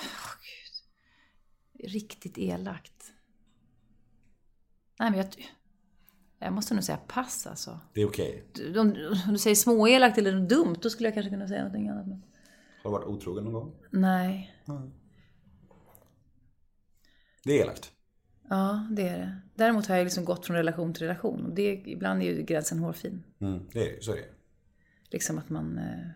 [0.00, 1.92] Åh, Gud.
[1.92, 3.12] Riktigt elakt.
[4.98, 5.26] Nej men jag...
[6.38, 7.80] Jag måste nog säga pass alltså.
[7.92, 8.44] Det är okej.
[8.54, 8.88] Du- Om,
[9.26, 12.06] om du säger småelakt eller dumt, då skulle jag kanske kunna säga någonting annat.
[12.06, 12.22] Men...
[12.84, 13.74] Har du varit otrogen någon gång?
[13.90, 14.54] Nej.
[17.44, 17.92] Det är elakt.
[18.48, 19.40] Ja, det är det.
[19.54, 21.46] Däremot har jag liksom gått från relation till relation.
[21.46, 23.24] Och det, ibland är ju gränsen hårfin.
[23.40, 24.34] Mm, det är, så är det.
[25.10, 26.08] Liksom att man eh,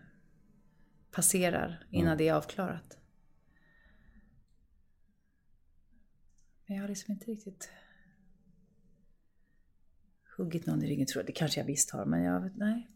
[1.11, 2.97] passerar innan det är avklarat.
[6.65, 7.69] Men jag har liksom inte riktigt
[10.37, 11.05] huggit någon i ryggen.
[11.05, 11.27] Tror jag.
[11.27, 12.87] Det kanske jag visst har, men jag vet, nej.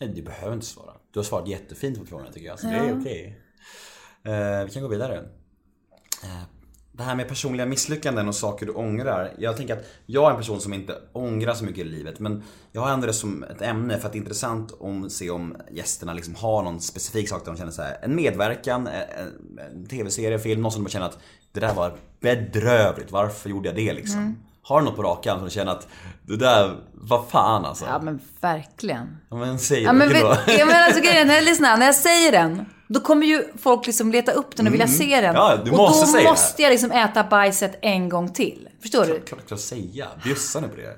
[0.00, 0.92] Nej, du behöver inte svara.
[1.12, 2.58] Du har svarat jättefint på frågorna tycker jag.
[2.58, 3.40] Så det är okej.
[4.24, 5.16] Eh, vi kan gå vidare.
[6.24, 6.42] Eh,
[6.92, 9.34] det här med personliga misslyckanden och saker du ångrar.
[9.38, 12.18] Jag tänker att jag är en person som inte ångrar så mycket i livet.
[12.18, 12.42] Men
[12.72, 15.56] jag har ändå det som ett ämne för att det är intressant att se om
[15.70, 19.86] gästerna liksom har någon specifik sak där de känner så här, En medverkan, en, en-
[19.86, 21.18] tv-serie, film, något som de känner att
[21.52, 23.12] det där var bedrövligt.
[23.12, 24.36] Varför gjorde jag det liksom?
[24.64, 25.88] Har du något på rakan som du känner att
[26.22, 27.84] det där, vad fan alltså?
[27.84, 29.16] Ja, men verkligen.
[29.30, 30.36] Ja, men säg Ja men, då?
[30.46, 34.12] ja, men alltså grejen är, lyssna, när jag säger den, då kommer ju folk liksom
[34.12, 35.24] leta upp den och vilja se den.
[35.24, 35.34] Mm.
[35.34, 38.68] Ja, du och måste då säga måste jag liksom äta bajset en gång till.
[38.82, 39.20] Förstår du?
[39.20, 40.06] Klart jag säga.
[40.24, 40.96] Bjussa nu på det.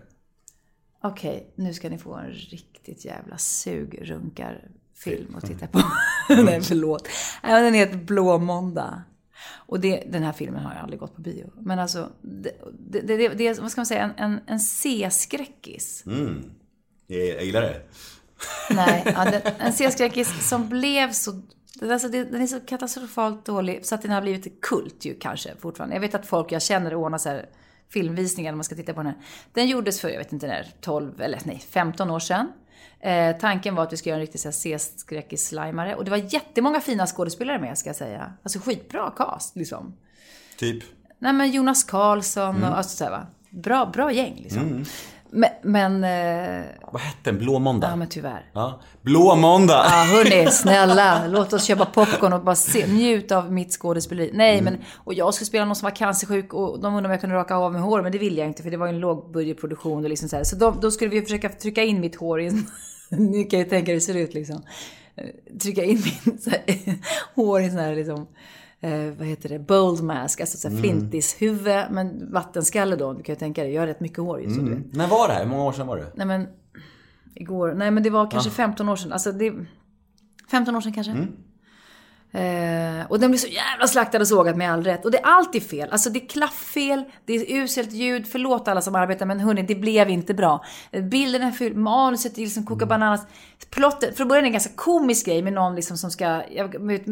[1.02, 5.80] Okej, nu ska ni få en riktigt jävla sugrunkarfilm att titta på.
[6.28, 7.08] Nej, förlåt.
[7.42, 9.02] Nej, Den heter Blå måndag.
[9.54, 11.52] Och det, den här filmen har jag aldrig gått på bio.
[11.60, 12.50] Men alltså, det,
[13.00, 16.02] det, det, är, vad ska man säga, en, en, en C-skräckis.
[17.06, 17.82] Jag, jag gillar det.
[18.70, 21.42] Nej, ja, den, en C-skräckis som blev så...
[21.82, 25.96] Alltså, den är så katastrofalt dålig så att den har blivit kult ju kanske fortfarande.
[25.96, 27.48] Jag vet att folk jag känner ordnar så här
[27.88, 29.16] filmvisningar när man ska titta på den här.
[29.52, 32.52] Den gjordes för, jag vet inte när, 12 eller nej, 15 år sedan.
[33.00, 35.94] Eh, tanken var att vi skulle göra en riktig så här C-skräckis-slimare.
[35.94, 38.32] Och det var jättemånga fina skådespelare med ska jag säga.
[38.42, 39.96] Alltså skitbra cast liksom.
[40.58, 40.84] Typ.
[41.18, 43.26] Nej men Jonas Karlsson och alltså så här, va.
[43.50, 44.84] Bra, bra gäng liksom.
[45.30, 47.38] Men, men, eh, Vad hette den?
[47.38, 47.88] Blå måndag?
[47.90, 48.50] ja men tyvärr.
[48.52, 48.80] Ja.
[49.02, 49.86] Blå måndag!
[49.90, 54.30] Ja, hörni, snälla, låt oss köpa popcorn och bara se, njut av mitt skådespeleri.
[54.34, 57.20] Nej, men, och jag skulle spela någon som var cancersjuk och de undrade om jag
[57.20, 59.00] kunde raka av mig hår, men det ville jag inte för det var ju en
[59.00, 60.44] lågbudgetproduktion och liksom så här.
[60.44, 62.66] Så då, då skulle vi försöka trycka in mitt hår i en,
[63.08, 64.62] ni kan ju tänka hur det ser ut liksom.
[65.16, 66.02] Eh, Trycka in
[66.46, 66.62] här,
[67.34, 68.26] hår i en sån här liksom,
[68.80, 73.34] eh, vad heter det, bold mask, alltså så här flintishuvud, men vattenskalle då, du kan
[73.34, 74.92] ju tänka dig, jag har rätt mycket hår ju, så du vet.
[74.92, 75.42] När var det här?
[75.42, 76.12] Hur många år sedan var det?
[76.14, 76.48] Nej men,
[77.34, 77.74] igår.
[77.74, 79.12] Nej men det var kanske 15 år sedan.
[79.12, 79.52] Alltså det...
[80.50, 81.12] 15 år sedan kanske.
[82.36, 85.04] Eh, och den blir så jävla slaktad och sågad med all rätt.
[85.04, 85.88] Och det är alltid fel.
[85.90, 88.26] Alltså det är klafffel, det är uselt ljud.
[88.26, 90.64] Förlåt alla som arbetar men hörni, det blev inte bra.
[91.10, 93.26] Bilden är ful, manuset är liksom koka bananas.
[93.70, 97.02] Plotten, för början är en ganska komisk grej med någon liksom som ska, jag vet,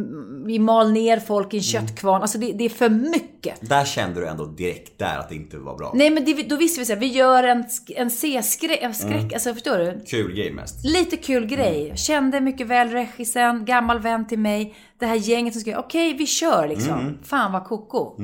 [0.46, 2.22] vi mal ner folk i en köttkvarn.
[2.22, 3.68] Alltså det, det är för mycket.
[3.68, 5.92] Där kände du ändå direkt där att det inte var bra.
[5.94, 9.54] Nej men det, då visste vi så här, vi gör en, en C-skräck, skräck, alltså
[9.54, 10.04] förstår du?
[10.06, 10.84] Kul grej mest.
[10.84, 11.92] Lite kul grej.
[11.96, 14.74] Kände mycket väl regissören, gammal vän till mig.
[14.98, 17.18] Det här gänget som skrev, okej vi kör liksom.
[17.22, 18.22] Fan vad koko.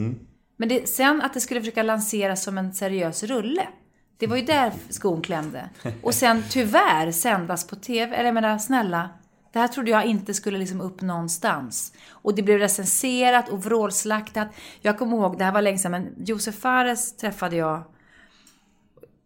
[0.57, 3.63] Men det, sen att det skulle försöka lanseras som en seriös rulle.
[4.21, 5.69] Det var ju där skon klämde.
[6.03, 8.17] Och sen tyvärr sändas på TV.
[8.17, 9.11] Eller jag menar, snälla.
[9.53, 11.93] Det här trodde jag inte skulle liksom upp någonstans.
[12.11, 14.49] Och det blev recenserat och vrålslaktat.
[14.81, 17.83] Jag kommer ihåg, det här var länge sedan, men Josef Fares träffade jag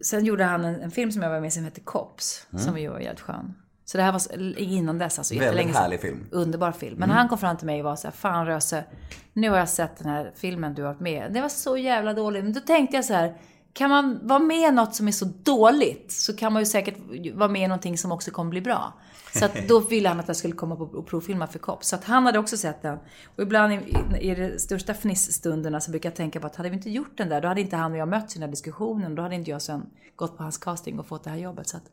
[0.04, 2.46] Sen gjorde han en, en film som jag var med i som heter Cops.
[2.56, 3.54] Som vi var jävligt skön.
[3.84, 5.82] Så det här var innan dess, alltså jättelänge sedan.
[5.82, 6.16] härlig film.
[6.16, 6.28] Mm.
[6.30, 6.98] Underbar film.
[6.98, 8.84] Men han kom fram till mig och var så här, fan Röse,
[9.32, 11.32] nu har jag sett den här filmen du har varit med.
[11.32, 12.44] Det var så jävla dålig.
[12.44, 13.34] Men då tänkte jag så här,
[13.74, 16.96] kan man vara med i något som är så dåligt så kan man ju säkert
[17.34, 18.92] vara med i någonting som också kommer bli bra.
[19.34, 21.84] Så att då ville han att jag skulle komma och provfilma för Kopp.
[21.84, 22.98] Så att han hade också sett den.
[23.36, 26.68] Och ibland i, i, i de största fnisstunderna så brukar jag tänka på att hade
[26.68, 28.50] vi inte gjort den där, då hade inte han och jag mötts i den här
[28.50, 29.14] diskussionen.
[29.14, 29.86] Då hade inte jag sen
[30.16, 31.68] gått på hans casting och fått det här jobbet.
[31.68, 31.90] Så att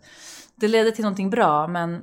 [0.55, 2.01] det ledde till någonting bra, men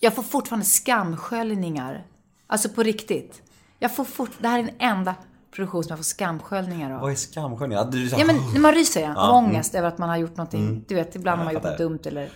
[0.00, 2.06] jag får fortfarande skamsköljningar.
[2.46, 3.42] Alltså på riktigt.
[3.78, 5.14] Jag får fort, det här är den enda
[5.52, 7.00] produktion som jag får skamsköljningar av.
[7.00, 7.78] Vad är skamsköljning?
[7.78, 9.50] Ja, du, Ja men när man ryser ja, av mm.
[9.50, 10.84] ångest över att man har gjort någonting.
[10.88, 12.30] Du vet, ibland har man gjort något dumt eller...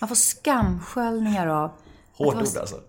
[0.00, 1.70] Man får skamsköljningar av...
[2.12, 2.80] Hårt ord alltså.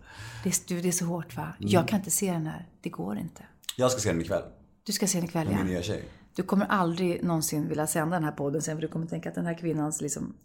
[0.44, 1.48] Det är, du, det är så hårt va?
[1.60, 1.72] Mm.
[1.72, 2.68] Jag kan inte se den här.
[2.82, 3.44] Det går inte.
[3.78, 4.44] Jag ska se den ikväll.
[4.84, 5.72] Du ska se den ikväll Med min ja.
[5.72, 6.04] nya tjej.
[6.36, 9.36] Du kommer aldrig någonsin vilja sända den här podden sen för du kommer tänka att
[9.36, 10.36] den här kvinnans liksom...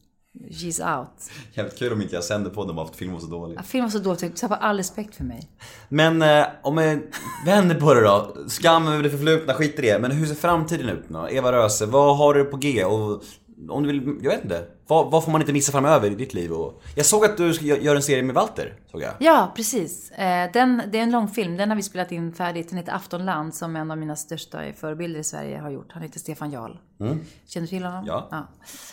[0.51, 1.31] She's out.
[1.53, 3.59] Jävligt kul om inte jag sänder på bara för att filmen var så dålig.
[3.59, 5.49] Ja, Filmen var så dåligt, du tappar all respekt för mig.
[5.89, 7.03] Men eh, om vi
[7.47, 8.37] vänder på det då.
[8.49, 9.99] Skam över det förflutna, skit i det.
[9.99, 11.27] Men hur ser framtiden ut nu?
[11.31, 12.85] Eva Röse, vad har du på G?
[12.85, 13.23] Och
[13.69, 14.65] om du vill, jag vet inte.
[14.89, 16.53] Vad, vad får man inte missa framöver i ditt liv?
[16.53, 19.13] Och, jag såg att du ska gö- göra en serie med Walter, såg jag.
[19.19, 20.11] Ja, precis.
[20.11, 21.57] Eh, Den, det är en långfilm.
[21.57, 22.69] Den har vi spelat in färdigt.
[22.69, 25.93] Den heter Aftonland som en av mina största förebilder i Sverige har gjort.
[25.93, 26.73] Han heter Stefan Jarl.
[26.99, 27.99] Känner du till honom?
[27.99, 28.15] Mm.
[28.31, 28.47] Ja.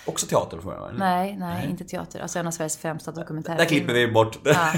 [0.06, 0.88] Också teater jag va?
[0.90, 1.00] eller?
[1.00, 2.20] Nej, nej, inte teater.
[2.20, 3.58] Alltså en av Sveriges främsta dokumentärer.
[3.58, 4.40] Där klipper vi bort.
[4.44, 4.72] Ja.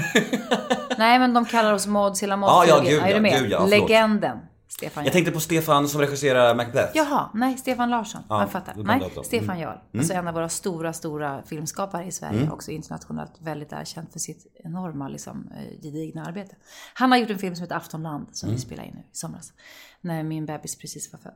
[0.98, 2.50] Nej, men de kallar oss Mods, hela Mods.
[2.52, 3.40] Ja, ja, gud, är ja, du med?
[3.40, 3.66] gud, ja.
[3.66, 4.38] Legenden.
[4.68, 6.90] Stefan Jag tänkte på Stefan som regisserar Macbeth.
[6.94, 8.22] Jaha, nej, Stefan Larsson.
[8.28, 8.74] Ja, jag fattar.
[8.76, 9.24] Nej, dem.
[9.24, 9.78] Stefan Jarl.
[9.98, 12.38] Alltså en av våra stora, stora filmskapare i Sverige.
[12.40, 12.52] Mm.
[12.52, 16.56] Också internationellt väldigt erkänd för sitt enorma, liksom, eh, gedigna arbete.
[16.94, 18.56] Han har gjort en film som heter Aftonland, som Mm.
[18.56, 19.52] vi spelade in nu i somras.
[20.00, 21.34] När min bebis precis var född.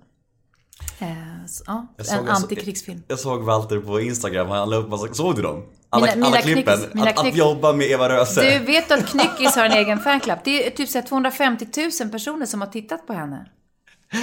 [0.98, 1.08] Eh,
[1.46, 3.02] så, ja, Jag såg- en jag antikrigsfilm.
[3.08, 5.62] Jag såg Walter på Instagram, han la upp massa, såg du dem?
[5.90, 6.74] Alla, Mina- mina alla klippen.
[6.78, 8.58] knyckis- mina att, att jobba med Eva Röse.
[8.58, 10.38] Du vet att Knyckis har en egen fanclub?
[10.44, 11.66] Det är typ så här 250
[12.00, 13.46] 000 personer som har tittat på henne.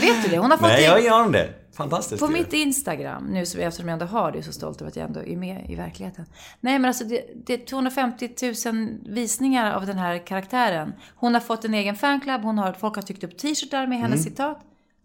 [0.01, 0.37] Vet du det?
[0.37, 1.49] Hon har fått Nej, det- jag gör om det.
[1.77, 2.33] Fantastiskt På ju.
[2.33, 5.05] mitt Instagram, nu eftersom jag ändå har det, är jag så stolt över att jag
[5.05, 6.25] ändå är med i verkligheten.
[6.61, 8.29] Nej men alltså det, det är 250
[8.65, 10.93] 000 visningar av den här karaktären.
[11.15, 14.23] Hon har fått en egen fanclub, hon har, folk har tryckt upp t-shirtar med hennes
[14.23, 14.59] citat.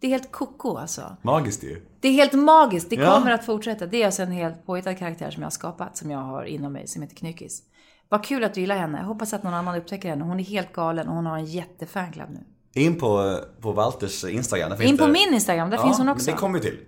[0.04, 1.16] Det är helt koko alltså.
[1.22, 1.82] Magiskt ju.
[2.00, 3.14] Det är helt magiskt, det Ja.
[3.14, 3.86] kommer att fortsätta.
[3.86, 6.72] Det är alltså en helt påhittad karaktär som jag har skapat, som jag har inom
[6.72, 7.62] mig, som heter Knyckis.
[8.08, 8.98] Vad kul att du gillar henne.
[8.98, 10.24] Jag hoppas att någon annan upptäcker henne.
[10.24, 12.40] Hon är helt galen och hon har en jättefanclub nu.
[12.82, 14.82] In på, på Walters Instagram.
[14.82, 16.30] In på min Instagram, där finns hon också.
[16.30, 16.78] Det kommer vi till.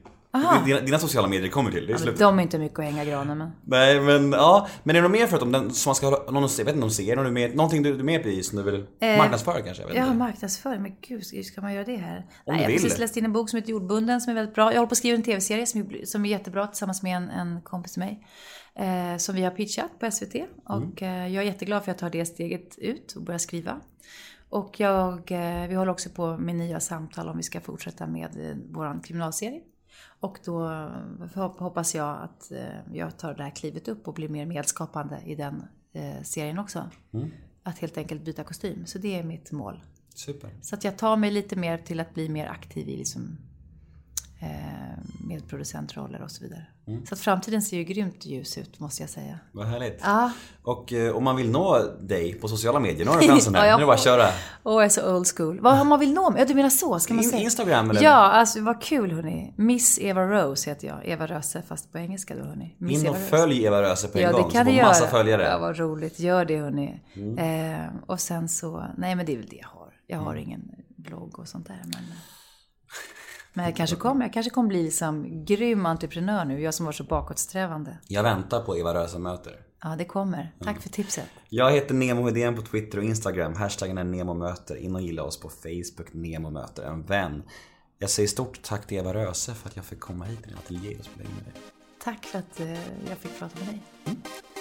[0.66, 1.86] Dina, dina sociala medier kommer till.
[1.86, 3.50] Det är Ja, de är inte mycket att hänga granen med.
[3.64, 6.48] Nej men ja, men är det något mer förutom den som man ska hålla, någon,
[6.58, 8.70] jag vet inte om ser, någon mer, någonting du, du är med på som du
[8.70, 9.82] vill marknadsföra kanske?
[9.82, 10.82] Jag vet Ja, marknadsföring.
[10.82, 12.16] Men gud, ska man göra det här?
[12.18, 14.54] Om Nej, jag har precis läst in en bok som heter Jordbunden som är väldigt
[14.54, 14.64] bra.
[14.72, 17.30] Jag håller på att skriva en tv-serie som, är- som är jättebra tillsammans med en,
[17.30, 18.26] en kompis till mig.
[18.78, 20.34] Eh, som vi har pitchat på SVT.
[20.64, 23.80] Och eh, jag är jätteglad för att jag tar det steget ut och börjar skriva.
[24.48, 28.24] Och jag, eh, vi håller också på med nya samtal om vi ska fortsätta med
[28.50, 29.60] eh, vår kriminalserie.
[30.20, 30.68] Och då
[31.59, 35.34] hoppas jag att eh, jag tar det här klivet upp och blir mer medskapande i
[35.34, 36.90] den eh, serien också.
[37.62, 38.86] Att helt enkelt byta kostym.
[38.86, 39.80] Så det är mitt mål.
[40.14, 40.51] Super.
[40.62, 43.38] Så att jag tar mig lite mer till att bli mer aktiv i liksom,
[45.28, 46.66] med producentroller och så vidare.
[47.09, 49.39] Så att framtiden ser ju grymt ljus ut måste jag säga.
[49.52, 50.01] Vad härligt.
[50.02, 50.31] Ja.
[50.62, 53.62] Och eh, om man vill nå dig på sociala medier, nu har du chansen här.
[53.64, 54.28] Ja, jag Nu är det bara att köra.
[54.62, 55.60] Åh, jag är så old school.
[55.60, 56.40] Vad om man vill nå mig?
[56.40, 56.98] Ja, du menar så?
[57.01, 57.43] Ska man In- säga?
[57.43, 58.02] Instagram eller?
[58.02, 59.55] Ja, alltså vad kul hörni.
[59.56, 61.09] Miss Eva Rose heter jag.
[61.09, 62.74] Eva Röse fast på engelska då hörni.
[62.78, 63.28] Miss In Eva och Rose.
[63.36, 64.43] följ Eva Röse på en Ja, gång.
[64.43, 65.10] det så kan du massa göra.
[65.10, 65.43] följare.
[65.43, 66.20] Ja, vad roligt.
[66.20, 67.01] Gör det hörni.
[67.14, 67.39] Mm.
[67.74, 69.93] Eh, och sen så, nej men det är väl det jag har.
[70.06, 70.62] Jag har ingen
[70.97, 71.82] blogg och sånt där.
[71.85, 72.02] Men,
[73.56, 76.60] men jag kanske kommer, jag kanske kommer bli som grym entreprenör nu.
[76.60, 77.98] Jag som var så bakåtsträvande.
[78.08, 79.60] Jag väntar på Eva Röse möter.
[79.82, 80.38] Ja, det kommer.
[80.38, 80.52] Mm.
[80.60, 81.24] Tack för tipset.
[81.48, 83.54] Jag heter Nemo Hedén på Twitter och Instagram.
[83.54, 84.76] Hashtaggen är NEMOMÖTER.
[84.76, 87.42] In och gilla oss på Facebook, Nemo möter en vän.
[87.98, 90.58] Jag säger stort tack till Eva Röse för att jag fick komma hit till din
[90.58, 91.62] ateljé och spela in med dig.
[92.04, 92.72] Tack för att eh,
[93.08, 93.82] jag fick prata med dig.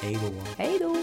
[0.01, 0.41] Hej då!
[0.57, 0.95] Hej då!